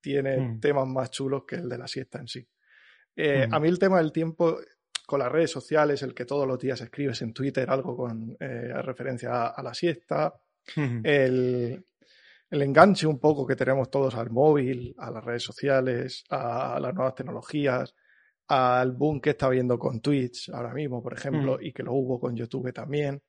[0.00, 2.44] tiene temas más chulos que el de la siesta en sí.
[3.14, 4.58] Eh, a mí el tema del tiempo
[5.06, 8.72] con las redes sociales, el que todos los días escribes en Twitter algo con eh,
[8.82, 10.34] referencia a, la siesta,
[10.76, 11.84] el,
[12.50, 17.14] enganche un poco que tenemos todos al móvil, a las redes sociales, a, las nuevas
[17.14, 17.94] tecnologías,
[18.48, 22.20] al boom que está habiendo con Twitch ahora mismo, por ejemplo, y que lo hubo
[22.20, 23.22] con YouTube también.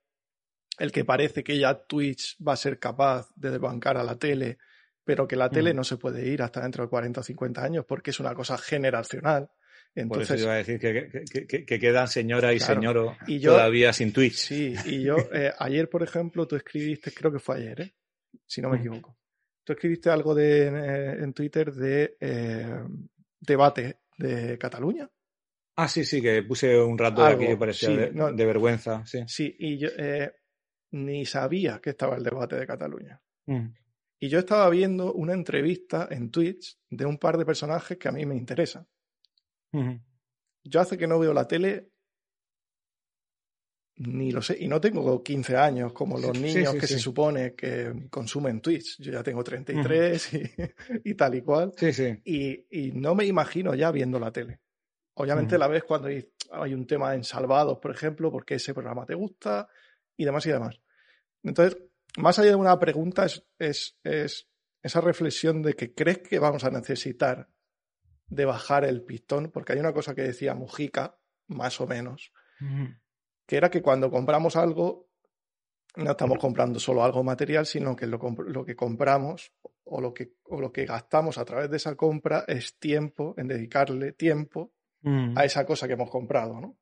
[0.78, 4.58] El que parece que ya Twitch va a ser capaz de desbancar a la tele,
[5.04, 7.86] pero que la tele no se puede ir hasta dentro de 40 o 50 años
[7.86, 9.50] porque es una cosa generacional.
[9.95, 14.36] Entonces, Por eso iba a decir que, quedan señora y señor todavía sin Twitch.
[14.36, 17.94] Sí, y yo, eh, ayer, por ejemplo, tú escribiste, creo que fue ayer, ¿eh?
[18.45, 19.18] si no me equivoco.
[19.64, 22.18] Tú escribiste algo de, en eh, Twitter de
[23.40, 25.10] debate de Cataluña.
[25.76, 29.06] Ah, sí, sí, que puse un rato aquí que parecía de, vergüenza.
[29.06, 29.90] Sí, sí y yo
[30.91, 33.22] ni sabía que estaba el debate de Cataluña.
[33.45, 33.68] Mm.
[34.20, 38.11] Y yo estaba viendo una entrevista en Twitch de un par de personajes que a
[38.11, 38.88] mí me interesan.
[40.64, 41.94] Yo hace que no veo la tele
[43.95, 48.08] ni lo sé, y no tengo 15 años como los niños que se supone que
[48.10, 49.00] consumen Twitch.
[49.00, 50.30] Yo ya tengo 33
[51.04, 51.74] y, tal y cual.
[52.26, 54.62] Y, y, no me imagino ya viendo la tele.
[55.16, 59.06] Obviamente la ves cuando hay, hay, un tema en Salvados, por ejemplo, porque ese programa
[59.06, 59.68] te gusta
[60.18, 60.80] y demás y demás.
[61.44, 61.78] Entonces,
[62.18, 64.48] más allá de una pregunta, es, es, es
[64.82, 67.48] esa reflexión de que crees que vamos a necesitar
[68.34, 72.31] de bajar el pistón, porque hay una cosa que decía Mujica, más o menos,
[73.45, 75.10] que era que cuando compramos algo,
[75.95, 79.53] no estamos comprando solo algo material, sino que lo, lo que compramos
[79.84, 83.47] o lo que, o lo que gastamos a través de esa compra es tiempo, en
[83.47, 84.73] dedicarle tiempo
[85.35, 86.77] a esa cosa que hemos comprado, ¿no?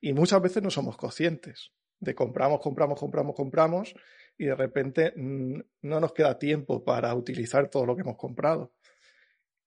[0.00, 3.94] Y muchas veces no somos conscientes de compramos, compramos, compramos, compramos
[4.38, 8.72] y de repente mm, no nos queda tiempo para utilizar todo lo que hemos comprado.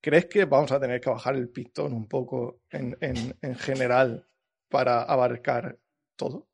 [0.02, 4.26] ¿Crees que vamos a tener que bajar el pistón un poco en, general
[4.70, 5.78] para abarcar
[6.16, 6.48] todo?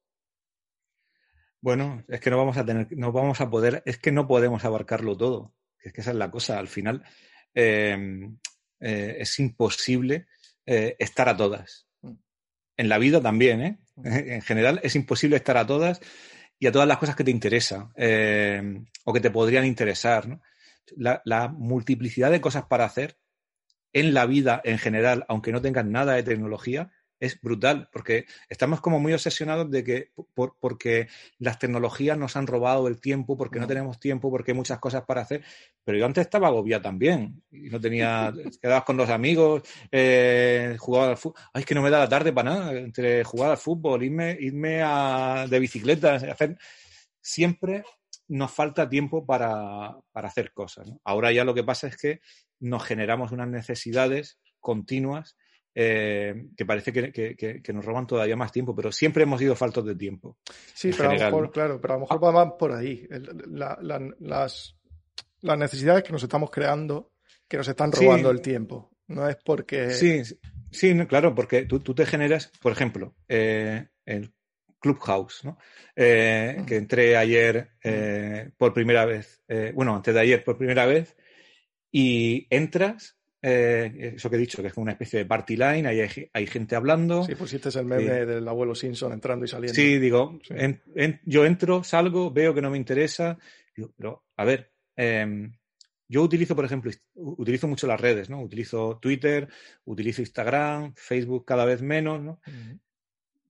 [1.62, 4.66] Bueno, es que no vamos a tener, no vamos a poder, es que no podemos
[4.66, 5.54] abarcarlo todo.
[5.80, 6.58] Es que esa es la cosa.
[6.58, 7.04] Al final
[7.54, 8.38] em,
[8.80, 10.28] eh, es imposible
[10.66, 11.88] eh, estar a todas.
[12.02, 12.14] Mm.
[12.78, 13.80] En la vida también, ¿eh?
[13.96, 14.08] Mm.
[14.36, 16.02] En general es imposible estar a todas
[16.58, 20.40] y a todas las cosas que te interesan em, o que te podrían interesar.
[20.98, 23.18] la, multiplicidad de cosas para hacer
[23.96, 28.82] en la vida en general, aunque no tengas nada de tecnología, es brutal, porque estamos
[28.82, 31.08] como muy obsesionados de que por, porque
[31.40, 33.68] las tecnologías nos han robado el tiempo, porque no.
[33.68, 35.46] tenemos tiempo, porque hay muchas cosas para hacer.
[35.86, 41.12] Pero yo antes estaba agobiado también, y no tenía, quedabas con los amigos, eh, jugaba
[41.12, 41.42] al fútbol.
[41.54, 44.38] Ay, es que no me da la tarde para nada, entre jugar al fútbol, irme,
[44.38, 46.58] irme a, de bicicleta, hacer.
[47.22, 47.86] Siempre
[48.28, 50.90] nos falta tiempo para, para hacer cosas.
[50.90, 51.00] ¿no?
[51.06, 52.20] Ahora ya lo que pasa es que
[52.60, 55.38] nos generamos unas necesidades continuas
[55.77, 59.57] eh, que parece que, que, que, nos roban todavía más tiempo, pero siempre hemos sido
[59.57, 60.38] faltos de tiempo.
[60.73, 61.52] Sí, pero general, a lo mejor, ¿no?
[61.52, 63.06] claro, pero a lo mejor va más por ahí.
[63.10, 64.77] La, la, las,
[65.41, 67.11] las, necesidades que nos estamos creando,
[67.45, 68.36] que nos están robando sí.
[68.38, 68.90] el tiempo.
[69.07, 69.90] No es porque.
[69.90, 70.22] Sí,
[70.72, 74.34] sí, claro, porque tú, tú te generas, por ejemplo, eh, el
[74.80, 75.57] Clubhouse, ¿no?
[75.94, 79.41] Eh, que entré ayer eh, por primera vez,
[79.73, 81.18] bueno, antes de ayer por primera vez,
[81.91, 85.88] y entras eh, eso que he dicho, que es como una especie de party line,
[85.88, 87.24] ahí hay, hay gente hablando.
[87.24, 89.76] Sí, pusiste el meme del abuelo Simpson entrando y saliendo.
[89.76, 90.56] Sí, digo, sí.
[90.57, 93.38] En, en, yo entro, salgo, veo que no me interesa,
[93.76, 95.52] digo, pero a ver, eh,
[96.07, 98.41] yo utilizo, por ejemplo, utilizo mucho las redes, ¿no?
[98.41, 99.48] Utilizo Twitter,
[99.86, 102.40] utilizo Instagram, Facebook cada vez menos, ¿no?
[102.45, 102.80] Uh -huh.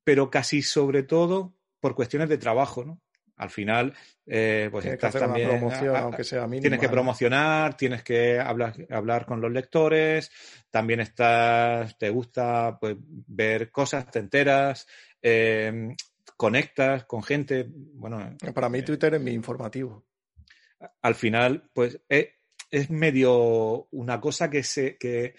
[0.03, 3.01] Pero casi sobre todo por cuestiones de trabajo, ¿no?
[3.37, 3.93] Al final,
[4.25, 5.49] eh, pues tienes estás que también.
[5.49, 9.51] Promoción, a, a, aunque sea mínima, tienes que promocionar, tienes que hablar, hablar con los
[9.51, 10.31] lectores,
[10.69, 14.87] también estás, te gusta pues, ver cosas, te enteras,
[15.21, 15.95] eh,
[16.37, 17.67] conectas con gente.
[17.69, 20.05] Bueno, para mí, Twitter es mi informativo.
[21.01, 22.27] Al final, pues es,
[22.71, 25.35] es medio una cosa que se que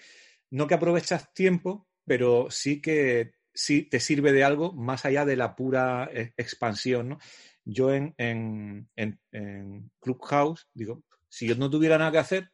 [0.49, 5.35] no que aprovechas tiempo, pero sí que sí te sirve de algo más allá de
[5.35, 7.19] la pura eh, expansión, ¿no?
[7.67, 12.51] Yo en, en, en, en, Clubhouse digo, si yo no tuviera nada que hacer,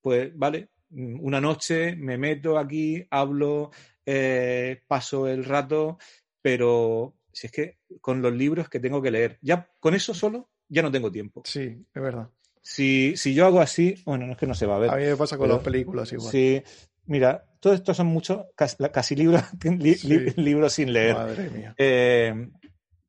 [0.00, 3.70] pues vale, una noche me meto aquí, hablo,
[4.04, 5.98] eh, paso el rato,
[6.40, 10.48] pero si es que con los libros que tengo que leer, ya con eso solo
[10.68, 11.42] ya no tengo tiempo.
[11.44, 12.30] Sí, es verdad.
[12.62, 14.90] Si, si yo hago así, bueno, no es que no se va a ver.
[14.90, 16.32] A mí me pasa con las películas igual.
[16.32, 16.62] Sí,
[17.04, 20.08] mira, todo esto son muchos, casi, casi libros, li, sí.
[20.36, 21.14] libros sin leer.
[21.14, 21.74] Madre mía.
[21.78, 22.48] Eh,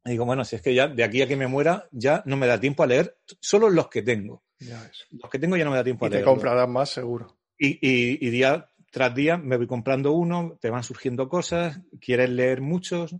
[0.07, 2.37] y digo, bueno, si es que ya de aquí a que me muera, ya no
[2.37, 4.43] me da tiempo a leer solo los que tengo.
[4.59, 6.21] Ya los que tengo ya no me da tiempo y a leer.
[6.21, 7.37] Y te comprarás más, seguro.
[7.57, 12.29] Y, y, y, día tras día me voy comprando uno, te van surgiendo cosas, quieres
[12.29, 13.15] leer muchos.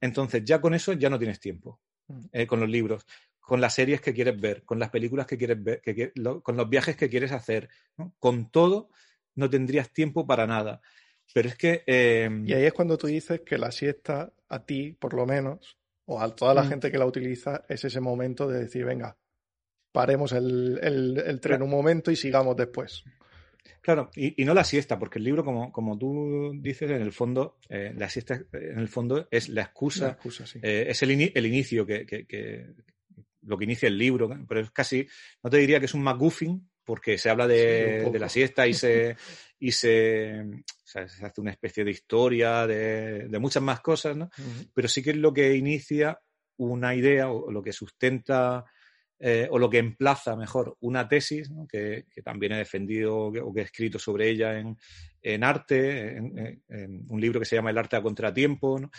[0.00, 1.80] Entonces, ya con eso ya no tienes tiempo.
[2.08, 2.20] Mm.
[2.32, 3.06] Eh, con los libros,
[3.40, 6.56] con las series que quieres ver, con las películas que quieres ver, que, lo, con
[6.56, 7.68] los viajes que quieres hacer.
[7.96, 8.14] ¿no?
[8.18, 8.90] Con todo,
[9.34, 10.80] no tendrías tiempo para nada.
[11.32, 11.84] Pero es que.
[11.86, 12.30] Eh...
[12.44, 15.77] Y ahí es cuando tú dices que la siesta, a ti, por lo menos,
[16.10, 16.68] o a toda la mm.
[16.68, 19.18] gente que la utiliza, es ese momento de decir, venga,
[19.92, 23.04] paremos el, el, el tren un momento y sigamos después.
[23.82, 27.12] Claro, y, y, no la siesta, porque el libro, como, como tú dices, en el
[27.12, 30.58] fondo, eh, la siesta en el fondo es la excusa, la excusa sí.
[30.62, 32.66] eh, es el, in, el inicio que, que, que,
[33.42, 35.06] lo que inicia el libro, pero es casi,
[35.42, 38.66] no te diría que es un McGuffin, porque se habla de, sí, de la siesta
[38.66, 39.14] y se,
[39.60, 44.16] y se, o sea, se hace una especie de historia de, de muchas más cosas,
[44.16, 44.30] ¿no?
[44.38, 44.70] Uh -huh.
[44.72, 46.18] Pero sí que es lo que inicia
[46.56, 48.64] una idea o lo que sustenta
[49.20, 51.66] eh, o lo que emplaza mejor una tesis ¿no?
[51.66, 54.78] que, que, también he defendido o que he escrito sobre ella en,
[55.20, 58.78] en arte, en, en, un libro que se llama El arte a contratiempo.
[58.78, 58.90] ¿no?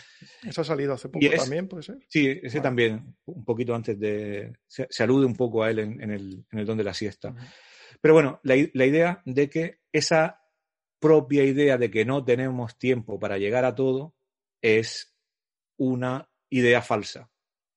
[0.46, 1.96] Eso ha salido hace poco es, también, puede ser.
[2.08, 2.60] Sí, ese vale.
[2.60, 4.52] también, un poquito antes de.
[4.66, 7.30] Se, se, alude un poco a él en, en el, el, don de la siesta.
[7.30, 7.48] Uh -huh.
[8.00, 10.42] Pero bueno, la, idea de que esa
[10.98, 14.14] propia idea de que no tenemos tiempo para llegar a todo
[14.62, 15.16] es
[15.78, 17.30] una idea falsa,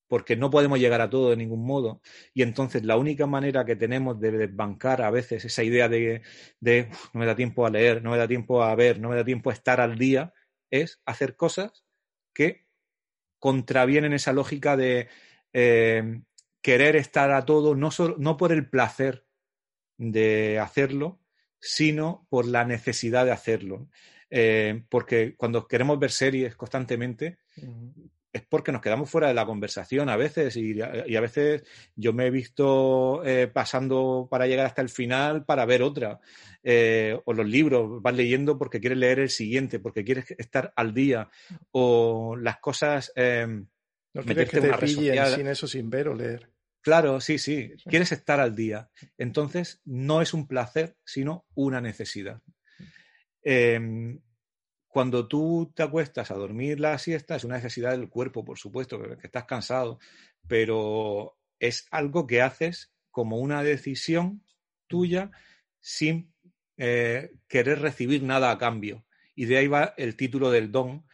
[0.07, 2.01] porque no podemos llegar a todo de ningún modo.
[2.33, 6.21] Y entonces la única manera que tenemos de desbancar a veces esa idea de,
[6.59, 9.15] de no me da tiempo a leer, no me da tiempo a ver, no me
[9.15, 10.33] da tiempo a estar al día,
[10.71, 11.85] es hacer cosas
[12.33, 12.67] que
[13.39, 15.09] contravienen esa lógica de
[15.51, 16.21] eh,
[16.61, 19.22] querer estar a todo, no, solo, no por el placer
[19.97, 21.19] de hacerlo,
[21.59, 23.87] sino por la necesidad de hacerlo.
[24.29, 28.09] Eh, porque cuando queremos ver series constantemente, uh -huh.
[28.33, 31.63] es porque nos quedamos fuera de la conversación a veces y, y a veces
[31.95, 36.19] yo me he visto eh, pasando para llegar hasta el final para ver otra.
[36.63, 40.93] Eh, o los libros, vas leyendo porque quieres leer el siguiente, porque quieres estar al
[40.93, 41.29] día.
[41.71, 43.13] O las cosas...
[44.15, 46.52] No quieres que te pillen sin eso, sin ver o leer.
[46.83, 48.89] Claro, sí, sí, quieres estar al día.
[49.17, 52.41] Entonces, no es un placer, sino una necesidad.
[53.41, 54.19] Eh,
[54.93, 59.01] cuando tú te acuestas a dormir la siesta, es una necesidad del cuerpo, por supuesto,
[59.01, 59.97] que estás cansado,
[60.47, 64.43] pero es algo que haces como una decisión
[64.85, 65.31] tuya
[65.79, 66.31] sin
[66.77, 69.03] eh, querer recibir nada a cambio.
[69.33, 71.07] Y de ahí va el título del don,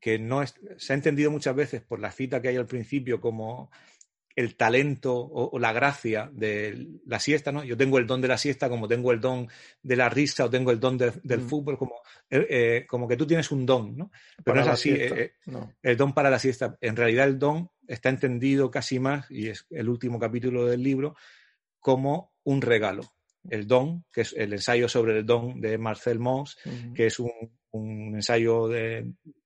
[0.00, 3.70] que no se ha entendido muchas veces por la cita que hay al principio como
[4.36, 7.64] el talento o, la gracia de la siesta, ¿no?
[7.64, 9.48] Yo tengo el don de la siesta como tengo el don
[9.82, 11.48] de la risa o tengo el don del mm.
[11.48, 11.94] fútbol, como,
[12.28, 14.10] eh, eh, como que tú tienes un don, ¿no?
[14.44, 15.32] Pero no es así, eh,
[15.82, 16.76] el don para la siesta.
[16.82, 21.16] En realidad el don está entendido casi más, y es el último capítulo del libro,
[21.80, 23.14] como un regalo.
[23.48, 26.58] El don, que es el ensayo sobre el don de Marcel Mauss,
[26.94, 27.32] que es un,
[27.72, 28.68] ensayo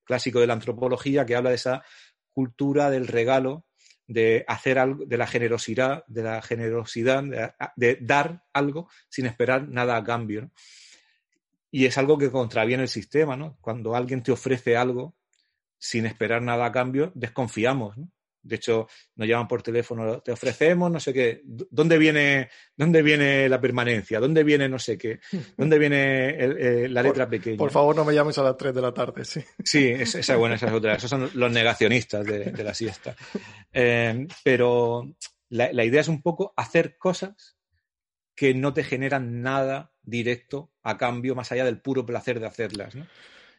[0.05, 1.83] clásico de la antropología que habla de esa
[2.33, 3.67] cultura del regalo
[4.11, 7.23] de hacer algo, de la generosidad, de la generosidad,
[7.77, 10.51] de, dar algo sin esperar nada a cambio.
[11.71, 13.57] Y es algo que contraviene el sistema, ¿no?
[13.61, 15.15] Cuando alguien te ofrece algo
[15.79, 18.11] sin esperar nada a cambio, desconfiamos, ¿no?
[18.43, 18.87] De hecho,
[19.17, 24.19] nos llaman por teléfono, te ofrecemos, no sé qué, ¿dónde viene, dónde viene la permanencia?
[24.19, 25.21] ¿Dónde viene no sé qué?
[25.57, 27.59] ¿Dónde viene eh, la letra pequeña?
[27.59, 29.43] Por favor, no me llames a las 3 de la tarde, sí.
[29.63, 30.95] Sí, esa es buena, esa es otra.
[30.95, 33.15] Esos son los negacionistas de, la siesta.
[33.73, 35.05] Eh, pero
[35.51, 37.57] la, idea es un poco hacer cosas
[38.35, 42.95] que no te generan nada directo a cambio, más allá del puro placer de hacerlas.
[42.95, 43.07] ¿no?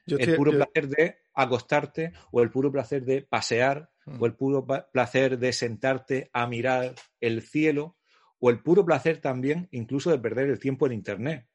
[0.08, 5.38] el puro placer de acostarte o el puro placer de pasear o el puro placer
[5.38, 7.98] de sentarte a mirar el cielo,
[8.40, 11.48] o el puro placer también incluso de perder el tiempo en Internet,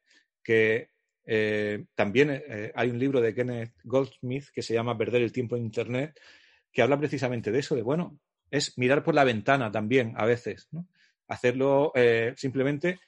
[0.43, 0.91] que
[1.25, 5.57] eh, también eh, hay un libro de Kenneth Goldsmith que se llama Perder el tiempo
[5.57, 6.17] en Internet,
[6.71, 8.17] que habla precisamente de eso, de bueno,
[8.49, 10.69] es mirar por la ventana también a veces,
[11.27, 12.99] hacerlo eh, simplemente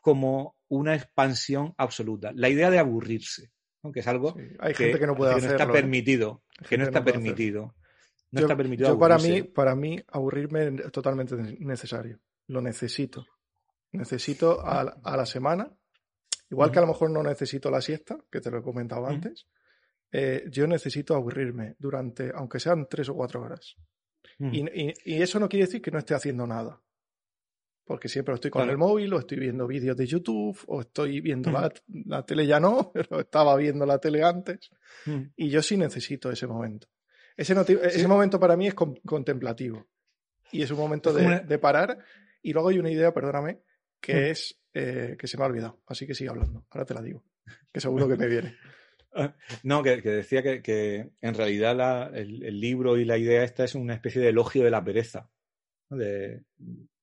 [0.00, 2.32] como una expansión absoluta.
[2.34, 3.50] La idea de aburrirse,
[3.92, 7.04] que es algo hay gente que, no puede que no está permitido, que no está
[7.04, 7.74] permitido.
[8.30, 8.90] No está permitido.
[8.90, 12.20] Yo para mí, para mí, aburrirme es totalmente necesario.
[12.48, 13.26] Lo necesito.
[13.92, 15.70] Necesito a, la semana.
[16.50, 19.46] Igual que a lo mejor no necesito la siesta, que te lo he comentado antes.
[20.10, 23.76] Eh, yo necesito aburrirme durante, aunque sean tres o cuatro horas.
[24.38, 26.80] y, eso no quiere decir que no esté haciendo nada.
[27.84, 31.50] Porque siempre estoy con el móvil, o estoy viendo vídeos de YouTube, o estoy viendo
[31.50, 34.70] la, tele ya no, pero estaba viendo la tele antes.
[35.36, 36.88] Y yo sí necesito ese momento.
[37.38, 37.54] Ese,
[37.84, 39.86] ese momento para mí es contemplativo.
[40.50, 41.98] Y es un momento de, parar.
[42.42, 43.60] Y luego hay una idea, perdóname,
[44.00, 44.24] que mm.
[44.30, 45.80] es eh, que se me ha olvidado.
[45.86, 46.66] Así que sigue hablando.
[46.70, 47.24] Ahora te la digo.
[47.72, 48.56] Que seguro que me viene.
[49.14, 53.94] Ah, no, que, decía que, en realidad el, libro y la idea esta es una
[53.94, 55.30] especie de elogio de la pereza.
[55.88, 56.42] De,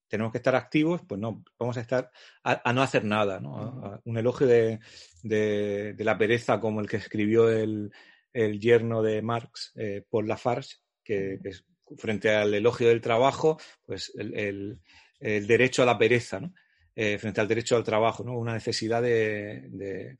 [0.06, 2.12] tenemos que estar activos, pues no, vamos a estar
[2.44, 3.40] a, no hacer nada.
[3.40, 4.00] ¿no?
[4.04, 4.78] un elogio de,
[5.24, 7.92] de, la pereza como el que escribió el,
[8.36, 11.64] el yerno de Marx, eh, Paul Lafarge, que, es,
[11.96, 14.78] frente al elogio del trabajo, pues el,
[15.18, 16.52] derecho a la pereza, ¿no?
[16.94, 18.38] Eh, frente al derecho al trabajo, ¿no?
[18.38, 20.16] una necesidad de,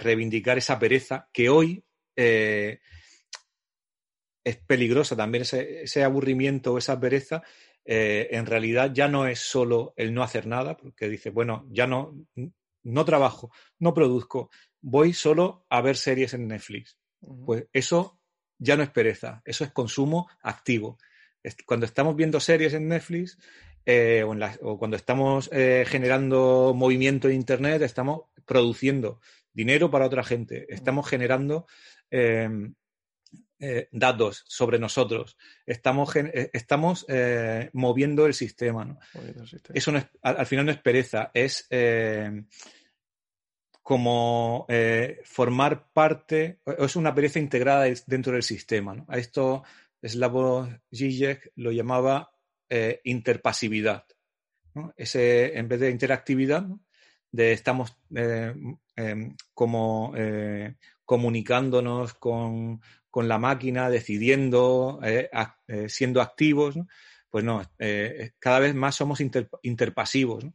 [0.00, 1.84] reivindicar esa pereza que hoy
[2.16, 2.80] eh,
[4.44, 7.42] es peligrosa también, ese, aburrimiento o esa pereza.
[7.84, 12.14] en realidad ya no es solo el no hacer nada, porque dice, bueno, ya no,
[12.82, 14.50] no trabajo, no produzco,
[14.80, 16.98] voy solo a ver series en Netflix.
[17.44, 18.18] Pues eso
[18.58, 20.98] ya no es pereza, eso es consumo activo.
[21.66, 23.38] Cuando estamos viendo series en Netflix
[23.84, 24.24] eh,
[24.62, 29.20] o, cuando estamos eh, generando movimiento en Internet, estamos produciendo
[29.52, 31.66] dinero para otra gente, estamos generando
[32.10, 32.48] eh,
[33.92, 36.14] datos sobre nosotros, estamos,
[36.52, 37.06] estamos
[37.72, 38.98] moviendo el sistema.
[39.72, 39.92] Eso
[40.22, 41.66] al, final no es pereza, es
[43.84, 49.04] como eh, formar parte, es una pereza integrada dentro del sistema.
[49.08, 49.62] A esto
[50.02, 52.32] Slavoj Žižek lo llamaba
[52.70, 54.06] eh, interpasividad.
[54.96, 56.66] Ese, en vez de interactividad,
[57.30, 58.54] de estamos eh,
[58.96, 60.14] em, como
[61.04, 62.80] comunicándonos con,
[63.14, 64.98] la máquina, decidiendo,
[65.88, 66.76] siendo activos,
[67.28, 67.62] pues no,
[68.38, 69.20] cada vez más somos
[69.62, 70.46] interpasivos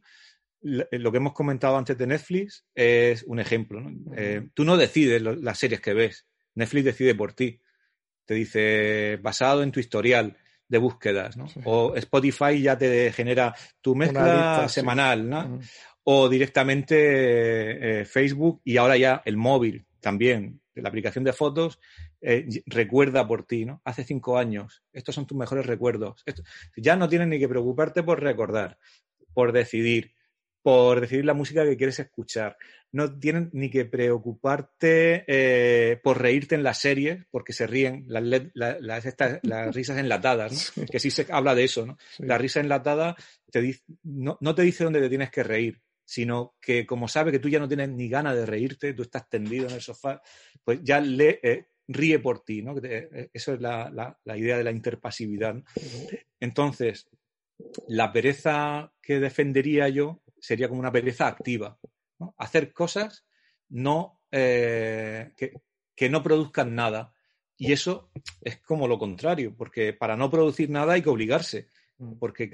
[0.62, 3.82] lo que hemos comentado antes de Netflix es un ejemplo.
[4.16, 7.60] Eh, tú no decides las series que ves, Netflix decide por ti.
[8.24, 10.36] Te dice, basado en tu historial
[10.68, 11.46] de búsquedas, ¿no?
[11.64, 15.60] O Spotify ya te genera tu mezcla semanal, ¿no?
[16.04, 21.80] O directamente eh, Facebook y ahora ya el móvil también, la aplicación de fotos,
[22.20, 23.82] eh, recuerda por ti, ¿no?
[23.84, 26.24] Hace cinco años, estos son tus mejores recuerdos.
[26.76, 28.78] ya no tienes ni que preocuparte por recordar,
[29.34, 30.14] por decidir
[30.62, 32.56] por decidir la música que quieres escuchar.
[32.92, 38.22] No tienen ni que preocuparte eh, por reírte en las series, porque se ríen las,
[38.54, 39.04] las,
[39.74, 40.86] risas enlatadas, ¿no?
[40.86, 41.86] que sí se habla de eso.
[41.86, 41.96] ¿no?
[42.18, 43.16] La risa enlatada
[43.50, 47.38] te dice, no, te dice dónde te tienes que reír, sino que como sabe que
[47.38, 50.20] tú ya no tienes ni ganas de reírte, tú estás tendido en el sofá,
[50.64, 52.74] pues ya le, eh, ríe por ti, ¿no?
[53.32, 55.56] Eso es la, idea de la interpasividad.
[56.38, 57.08] Entonces,
[57.88, 61.78] la pereza que defendería yo sería como una pereza activa.
[62.36, 63.24] Hacer cosas
[63.68, 67.12] no, eh, que, no produzcan nada.
[67.56, 68.10] Y eso
[68.40, 71.68] es como lo contrario, porque para no producir nada hay que obligarse.
[71.98, 72.14] Mm.
[72.18, 72.50] Porque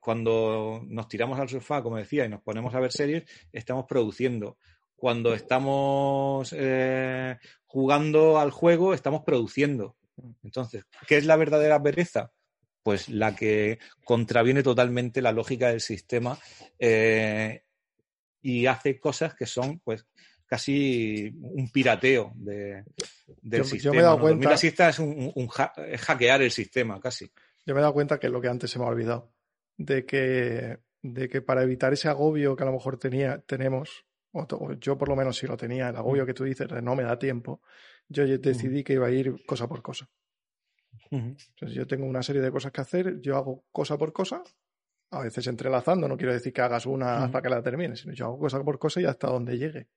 [0.00, 4.58] cuando nos tiramos al sofá, como decía, y nos ponemos a ver series, estamos produciendo.
[4.94, 9.96] Cuando estamos eh, jugando al juego, estamos produciendo.
[10.16, 10.30] Mm.
[10.44, 12.30] Entonces, ¿qué es la verdadera pereza?
[12.82, 16.36] Pues la que contraviene totalmente la lógica del sistema
[16.78, 17.62] eh,
[18.40, 20.06] y hace cosas que son, pues,
[20.52, 22.84] casi un pirateo de,
[23.40, 23.82] del sistema.
[23.84, 24.52] Yo me he dado cuenta.
[24.52, 27.32] es, un, hackear el sistema, casi.
[27.64, 29.32] Yo me he dado cuenta que es lo que antes se me ha olvidado,
[29.78, 34.72] de que, de que para evitar ese agobio que a lo mejor tenía, tenemos, o,
[34.74, 36.26] yo por lo menos si lo tenía, el agobio mm.
[36.26, 37.62] que tú dices no me da tiempo,
[38.08, 38.40] yo mm.
[38.42, 40.10] decidí que iba a ir cosa por cosa.
[41.12, 44.42] Entonces yo tengo una serie de cosas que hacer, yo hago cosa por cosa,
[45.10, 48.26] a veces entrelazando, no quiero decir que hagas una hasta que la termines, sino yo
[48.26, 49.88] hago cosa por cosa y hasta donde llegue.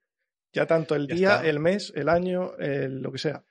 [0.51, 3.43] Ya tanto el día, el mes, el año, lo que sea.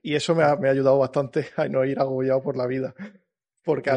[0.00, 2.94] Y eso me ha, me ha, ayudado bastante a no ir agobiado por la vida.
[3.62, 3.90] Porque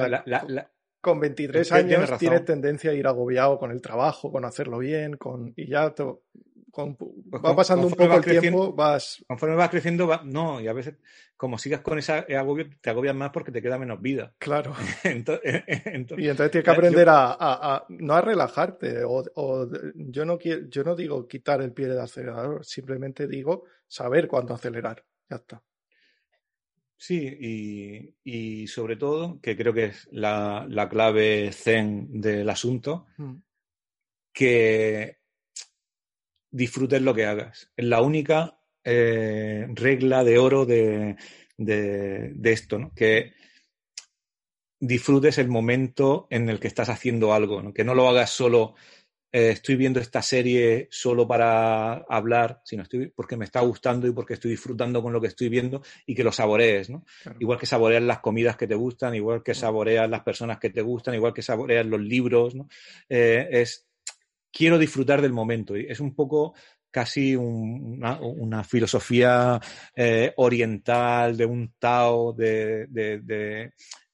[1.02, 5.54] con 23 años tienes, tendencia a ir agobiado con el trabajo, con hacerlo bien, con
[5.56, 6.04] y ya te,
[6.76, 9.24] pues va pasando un poco el tiempo, vas...
[9.28, 10.96] Conforme vas creciendo, no, y a veces,
[11.38, 14.34] como sigas con ese agobio, te agobias más porque te queda menos vida.
[14.40, 14.74] Claro.
[15.04, 20.84] entonces, y entonces tienes que aprender a, no a relajarte, o, yo, no quiero, yo
[20.84, 25.04] no digo quitar el pie del acelerador, simplemente digo saber cuándo acelerar.
[25.30, 25.64] Ya está.
[26.98, 33.36] Sí, y, sobre todo, que creo que es la, clave zen del asunto, mm.
[34.34, 35.25] que
[36.56, 37.72] disfrutes lo que hagas.
[37.76, 41.18] Es la única eh, regla de oro de,
[42.44, 42.94] esto, ¿no?
[42.96, 43.34] Que
[44.80, 47.74] disfrutes el momento en el que estás haciendo algo, ¿no?
[47.74, 48.76] Que no lo hagas solo,
[49.34, 54.14] eh, estoy viendo esta serie solo para hablar, sino estoy porque me está gustando y
[54.14, 57.04] porque estoy disfrutando con lo que estoy viendo y que lo saborees, ¿no?
[57.40, 60.82] Igual que saboreas las comidas que te gustan, igual que saboreas las personas que te
[60.82, 62.70] gustan, igual que saboreas los libros, ¿no?
[63.10, 63.86] Eh, es
[64.56, 65.76] quiero disfrutar del momento.
[65.76, 66.56] Es un poco
[66.90, 69.60] casi una, filosofía
[69.94, 72.88] eh, oriental de un Tao, de,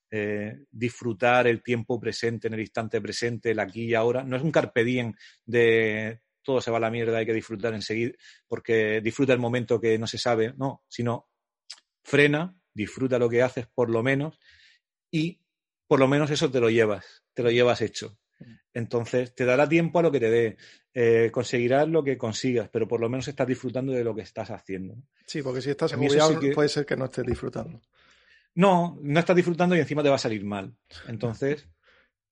[0.10, 4.24] eh, disfrutar el tiempo presente, en el instante presente, el aquí y ahora.
[4.24, 5.14] No es un carpe diem
[5.46, 8.14] de todo se va a la mierda, hay que disfrutar enseguida,
[8.48, 11.30] porque disfruta el momento que no se sabe, no, sino
[12.04, 14.40] frena, disfruta lo que haces por lo menos
[15.12, 15.40] y
[15.86, 18.18] por lo menos eso te lo llevas, te lo llevas hecho.
[18.74, 20.58] Entonces, te dará tiempo a lo que te dé,
[20.94, 24.50] eh, conseguirás lo que consigas, pero por lo menos estás disfrutando de lo que estás
[24.50, 24.96] haciendo.
[25.26, 27.82] Sí, porque si estás agobiado, puede ser que no estés disfrutando.
[28.56, 30.76] No, no estás disfrutando y encima te va a salir mal.
[31.08, 31.68] Entonces,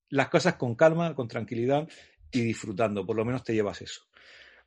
[0.08, 1.88] las cosas con calma, con tranquilidad
[2.30, 4.02] y disfrutando, por lo menos te llevas eso.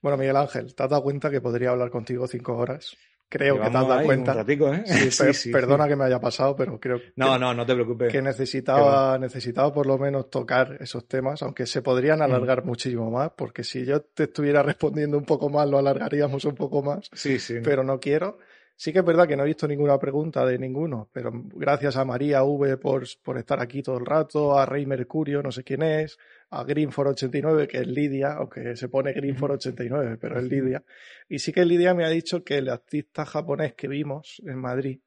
[0.01, 2.97] Bueno, Miguel Ángel, ¿te has dado cuenta que podría hablar contigo cinco horas?
[3.37, 4.45] Creo que te has dado cuenta.
[4.47, 5.09] ¿eh?
[5.51, 8.11] perdona que me haya pasado, pero creo no, no, no te preocupes.
[8.11, 12.23] que necesitaba, necesitaba por lo menos tocar esos temas, aunque se podrían mm.
[12.23, 16.53] alargar muchísimo más, porque si yo te estuviera respondiendo un poco más, lo alargaríamos un
[16.53, 17.09] poco más.
[17.11, 17.55] Sí, sí.
[17.63, 18.37] Pero no quiero.
[18.75, 22.05] Sí que es verdad que no he visto ninguna pregunta de ninguno, pero gracias a
[22.05, 25.83] María V por, por estar aquí todo el rato, a Rey Mercurio, no sé quién
[25.83, 26.17] es,
[26.53, 30.83] a Greenford89, que es Lidia, aunque se pone Greenford89, pero es Lidia.
[31.27, 34.99] Y sí que Lidia me ha dicho que el artista japonés que vimos en Madrid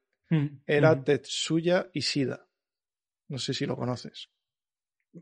[0.65, 2.45] era Tetsuya Ishida.
[3.29, 4.29] No sé si lo conoces.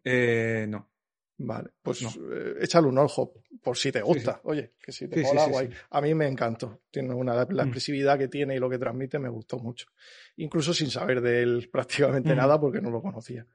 [0.04, 0.92] Eh, no.
[1.38, 4.40] Vale, pues eh, échale un ojo por si te gusta.
[4.46, 5.70] Oye, que si te mola, guay.
[5.90, 6.84] A mí me encantó.
[6.90, 7.68] Tiene una, la mm.
[7.68, 9.88] expresividad que tiene y lo que transmite me gustó mucho.
[10.38, 12.38] Incluso sin saber de él prácticamente mm.
[12.38, 13.46] nada porque no lo conocía.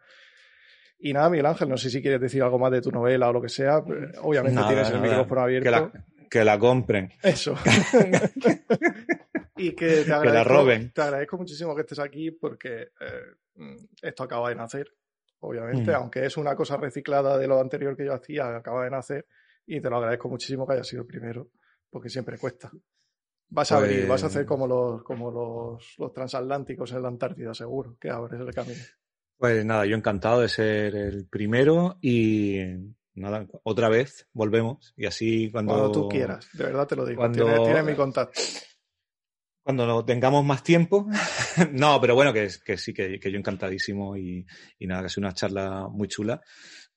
[1.02, 3.32] Y nada, Miguel Ángel, no sé si quieres decir algo más de tu novela o
[3.32, 3.78] lo que sea.
[3.78, 5.93] Obviamente tienes el micrófono abierto.
[6.28, 7.10] Que la, compren.
[7.22, 7.56] Eso.
[9.56, 10.93] y que te agradezco, que la roben.
[10.93, 14.86] Te agradezco muchísimo que estés aquí porque eh, esto acaba de nacer,
[15.40, 15.94] obviamente, mm.
[15.94, 19.27] aunque es una cosa reciclada de lo anterior que yo hacía, acaba de nacer
[19.66, 21.48] y te lo agradezco muchísimo que hayas sido el primero,
[21.90, 22.70] porque siempre cuesta.
[23.48, 27.09] Vas a abrir, vas a hacer pues como los, como los, los transatlánticos en la
[27.09, 28.81] Antártida, seguro, que abres el camino.
[29.40, 32.58] Pues nada, yo encantado de ser el primero y
[33.14, 35.72] nada, otra vez volvemos y así cuando...
[35.72, 37.64] Cuando tú quieras, de verdad te lo digo, cuando...
[37.64, 38.38] tienes, mi contacto.
[39.62, 41.08] Cuando tengamos más tiempo.
[41.72, 44.44] no, pero bueno, que, que sí, que, yo encantadísimo y,
[44.78, 46.42] y nada, que es una charla muy chula.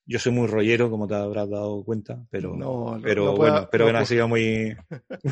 [0.05, 2.57] Yo soy muy rollero, como te habrás dado cuenta, pero,
[3.01, 4.75] pero bueno, pero no, ha sido muy.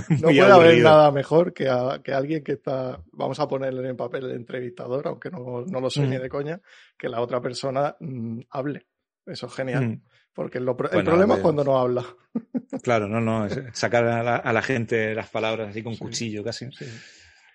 [0.09, 1.65] no puede haber nada mejor que,
[2.03, 5.89] que alguien que está, vamos a ponerle en el papel de entrevistador, aunque no, lo
[5.89, 6.21] soy ni mm.
[6.21, 6.61] de coña,
[6.97, 8.87] que la otra persona mm, hable.
[9.25, 9.87] Eso es genial.
[9.87, 10.01] Mm.
[10.33, 12.05] Porque el problema es cuando no habla.
[12.83, 16.69] Claro, no, no, sacar a la, gente las palabras así con cuchillo casi.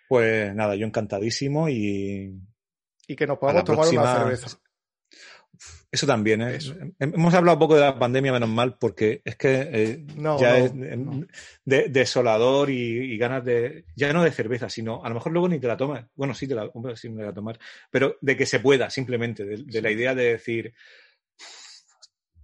[0.09, 2.39] Pues nada, yo encantadísimo y.
[3.09, 4.59] Y que nos podamos tomar una cerveza.
[5.97, 6.59] Eso también, ¿eh?
[6.99, 10.07] Hemos hablado un poco de la pandemia, menos mal, porque es que eh,
[10.39, 10.73] ya es
[11.65, 13.87] desolador y, ganas de.
[13.97, 16.05] Ya no de cerveza, sino a lo mejor luego ni te la tomas.
[16.15, 17.59] Bueno, sí te la, sí me la tomar.
[17.91, 19.47] Pero de que se pueda, simplemente.
[19.47, 20.75] De, la idea de decir.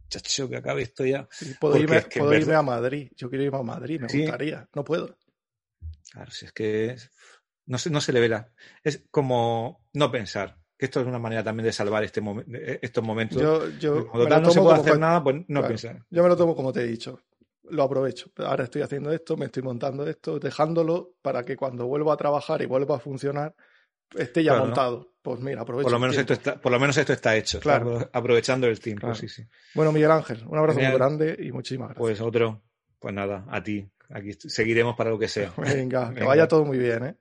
[0.08, 1.28] Chacho, que acabe esto ya.
[1.60, 3.12] puedo, irme, a Madrid.
[3.14, 4.66] Yo quiero ir a Madrid, me gustaría.
[4.74, 5.18] No puedo.
[6.10, 6.96] Claro, si es que.
[7.66, 8.50] No se, no se le ve la.
[8.82, 13.40] Es como no pensar esto es una manera también de salvar este eh, estos momentos.
[13.40, 16.04] Yo, yo Cuando no se puede hacer nada, pues no pensar.
[16.10, 17.20] Yo me lo tomo como te he dicho.
[17.70, 18.30] Lo aprovecho.
[18.36, 22.60] Ahora estoy haciendo esto, me estoy montando esto, dejándolo para que cuando vuelva a trabajar
[22.60, 23.54] y vuelva a funcionar,
[24.16, 25.12] esté ya montado.
[25.22, 25.84] Pues mira, aprovecho.
[25.84, 27.60] Por lo menos, esto está, por lo menos esto está hecho.
[27.60, 28.10] Claro.
[28.12, 29.14] aprovechando el tiempo.
[29.14, 29.46] Sí, sí.
[29.74, 32.00] Bueno, Miguel Ángel, un abrazo muy grande y muchísimas gracias.
[32.00, 32.62] Pues otro,
[32.98, 33.88] pues nada, a ti.
[34.10, 35.52] Aquí seguiremos para lo que sea.
[35.56, 37.16] Venga, que vaya todo muy bien, ¿eh?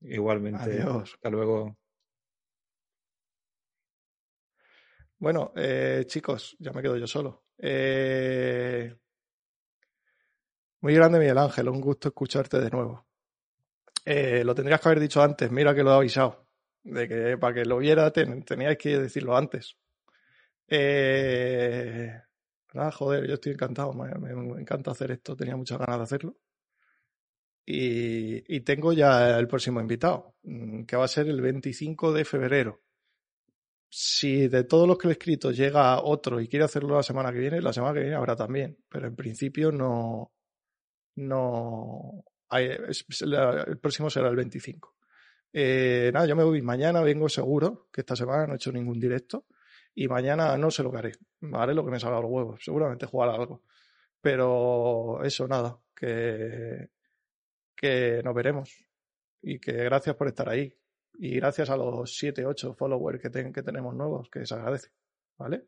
[0.00, 0.62] Igualmente.
[0.62, 1.14] Adiós.
[1.14, 1.76] Hasta luego.
[5.22, 7.44] Bueno, eh, chicos, ya me quedo yo solo.
[7.56, 8.92] Eh,
[10.80, 13.06] muy grande, Miguel Ángel, un gusto escucharte de nuevo.
[14.04, 16.48] Eh, lo tendrías que haber dicho antes, mira que lo he avisado.
[16.82, 19.76] De que para que lo viera teníais que decirlo antes.
[22.74, 24.10] nada, joder, yo estoy encantado, me,
[24.60, 26.36] encanta hacer esto, tenía muchas ganas de hacerlo.
[27.64, 32.24] Y, y tengo ya el próximo invitado, mm, que va a ser el 25 de
[32.24, 32.82] febrero
[33.94, 37.40] si de todos los que he escrito llega otro y quiere hacerlo la semana que
[37.40, 38.78] viene, la semana que viene habrá también.
[38.88, 40.32] Pero en principio no.
[41.16, 42.24] No.
[42.50, 44.96] el próximo será el 25.
[45.52, 48.98] Eh, nada, yo me voy mañana, vengo seguro, que esta semana no he hecho ningún
[48.98, 49.44] directo.
[49.94, 51.12] Y mañana no sé lo que haré.
[51.52, 52.64] Haré lo que me salga los huevos.
[52.64, 53.62] Seguramente jugar algo.
[54.22, 55.78] Pero eso, nada.
[55.94, 56.88] Que.
[57.76, 58.74] Que nos veremos.
[59.42, 60.74] Y que gracias por estar ahí
[61.14, 64.88] y gracias a los 7, 8 followers que, ten, que tenemos nuevos, que se agradece.
[65.38, 65.66] ¿Vale?